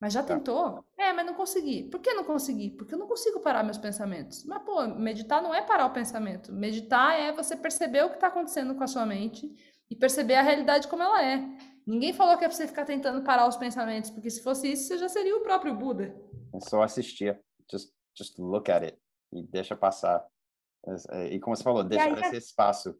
[0.00, 0.34] Mas já tá.
[0.34, 0.84] tentou?
[0.98, 1.84] É, mas não consegui.
[1.84, 2.70] Por que não consegui?
[2.70, 4.44] Porque eu não consigo parar meus pensamentos.
[4.44, 6.52] Mas, pô, meditar não é parar o pensamento.
[6.52, 9.50] Meditar é você perceber o que está acontecendo com a sua mente
[9.90, 11.42] e perceber a realidade como ela é.
[11.86, 14.88] Ninguém falou que é pra você ficar tentando parar os pensamentos, porque se fosse isso,
[14.88, 16.14] você já seria o próprio Buda.
[16.52, 17.40] É só assistir.
[17.70, 18.98] Just, just look at it.
[19.32, 20.26] E deixa passar.
[21.10, 22.94] É, e como você falou, deixa aí, esse espaço.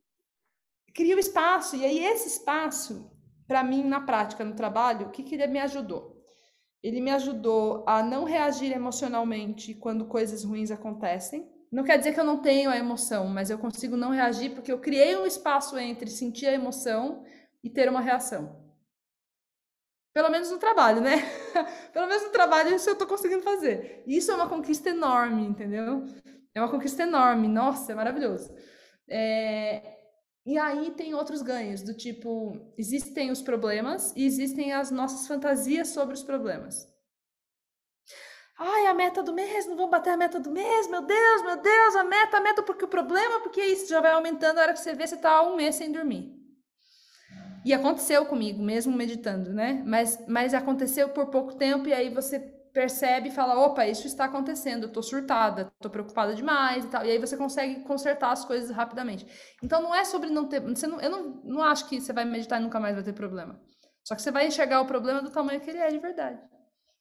[0.96, 1.76] Cria o espaço.
[1.76, 3.12] E aí, esse espaço,
[3.46, 6.16] para mim, na prática, no trabalho, o que, que ele me ajudou?
[6.82, 11.46] Ele me ajudou a não reagir emocionalmente quando coisas ruins acontecem.
[11.70, 14.72] Não quer dizer que eu não tenho a emoção, mas eu consigo não reagir porque
[14.72, 17.24] eu criei um espaço entre sentir a emoção
[17.62, 18.64] e ter uma reação.
[20.14, 21.16] Pelo menos no trabalho, né?
[21.92, 24.02] Pelo menos no trabalho isso eu estou conseguindo fazer.
[24.06, 26.06] Isso é uma conquista enorme, entendeu?
[26.54, 27.48] É uma conquista enorme.
[27.48, 28.54] Nossa, é maravilhoso.
[29.06, 29.95] É...
[30.46, 35.88] E aí tem outros ganhos, do tipo, existem os problemas e existem as nossas fantasias
[35.88, 36.86] sobre os problemas.
[38.56, 41.60] Ai, a meta do mês, não vamos bater a meta do mês, meu Deus, meu
[41.60, 44.72] Deus, a meta, a meta, porque o problema, porque isso já vai aumentando a hora
[44.72, 46.32] que você vê, você tá um mês sem dormir.
[47.64, 49.82] E aconteceu comigo, mesmo meditando, né?
[49.84, 52.38] Mas, mas aconteceu por pouco tempo e aí você
[52.76, 57.06] percebe e fala: opa, isso está acontecendo, eu tô surtada, tô preocupada demais e tal.
[57.06, 59.26] E aí você consegue consertar as coisas rapidamente.
[59.62, 60.60] Então não é sobre não ter.
[60.60, 63.14] Você não, eu não, não acho que você vai meditar e nunca mais vai ter
[63.14, 63.58] problema.
[64.04, 66.38] Só que você vai enxergar o problema do tamanho que ele é de verdade.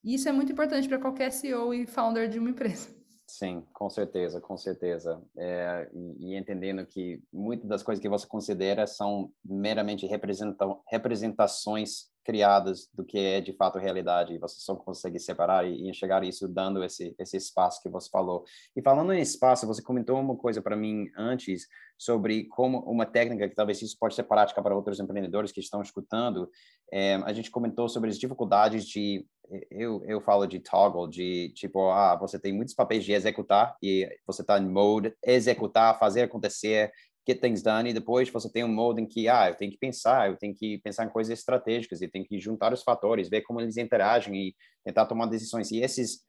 [0.02, 2.96] E isso é muito importante para qualquer CEO e founder de uma empresa.
[3.28, 5.22] Sim, com certeza, com certeza.
[5.38, 12.15] É, e, e, entendendo que muitas das coisas que você considera são meramente representa representações
[12.26, 16.48] criadas do que é de fato realidade e você só consegue separar e, enxergar isso
[16.48, 18.44] dando esse esse espaço que você falou.
[18.76, 23.48] E falando em espaço, você comentou uma coisa para mim antes sobre como uma técnica
[23.48, 26.50] que talvez isso pode ser prática para outros empreendedores que estão escutando.
[26.92, 29.26] É, a gente comentou sobre as dificuldades de
[29.70, 34.10] eu, eu falo de toggle, de tipo, ah, você tem muitos papéis de executar e
[34.26, 36.92] você está em mode executar, fazer acontecer,
[37.28, 39.78] get things done, e depois você tem um modo em que, ah, eu tenho que
[39.78, 43.42] pensar, eu tenho que pensar em coisas estratégicas e tenho que juntar os fatores, ver
[43.42, 45.72] como eles interagem e tentar tomar decisões.
[45.72, 46.20] E esses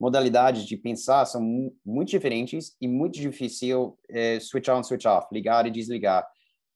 [0.00, 1.40] modalidades de pensar são
[1.84, 6.26] muito diferentes e muito difícil é, switch on, switch off, ligar e desligar.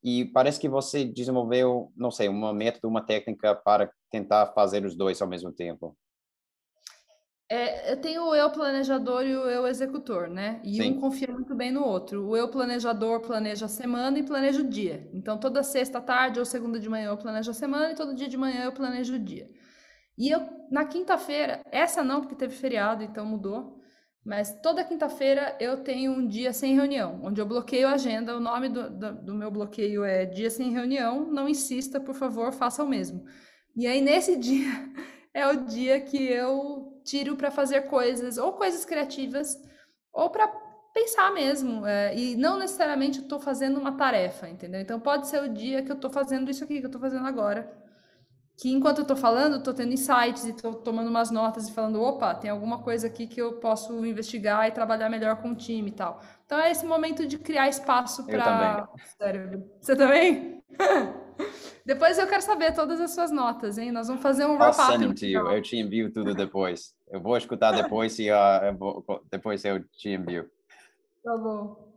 [0.03, 4.97] E parece que você desenvolveu, não sei, um método, uma técnica para tentar fazer os
[4.97, 5.97] dois ao mesmo tempo.
[7.49, 10.61] É, eu tenho o eu planejador e o eu executor, né?
[10.65, 10.93] E Sim.
[10.93, 12.27] um confia muito bem no outro.
[12.27, 15.09] O eu planejador planeja a semana e planeja o dia.
[15.13, 18.29] Então, toda sexta tarde ou segunda de manhã eu planejo a semana e todo dia
[18.29, 19.49] de manhã eu planejo o dia.
[20.19, 20.41] E eu,
[20.71, 23.81] na quinta-feira, essa não, porque teve feriado, então mudou.
[24.25, 28.37] Mas toda quinta-feira eu tenho um dia sem reunião, onde eu bloqueio a agenda.
[28.37, 31.31] O nome do, do, do meu bloqueio é Dia Sem Reunião.
[31.31, 33.25] Não insista, por favor, faça o mesmo.
[33.77, 34.67] E aí, nesse dia,
[35.33, 39.57] é o dia que eu tiro para fazer coisas, ou coisas criativas,
[40.13, 40.49] ou para
[40.97, 41.87] pensar mesmo.
[41.87, 44.81] É, e não necessariamente eu estou fazendo uma tarefa, entendeu?
[44.81, 47.27] Então pode ser o dia que eu estou fazendo isso aqui que eu estou fazendo
[47.27, 47.71] agora.
[48.59, 52.01] Que enquanto eu estou falando, estou tendo insights e estou tomando umas notas e falando,
[52.01, 55.91] opa, tem alguma coisa aqui que eu posso investigar e trabalhar melhor com o time
[55.91, 56.23] e tal.
[56.47, 59.71] Então é esse momento de criar espaço para o cérebro.
[59.79, 60.65] Você também?
[61.85, 63.93] depois eu quero saber todas as suas notas, hein?
[63.93, 64.81] Nós vamos fazer um wrap-up.
[65.55, 66.96] Eu te envio tudo depois.
[67.09, 70.51] Eu vou escutar depois e uh, vou, depois eu te envio.
[71.23, 71.93] Tá bom.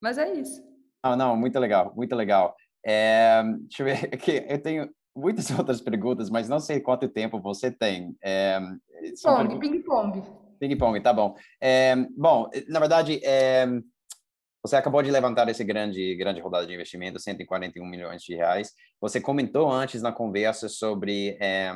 [0.00, 0.62] Mas é isso.
[1.02, 2.54] Ah, não, muito legal, muito legal.
[2.84, 7.40] É, deixa eu ver aqui, eu tenho muitas outras perguntas, mas não sei quanto tempo
[7.40, 8.16] você tem.
[8.22, 8.60] É,
[9.00, 10.22] ping-pong, ping-pong.
[10.58, 11.34] Ping-pong, tá bom.
[11.60, 13.66] É, bom, na verdade, é,
[14.62, 18.72] você acabou de levantar esse grande, grande rodada de investimento, 141 milhões de reais.
[19.00, 21.72] Você comentou antes na conversa sobre é,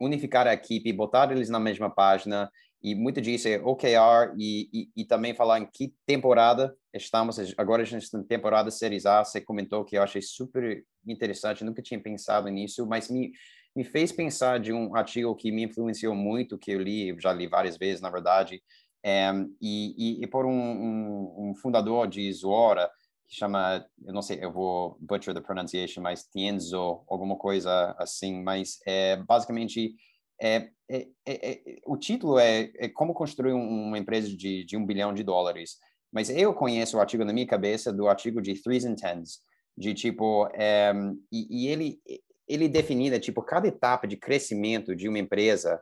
[0.00, 2.50] unificar a equipe, botar eles na mesma página,
[2.80, 7.36] e muito disso é OKR, e, e, e também falar em que temporada estamos.
[7.58, 11.64] Agora a gente está em temporada Series A, você comentou que eu achei super interessante,
[11.64, 13.32] nunca tinha pensado nisso, mas me,
[13.74, 17.48] me fez pensar de um artigo que me influenciou muito, que eu li, já li
[17.48, 18.62] várias vezes, na verdade,
[19.04, 19.30] é,
[19.60, 22.90] e, e, e, por um, um, um, fundador de Zuora,
[23.26, 28.42] que chama, eu não sei, eu vou butcher the pronunciation, mas Tienzo, alguma coisa assim,
[28.42, 29.94] mas é basicamente
[30.40, 34.86] é, é, é, é o título é, é como construir uma empresa de, de um
[34.86, 35.76] bilhão de dólares.
[36.10, 39.40] Mas eu conheço o artigo na minha cabeça do artigo de threes and tens,
[39.76, 40.92] de tipo, é,
[41.30, 42.00] e, e, ele
[42.48, 45.78] ele definida tipo cada etapa de crescimento de uma empresa,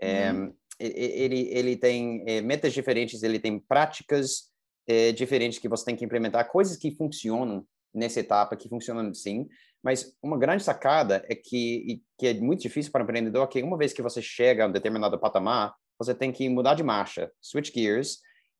[0.00, 0.54] é, uhum.
[0.78, 4.50] Ele ele tem é, metas diferentes, ele tem práticas
[4.86, 9.48] é, diferentes que você tem que implementar, coisas que funcionam nessa etapa, que funcionam sim,
[9.82, 13.78] mas uma grande sacada é que, que é muito difícil para o empreendedor, que uma
[13.78, 17.72] vez que você chega a um determinado patamar, você tem que mudar de marcha, switch
[17.72, 18.18] gears,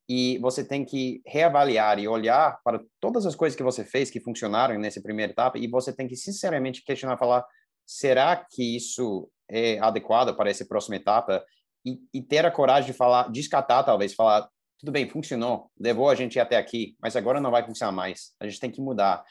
[0.08, 4.20] e você tem que reavaliar e olhar para todas as coisas que você fez que
[4.20, 7.44] funcionaram nessa primeira etapa e você tem que sinceramente questionar, falar,
[7.84, 11.44] será que isso é adequado para essa próxima etapa?
[11.86, 14.48] E, e ter a coragem de falar, descartar talvez, falar,
[14.78, 18.34] tudo bem, funcionou, levou a gente até aqui, mas agora não vai funcionar mais.
[18.40, 19.24] A gente tem que mudar.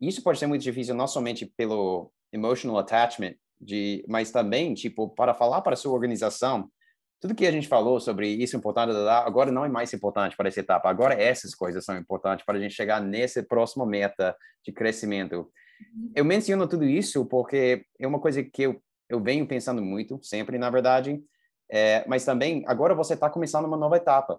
[0.00, 5.32] Isso pode ser muito difícil não somente pelo emotional attachment, de, mas também tipo para
[5.32, 6.68] falar para a sua organização
[7.22, 10.48] tudo que a gente falou sobre isso é importante agora não é mais importante para
[10.48, 10.90] essa etapa.
[10.90, 15.48] Agora essas coisas são importantes para a gente chegar nesse próximo meta de crescimento.
[15.94, 16.12] Uhum.
[16.16, 20.58] Eu menciono tudo isso porque é uma coisa que eu, eu venho pensando muito, sempre,
[20.58, 21.22] na verdade.
[21.74, 24.38] É, mas também, agora você está começando uma nova etapa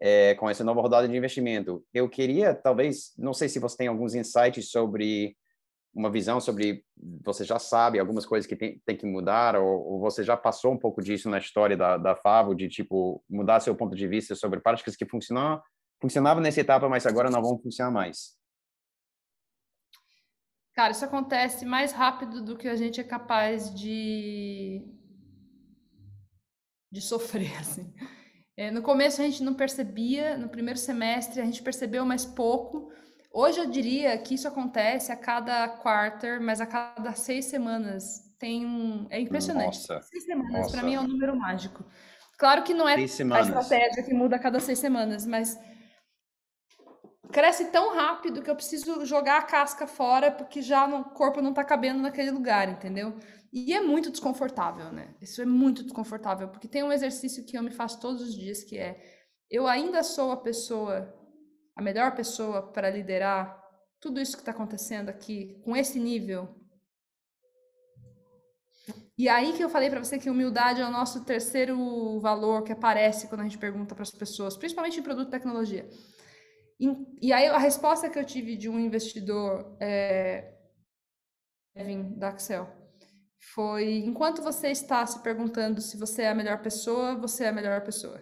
[0.00, 1.84] é, com essa nova rodada de investimento.
[1.92, 5.36] Eu queria, talvez, não sei se você tem alguns insights sobre
[5.92, 6.84] uma visão sobre
[7.22, 10.72] você já sabe algumas coisas que tem, tem que mudar ou, ou, você já passou
[10.72, 14.36] um pouco disso na história da, da Favo de tipo mudar seu ponto de vista
[14.36, 15.60] sobre práticas que funcionam
[16.00, 18.36] funcionavam nessa etapa mas agora não vão funcionar mais
[20.74, 24.99] cara isso acontece mais rápido do que a gente é capaz de
[26.90, 27.92] de sofrer assim
[28.60, 32.92] é, no começo a gente não percebia, no primeiro semestre a gente percebeu mais pouco.
[33.32, 38.20] Hoje eu diria que isso acontece a cada quarter, mas a cada seis semanas.
[38.38, 39.06] Tem um.
[39.08, 39.78] É impressionante.
[39.78, 40.02] Nossa.
[40.02, 41.82] Seis semanas, para mim, é um número mágico.
[42.38, 45.58] Claro que não é a estratégia que muda a cada seis semanas, mas
[47.32, 51.50] cresce tão rápido que eu preciso jogar a casca fora porque já o corpo não
[51.50, 53.16] está cabendo naquele lugar, entendeu?
[53.52, 55.14] E é muito desconfortável, né?
[55.20, 58.62] Isso é muito desconfortável, porque tem um exercício que eu me faço todos os dias,
[58.62, 59.00] que é
[59.50, 61.12] eu ainda sou a pessoa,
[61.74, 63.60] a melhor pessoa para liderar
[64.00, 66.56] tudo isso que está acontecendo aqui, com esse nível.
[69.18, 72.72] E aí que eu falei para você que humildade é o nosso terceiro valor que
[72.72, 75.90] aparece quando a gente pergunta para as pessoas, principalmente em produto e tecnologia.
[76.78, 76.88] E,
[77.20, 80.56] e, aí a resposta que eu tive de um investidor, é,
[81.74, 82.79] Kevin, da Axel,
[83.40, 87.52] foi: enquanto você está se perguntando se você é a melhor pessoa, você é a
[87.52, 88.20] melhor pessoa.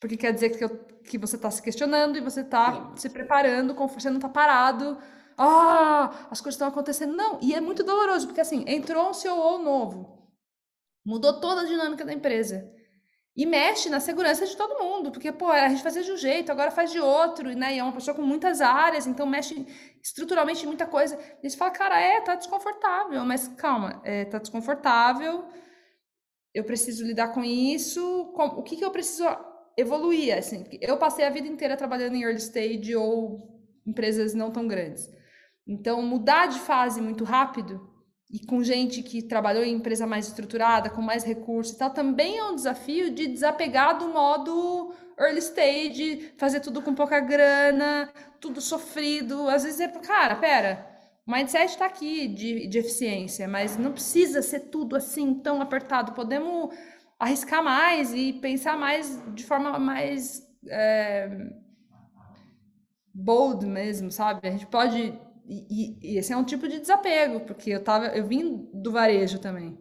[0.00, 3.74] Porque quer dizer que, eu, que você está se questionando e você está se preparando,
[3.74, 4.96] você não está parado.
[5.36, 7.16] Ah, as coisas estão acontecendo.
[7.16, 10.30] Não, e é muito doloroso, porque assim, entrou um CEO novo,
[11.04, 12.72] mudou toda a dinâmica da empresa.
[13.38, 16.50] E mexe na segurança de todo mundo, porque, pô, a gente fazia de um jeito,
[16.50, 17.76] agora faz de outro, né?
[17.76, 19.64] E é uma pessoa com muitas áreas, então mexe
[20.02, 21.16] estruturalmente muita coisa.
[21.40, 25.44] E você fala, cara, é, tá desconfortável, mas calma, é, tá desconfortável,
[26.52, 29.24] eu preciso lidar com isso, com, o que, que eu preciso
[29.76, 33.38] evoluir, assim, eu passei a vida inteira trabalhando em early stage ou
[33.86, 35.08] empresas não tão grandes.
[35.64, 37.87] Então, mudar de fase muito rápido
[38.30, 42.36] e com gente que trabalhou em empresa mais estruturada, com mais recursos e tal, também
[42.36, 48.60] é um desafio de desapegar do modo early stage, fazer tudo com pouca grana, tudo
[48.60, 49.48] sofrido.
[49.48, 50.86] Às vezes é, cara, pera,
[51.26, 56.12] o mindset está aqui de, de eficiência, mas não precisa ser tudo assim tão apertado.
[56.12, 56.74] Podemos
[57.18, 61.30] arriscar mais e pensar mais de forma mais é,
[63.12, 64.46] bold mesmo, sabe?
[64.46, 65.18] A gente pode
[65.48, 69.38] e, e, esse é um tipo de desapego, porque eu tava, eu vim do varejo
[69.38, 69.78] também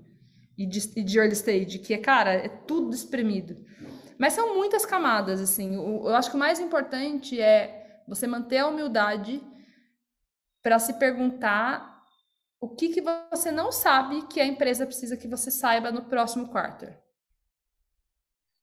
[0.57, 3.63] e de, e de early stage, que é, cara, é tudo espremido.
[4.17, 5.77] Mas são muitas camadas, assim.
[5.77, 9.43] O, eu acho que o mais importante é você manter a humildade
[10.63, 12.01] para se perguntar
[12.59, 16.47] o que, que você não sabe que a empresa precisa que você saiba no próximo
[16.47, 16.99] quarter.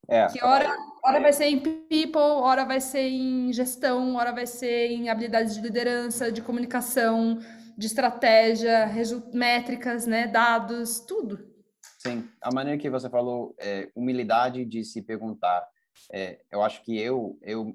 [0.09, 0.27] É.
[0.27, 0.75] Que hora,
[1.05, 5.55] hora vai ser em people, hora vai ser em gestão, hora vai ser em habilidades
[5.55, 7.39] de liderança, de comunicação,
[7.77, 8.91] de estratégia,
[9.33, 11.53] métricas, né, dados, tudo.
[11.99, 15.67] Sim, a maneira que você falou, é, humildade de se perguntar.
[16.13, 17.75] É, eu acho que eu eu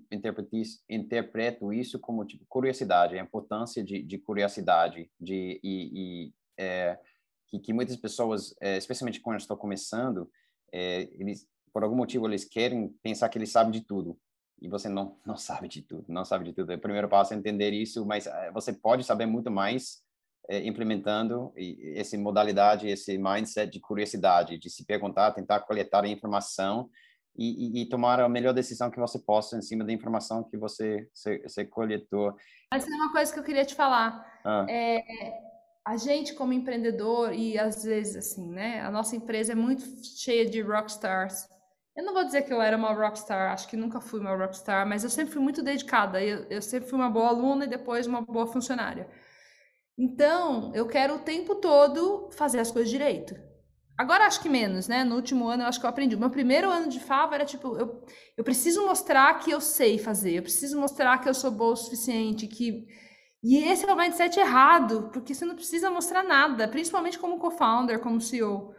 [0.89, 6.99] interpreto isso como tipo curiosidade, a importância de, de curiosidade, de e, e é,
[7.47, 10.29] que, que, muitas pessoas, é, especialmente quando estão começando,
[10.71, 14.17] é, eles por algum motivo eles querem pensar que eles sabem de tudo.
[14.61, 16.73] e você não, não sabe de tudo, não sabe de tudo.
[16.73, 20.03] O primeiro passo é entender isso, mas eh, você pode saber muito mais
[20.49, 21.53] é, implementando
[21.95, 26.89] essa modalidade, esse mindset de curiosidade, de se perguntar, tentar coletar a informação
[27.37, 30.57] e, e, e, tomar a melhor decisão que você possa em cima da informação que
[30.57, 32.35] você, você, você coletou.
[32.73, 34.25] Mas tem uma coisa que eu queria te falar.
[34.43, 34.65] Ah.
[34.67, 35.03] É,
[35.85, 38.81] a gente como empreendedor e às vezes assim, né?
[38.81, 41.47] A nossa empresa é muito cheia de rockstars
[41.99, 44.87] eu não vou dizer que eu era uma rockstar, acho que nunca fui uma rockstar,
[44.87, 46.23] mas eu sempre fui muito dedicada.
[46.23, 49.05] Eu, eu sempre fui uma boa aluna e depois uma boa funcionária.
[49.97, 53.35] Então, eu quero o tempo todo fazer as coisas direito.
[53.97, 55.03] Agora acho que menos, né?
[55.03, 56.15] No último ano eu acho que eu aprendi.
[56.15, 58.01] O meu primeiro ano de Fava era tipo, eu,
[58.37, 61.75] eu preciso mostrar que eu sei fazer, eu preciso mostrar que eu sou boa o
[61.75, 62.87] suficiente, que.
[63.43, 67.99] E esse é o mindset errado, porque você não precisa mostrar nada, principalmente como co-founder,
[67.99, 68.73] como CEO.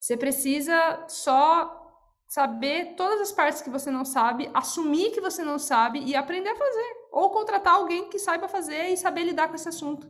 [0.00, 1.85] Você precisa só
[2.26, 6.50] saber todas as partes que você não sabe, assumir que você não sabe e aprender
[6.50, 6.96] a fazer.
[7.12, 10.08] Ou contratar alguém que saiba fazer e saber lidar com esse assunto.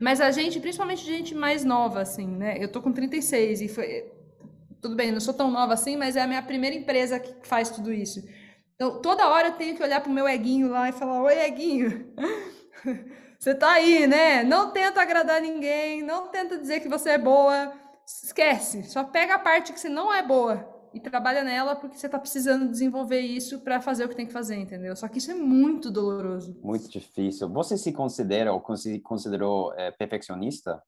[0.00, 2.56] Mas a gente, principalmente gente mais nova, assim, né?
[2.58, 4.10] Eu tô com 36 e foi.
[4.80, 7.70] Tudo bem, não sou tão nova assim, mas é a minha primeira empresa que faz
[7.70, 8.20] tudo isso.
[8.74, 12.12] Então, toda hora eu tenho que olhar pro meu eguinho lá e falar: Oi, eguinho.
[13.38, 14.42] você tá aí, né?
[14.42, 17.72] Não tenta agradar ninguém, não tenta dizer que você é boa.
[18.04, 22.06] Esquece, só pega a parte que você não é boa e trabalha nela porque você
[22.06, 24.94] está precisando desenvolver isso para fazer o que tem que fazer, entendeu?
[24.96, 26.58] Só que isso é muito doloroso.
[26.62, 27.48] Muito difícil.
[27.48, 30.82] Você se considera ou se considerou é, perfeccionista?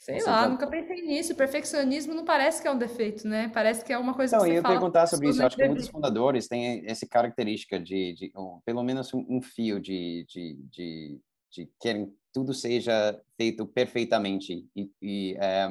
[0.00, 0.48] Sei você lá, já...
[0.48, 1.34] nunca pensei nisso.
[1.34, 3.50] Perfeccionismo não parece que é um defeito, né?
[3.52, 5.42] Parece que é uma coisa não, que você eu ia perguntar sobre isso.
[5.42, 9.42] Eu acho que muitos fundadores têm essa característica de, de um, pelo menos um, um
[9.42, 11.20] fio de, de, de,
[11.50, 15.68] de querem tudo seja feito perfeitamente e, e é...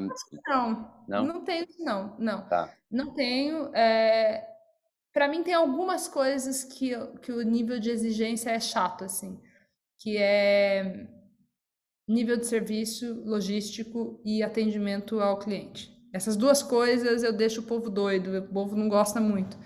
[0.47, 2.73] não, não, não tenho não, não, tá.
[2.91, 3.73] não tenho.
[3.73, 4.45] É...
[5.14, 6.91] Para mim tem algumas coisas que
[7.22, 9.39] que o nível de exigência é chato assim,
[9.99, 11.07] que é
[12.07, 15.95] nível de serviço, logístico e atendimento ao cliente.
[16.11, 19.57] Essas duas coisas eu deixo o povo doido, o povo não gosta muito.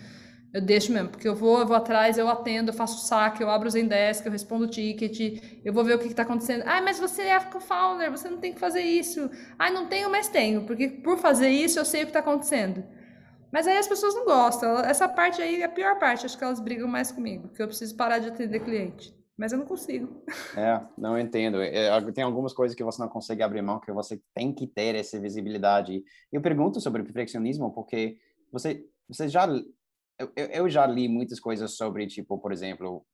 [0.53, 3.49] Eu deixo mesmo, porque eu vou, eu vou atrás, eu atendo, eu faço saque, eu
[3.49, 6.63] abro o Zendesk, eu respondo o ticket, eu vou ver o que está acontecendo.
[6.67, 9.31] Ah, mas você é co-founder, você não tem que fazer isso.
[9.57, 12.83] Ah, não tenho, mas tenho, porque por fazer isso eu sei o que está acontecendo.
[13.51, 14.77] Mas aí as pessoas não gostam.
[14.79, 17.67] Essa parte aí é a pior parte, acho que elas brigam mais comigo, porque eu
[17.67, 19.11] preciso parar de atender cliente.
[19.35, 20.23] Mas eu não consigo.
[20.55, 21.59] É, não entendo.
[21.59, 24.93] É, tem algumas coisas que você não consegue abrir mão, que você tem que ter
[24.93, 26.03] essa visibilidade.
[26.31, 28.19] Eu pergunto sobre perfeccionismo porque
[28.51, 29.47] você, você já
[30.35, 33.05] eu, eu, já li muitas coisas sobre, tipo, por exemplo,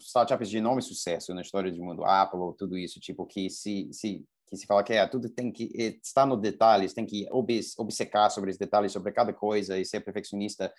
[0.00, 4.24] startups de enorme sucesso na história do mundo, Apple, tudo isso, tipo, que se, se,
[4.46, 5.70] que se fala que é, tudo tem que
[6.04, 7.26] estar no detalhes, tem que
[7.76, 10.72] obcecar sobre os detalhes, sobre cada coisa e ser perfeccionista.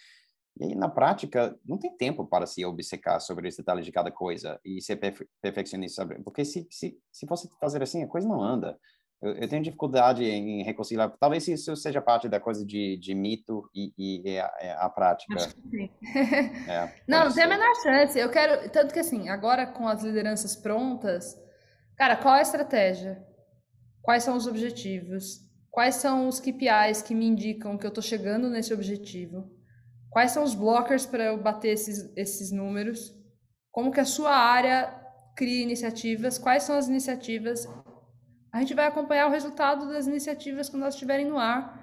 [0.59, 4.11] E aí, na prática, não tem tempo para se obcecar sobre os detalhes de cada
[4.11, 4.97] coisa e ser
[5.41, 8.77] perfeccionista, porque se, se, se você fazer assim, a coisa não anda.
[9.21, 11.11] Eu, eu, tenho dificuldade em reconciliar.
[11.19, 15.35] Talvez isso seja parte da coisa de, de mito e, e a, é a, prática.
[15.35, 15.89] Acho que sim.
[16.67, 18.17] É, não, não tem a menor chance.
[18.17, 18.69] Eu quero.
[18.71, 21.37] Tanto que assim, agora com as lideranças prontas,
[21.95, 23.23] cara, qual é a estratégia?
[24.01, 25.39] Quais são os objetivos?
[25.69, 29.49] Quais são os KPIs que me indicam que eu estou chegando nesse objetivo?
[30.09, 33.15] Quais são os blockers para eu bater esses, esses números?
[33.71, 34.93] Como que a sua área
[35.37, 36.37] cria iniciativas?
[36.37, 37.65] Quais são as iniciativas?
[38.51, 41.79] A gente vai acompanhar o resultado das iniciativas quando elas estiverem no ar.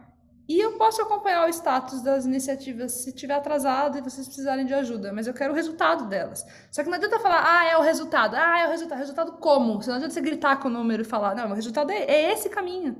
[0.48, 4.72] E eu posso acompanhar o status das iniciativas se estiver atrasado e vocês precisarem de
[4.72, 6.44] ajuda, mas eu quero o resultado delas.
[6.70, 8.98] Só que não adianta falar, ah, é o resultado, ah, é o resultado.
[8.98, 9.74] Resultado como?
[9.74, 12.48] Não adianta você gritar com o número e falar, não, o resultado é, é esse
[12.48, 12.96] caminho.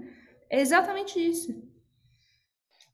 [0.51, 1.66] É exatamente isso.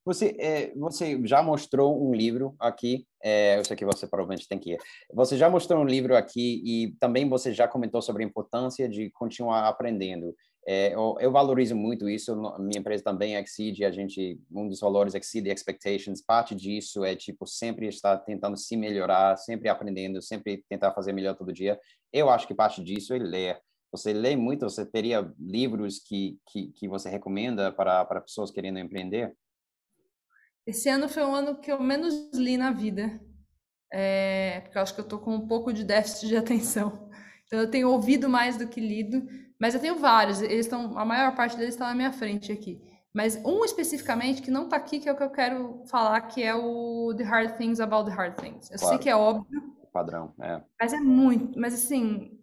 [0.05, 4.59] Você, é, você já mostrou um livro aqui, é, eu sei que você provavelmente tem
[4.59, 4.79] que ir.
[5.15, 9.11] Você já mostrou um livro aqui e também você já comentou sobre a importância de
[9.11, 10.35] continuar aprendendo.
[10.67, 12.35] É, eu, eu, valorizo muito isso.
[12.59, 16.23] Minha empresa também Exceed, a gente um dos valores Exceed Expectations.
[16.23, 21.37] Parte disso é tipo sempre estar tentando se melhorar, sempre aprendendo, sempre tentar fazer melhor
[21.37, 21.79] todo dia.
[22.13, 23.61] Eu acho que parte disso é ler.
[23.93, 28.79] Você lê muito, você teria livros que que, que você recomenda para para pessoas querendo
[28.79, 29.37] empreender?
[30.67, 33.21] Esse ano foi um ano que eu menos li na vida,
[33.93, 37.11] é, porque eu acho que eu estou com um pouco de déficit de atenção.
[37.47, 39.29] Então eu tenho ouvido mais do que lido.
[39.61, 42.81] Mas eu tenho vários, eles estão, a maior parte deles está na minha frente aqui.
[43.13, 46.43] Mas um especificamente que não está aqui, que é o que eu quero falar, que
[46.43, 48.71] é o The Hard Things About the Hard Things.
[48.71, 48.95] Eu claro.
[48.95, 49.63] sei que é óbvio.
[49.93, 50.61] Padrão, é.
[50.81, 52.35] Mas é muito, mas assim,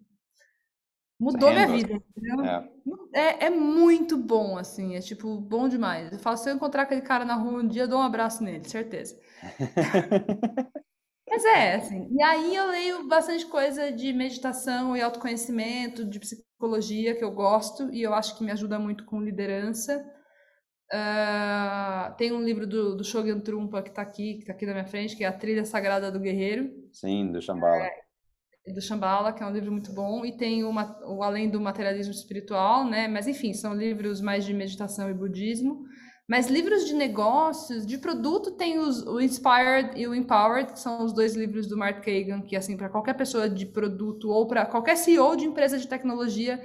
[1.22, 2.44] Mudou minha vida, entendeu?
[2.44, 2.68] É.
[3.14, 3.46] é.
[3.46, 6.10] É, muito bom, assim, é tipo, bom demais.
[6.10, 8.42] Eu falo, se eu encontrar aquele cara na rua um dia, eu dou um abraço
[8.42, 9.16] nele, certeza.
[11.30, 12.08] Mas é, assim.
[12.10, 16.18] E aí eu leio bastante coisa de meditação e autoconhecimento, de
[16.62, 19.98] psicologia, que eu gosto, e eu acho que me ajuda muito com liderança.
[20.92, 24.72] Uh, tem um livro do, do Shogun Trumpa que está aqui, que está aqui na
[24.72, 26.70] minha frente, que é A Trilha Sagrada do Guerreiro.
[26.92, 27.82] Sim, do Shambhala.
[27.82, 30.24] É, do Shambhala, que é um livro muito bom.
[30.24, 33.08] E tem uma, o Além do Materialismo Espiritual, né?
[33.08, 35.84] Mas, enfim, são livros mais de meditação e budismo.
[36.32, 41.04] Mas livros de negócios, de produto, tem os, o Inspired e o Empowered, que são
[41.04, 44.64] os dois livros do Mark Kagan, que, assim, para qualquer pessoa de produto ou para
[44.64, 46.58] qualquer CEO de empresa de tecnologia,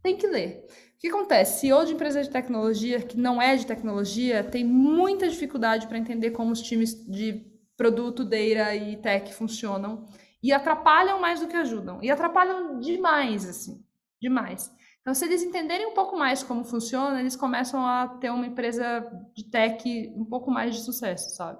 [0.00, 0.64] tem que ler
[1.02, 1.58] que acontece?
[1.58, 6.30] CEO de empresa de tecnologia que não é de tecnologia tem muita dificuldade para entender
[6.30, 7.44] como os times de
[7.76, 10.06] produto, data e tech funcionam
[10.40, 11.98] e atrapalham mais do que ajudam.
[12.00, 13.84] E atrapalham demais, assim,
[14.20, 14.70] demais.
[15.02, 19.00] Então, se eles entenderem um pouco mais como funciona, eles começam a ter uma empresa
[19.34, 21.58] de tech um pouco mais de sucesso, sabe?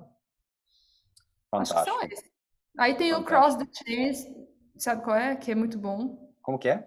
[1.51, 1.81] Fantástico.
[1.81, 2.33] Acho que são esses.
[2.79, 3.37] Aí tem Fantástico.
[3.37, 4.49] o Cross the Chase,
[4.79, 5.35] sabe qual é?
[5.35, 6.33] Que é muito bom.
[6.41, 6.87] Como que é?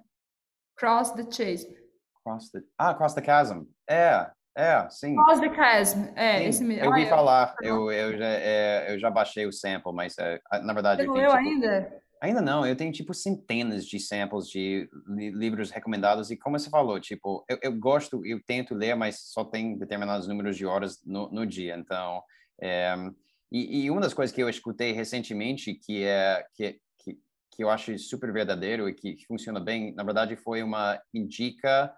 [0.77, 1.68] Cross the Chase.
[2.23, 2.61] Cross the...
[2.77, 3.64] Ah, Cross the Chasm.
[3.88, 5.14] É, é, sim.
[5.14, 6.86] Cross the Chasm, é, sim, esse mesmo.
[6.86, 10.73] Eu ouvi falar, eu, eu, já, é, eu já baixei o sample, mas é, na
[10.73, 11.02] verdade...
[11.02, 12.02] Você não leu tipo, ainda?
[12.26, 16.72] Ainda não, eu tenho tipo centenas de samples de li livros recomendados e como você
[16.72, 20.99] falou, tipo, eu, eu, gosto, eu tento ler, mas só tem determinados números de horas
[21.06, 22.23] no, no dia, então...
[22.60, 22.95] É,
[23.52, 27.19] e, e, uma das coisas que eu escutei recentemente que é que, que,
[27.52, 31.93] que eu acho super verdadeiro e que, funciona bem, na verdade foi uma indica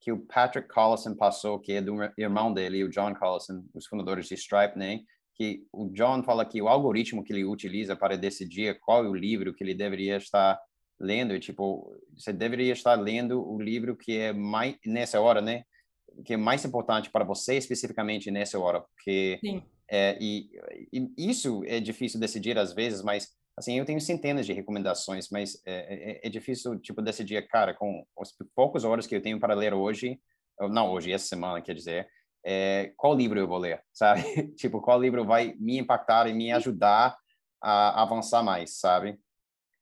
[0.00, 4.26] que o Patrick Collison passou, que é do irmão dele, o John Collison, os fundadores
[4.26, 5.00] de Stripe, né?
[5.42, 9.14] Que o John fala que o algoritmo que ele utiliza para decidir qual é o
[9.14, 10.56] livro que ele deveria estar
[11.00, 15.64] lendo, tipo, você deveria estar lendo o livro que é mais nessa hora, né?
[16.24, 19.40] Que é mais importante para você especificamente nessa hora, porque
[19.90, 20.48] é, e,
[20.92, 25.60] e isso é difícil decidir às vezes, mas assim, eu tenho centenas de recomendações, mas
[25.66, 29.54] é, é, é, difícil, tipo, decidir, cara, com as poucas horas que eu tenho para
[29.54, 30.20] ler hoje,
[30.70, 32.08] não hoje, essa semana, quer dizer,
[32.44, 34.22] é, qual livro eu vou ler, sabe?
[34.56, 37.16] tipo, qual livro vai me impactar e me ajudar
[37.60, 39.18] a avançar mais, sabe?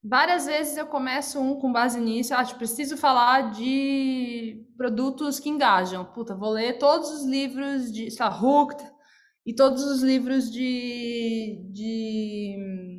[0.02, 6.04] Várias vezes eu começo um com base nisso, acho, preciso falar de produtos que engajam.
[6.06, 8.82] Puta, vou ler todos os livros de, sei lá, Hooked
[9.44, 12.90] e todos os livros de, de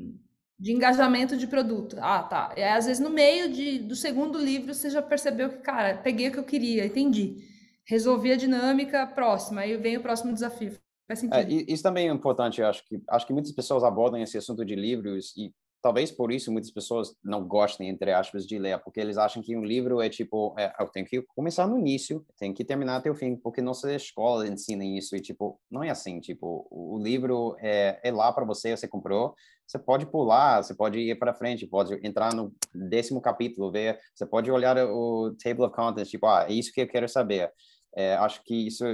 [0.62, 1.96] de engajamento de produto.
[2.00, 2.54] Ah, tá.
[2.56, 6.30] E às vezes no meio de, do segundo livro você já percebeu que, cara, peguei
[6.30, 7.51] o que eu queria, entendi.
[7.88, 10.78] Resolvi a dinâmica, próxima, aí vem o próximo desafio.
[11.08, 11.70] Faz é, sentido.
[11.70, 14.64] É, isso também é importante, eu acho que acho que muitas pessoas abordam esse assunto
[14.64, 19.00] de livros e talvez por isso muitas pessoas não gostem, entre aspas, de ler, porque
[19.00, 22.54] eles acham que um livro é tipo, é, eu tenho que começar no início, tenho
[22.54, 26.20] que terminar até o fim, porque nossa escola ensina isso, e tipo, não é assim,
[26.20, 29.34] tipo, o livro é, é lá para você, você comprou,
[29.66, 34.26] você pode pular, você pode ir para frente, pode entrar no décimo capítulo, ver, você
[34.26, 37.52] pode olhar o table of contents, tipo, ah, é isso que eu quero saber.
[37.94, 38.86] É, acho que isso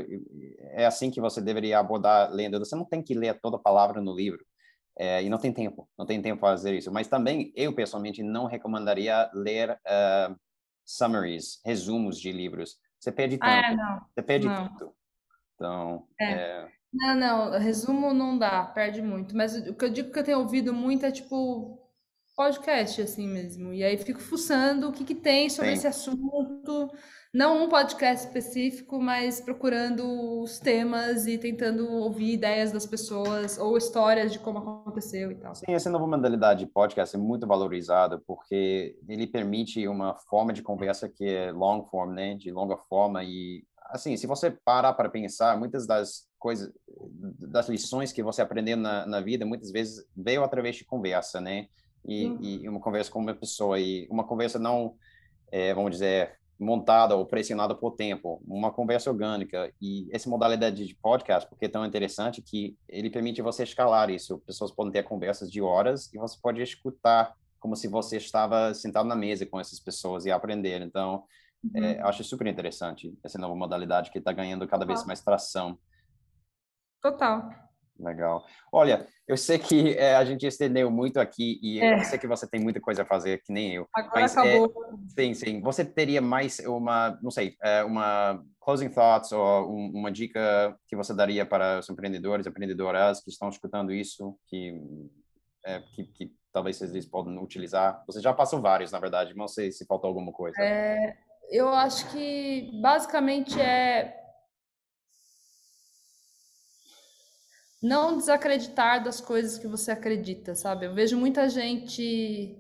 [0.72, 2.60] é assim que você deveria abordar lendo.
[2.60, 4.44] Você não tem que ler toda palavra no livro.
[5.00, 6.92] É, e não tem tempo, não tem tempo para fazer isso.
[6.92, 10.36] Mas também, eu pessoalmente não recomendaria ler uh,
[10.84, 12.78] summaries, resumos de livros.
[13.00, 13.52] Você perde tempo.
[13.52, 14.02] Ah, não.
[14.12, 14.74] Você perde não.
[14.74, 14.94] tudo.
[15.54, 16.32] Então, é.
[16.32, 16.68] É...
[16.92, 19.36] Não, não, resumo não dá, perde muito.
[19.36, 21.80] Mas o que eu digo que eu tenho ouvido muito é tipo
[22.36, 23.74] podcast, assim mesmo.
[23.74, 26.92] E aí fico fuçando o que, que tem sobre esse assunto
[27.34, 33.78] não um podcast específico, mas procurando os temas e tentando ouvir ideias das pessoas ou
[33.78, 35.54] histórias de como aconteceu e tal.
[35.56, 40.62] Sim, essa nova modalidade de podcast é muito valorizada porque ele permite uma forma de
[40.62, 45.10] conversa que é long form, né, de longa forma e assim, se você parar para
[45.10, 46.72] pensar, muitas das coisas,
[47.40, 51.68] das lições que você aprendeu na, na vida, muitas vezes veio através de conversa, né?
[52.06, 52.38] E, uhum.
[52.42, 54.96] e uma conversa com uma pessoa e uma conversa não,
[55.52, 59.72] é, vamos dizer, montada ou pressionada por tempo, uma conversa orgânica.
[59.82, 64.40] E essa modalidade de podcast, porque é tão interessante que ele permite você escalar isso.
[64.40, 69.08] Pessoas podem ter conversas de horas e você pode escutar como se você estava sentado
[69.08, 70.82] na mesa com essas pessoas e aprender.
[70.82, 71.24] Então,
[71.64, 71.84] uhum.
[71.84, 75.78] é, acho super interessante essa nova modalidade que está ganhando cada vez mais tração.
[77.02, 77.67] Total.
[78.00, 78.46] Legal.
[78.72, 82.00] Olha, eu sei que é, a gente estendeu muito aqui e é.
[82.00, 83.88] eu sei que você tem muita coisa a fazer, que nem eu.
[83.94, 84.74] Agora mas, acabou.
[85.18, 85.62] É, sim, sim.
[85.62, 90.96] Você teria mais uma, não sei, é, uma closing thoughts ou um, uma dica que
[90.96, 94.82] você daria para os empreendedores, empreendedoras que estão escutando isso, que,
[95.96, 98.04] que, que talvez vocês podem utilizar?
[98.08, 100.56] Você já passou vários, na verdade, não sei se faltou alguma coisa.
[100.60, 101.16] É,
[101.50, 104.27] eu acho que basicamente é
[107.82, 110.86] não desacreditar das coisas que você acredita, sabe?
[110.86, 112.58] Eu vejo muita gente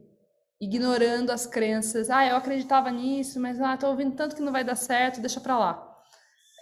[0.60, 2.10] ignorando as crenças.
[2.10, 5.40] Ah, eu acreditava nisso, mas ah, tô ouvindo tanto que não vai dar certo, deixa
[5.40, 5.98] para lá.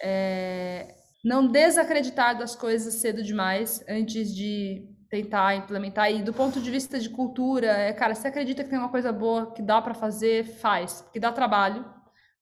[0.01, 0.93] É...
[1.23, 6.11] Não desacreditar das coisas cedo demais antes de tentar implementar.
[6.11, 9.11] E do ponto de vista de cultura, é, cara, se acredita que tem uma coisa
[9.11, 11.85] boa que dá para fazer, faz, porque dá trabalho.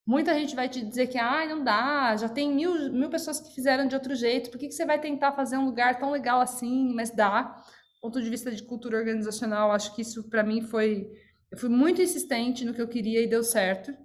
[0.06, 3.56] Muita gente vai te dizer que ah, não dá, já tem mil, mil pessoas que
[3.56, 6.42] fizeram de outro jeito, por que, que você vai tentar fazer um lugar tão legal
[6.42, 6.94] assim?
[6.94, 7.44] Mas dá.
[7.44, 11.10] Do ponto de vista de cultura organizacional, acho que isso para mim foi
[11.54, 13.96] eu fui muito insistente no que eu queria e deu certo.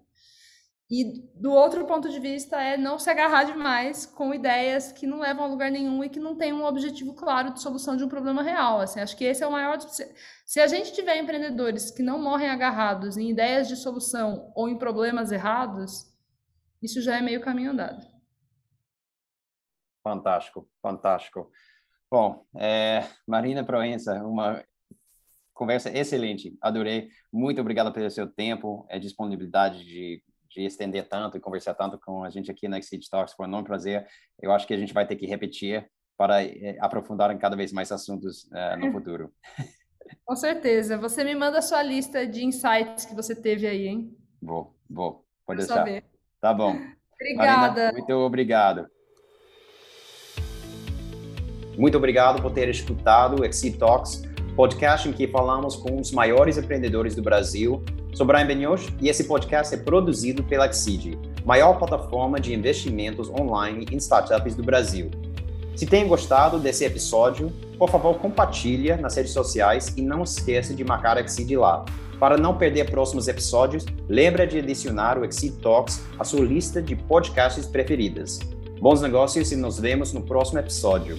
[0.90, 5.20] E do outro ponto de vista é não se agarrar demais com ideias que não
[5.20, 8.09] levam a lugar nenhum e que não têm um objetivo claro de solução de um
[8.09, 8.81] problema real.
[8.81, 9.78] Assim, acho que esse é o maior.
[10.47, 14.78] Se a gente tiver empreendedores que não morrem agarrados em ideias de solução ou em
[14.78, 16.10] problemas errados,
[16.82, 18.06] isso já é meio caminho andado.
[20.02, 21.51] Fantástico, fantástico.
[22.10, 24.65] Bom, é, Marina Proença, uma
[25.52, 27.10] conversa excelente, adorei.
[27.31, 32.25] Muito obrigado pelo seu tempo, a disponibilidade de, de estender tanto e conversar tanto com
[32.25, 33.35] a gente aqui na Exit Talks.
[33.35, 34.07] Foi um enorme prazer.
[34.41, 37.73] Eu acho que a gente vai ter que repetir para é, aprofundar em cada vez
[37.73, 39.33] mais assuntos uh, no futuro.
[40.25, 40.97] Com certeza.
[40.99, 44.16] Você me manda a sua lista de insights que você teve aí, hein?
[44.41, 45.25] Vou, vou.
[45.47, 45.77] Pode deixar.
[45.77, 46.05] Saber.
[46.41, 46.77] Tá bom.
[47.15, 47.85] Obrigada.
[47.85, 48.87] Marina, muito obrigado.
[51.77, 54.23] Muito obrigado por ter escutado o Exit Talks
[54.59, 57.81] podcast em que falamos com os maiores empreendedores do Brasil.
[58.19, 63.86] Sou Brian Benioch e esse podcast é produzido pela Exceed, maior plataforma de investimentos online
[63.93, 65.09] em startups do Brasil.
[65.77, 70.82] Se tem gostado desse episódio, por favor, compartilhe nas redes sociais e não esqueça de
[70.82, 71.85] marcar a Exceed lá.
[72.19, 76.97] Para não perder próximos episódios, lembra de adicionar o Exceed Talks à sua lista de
[76.97, 78.40] podcasts preferidas.
[78.81, 81.16] Bons negócios e nos vemos no próximo episódio.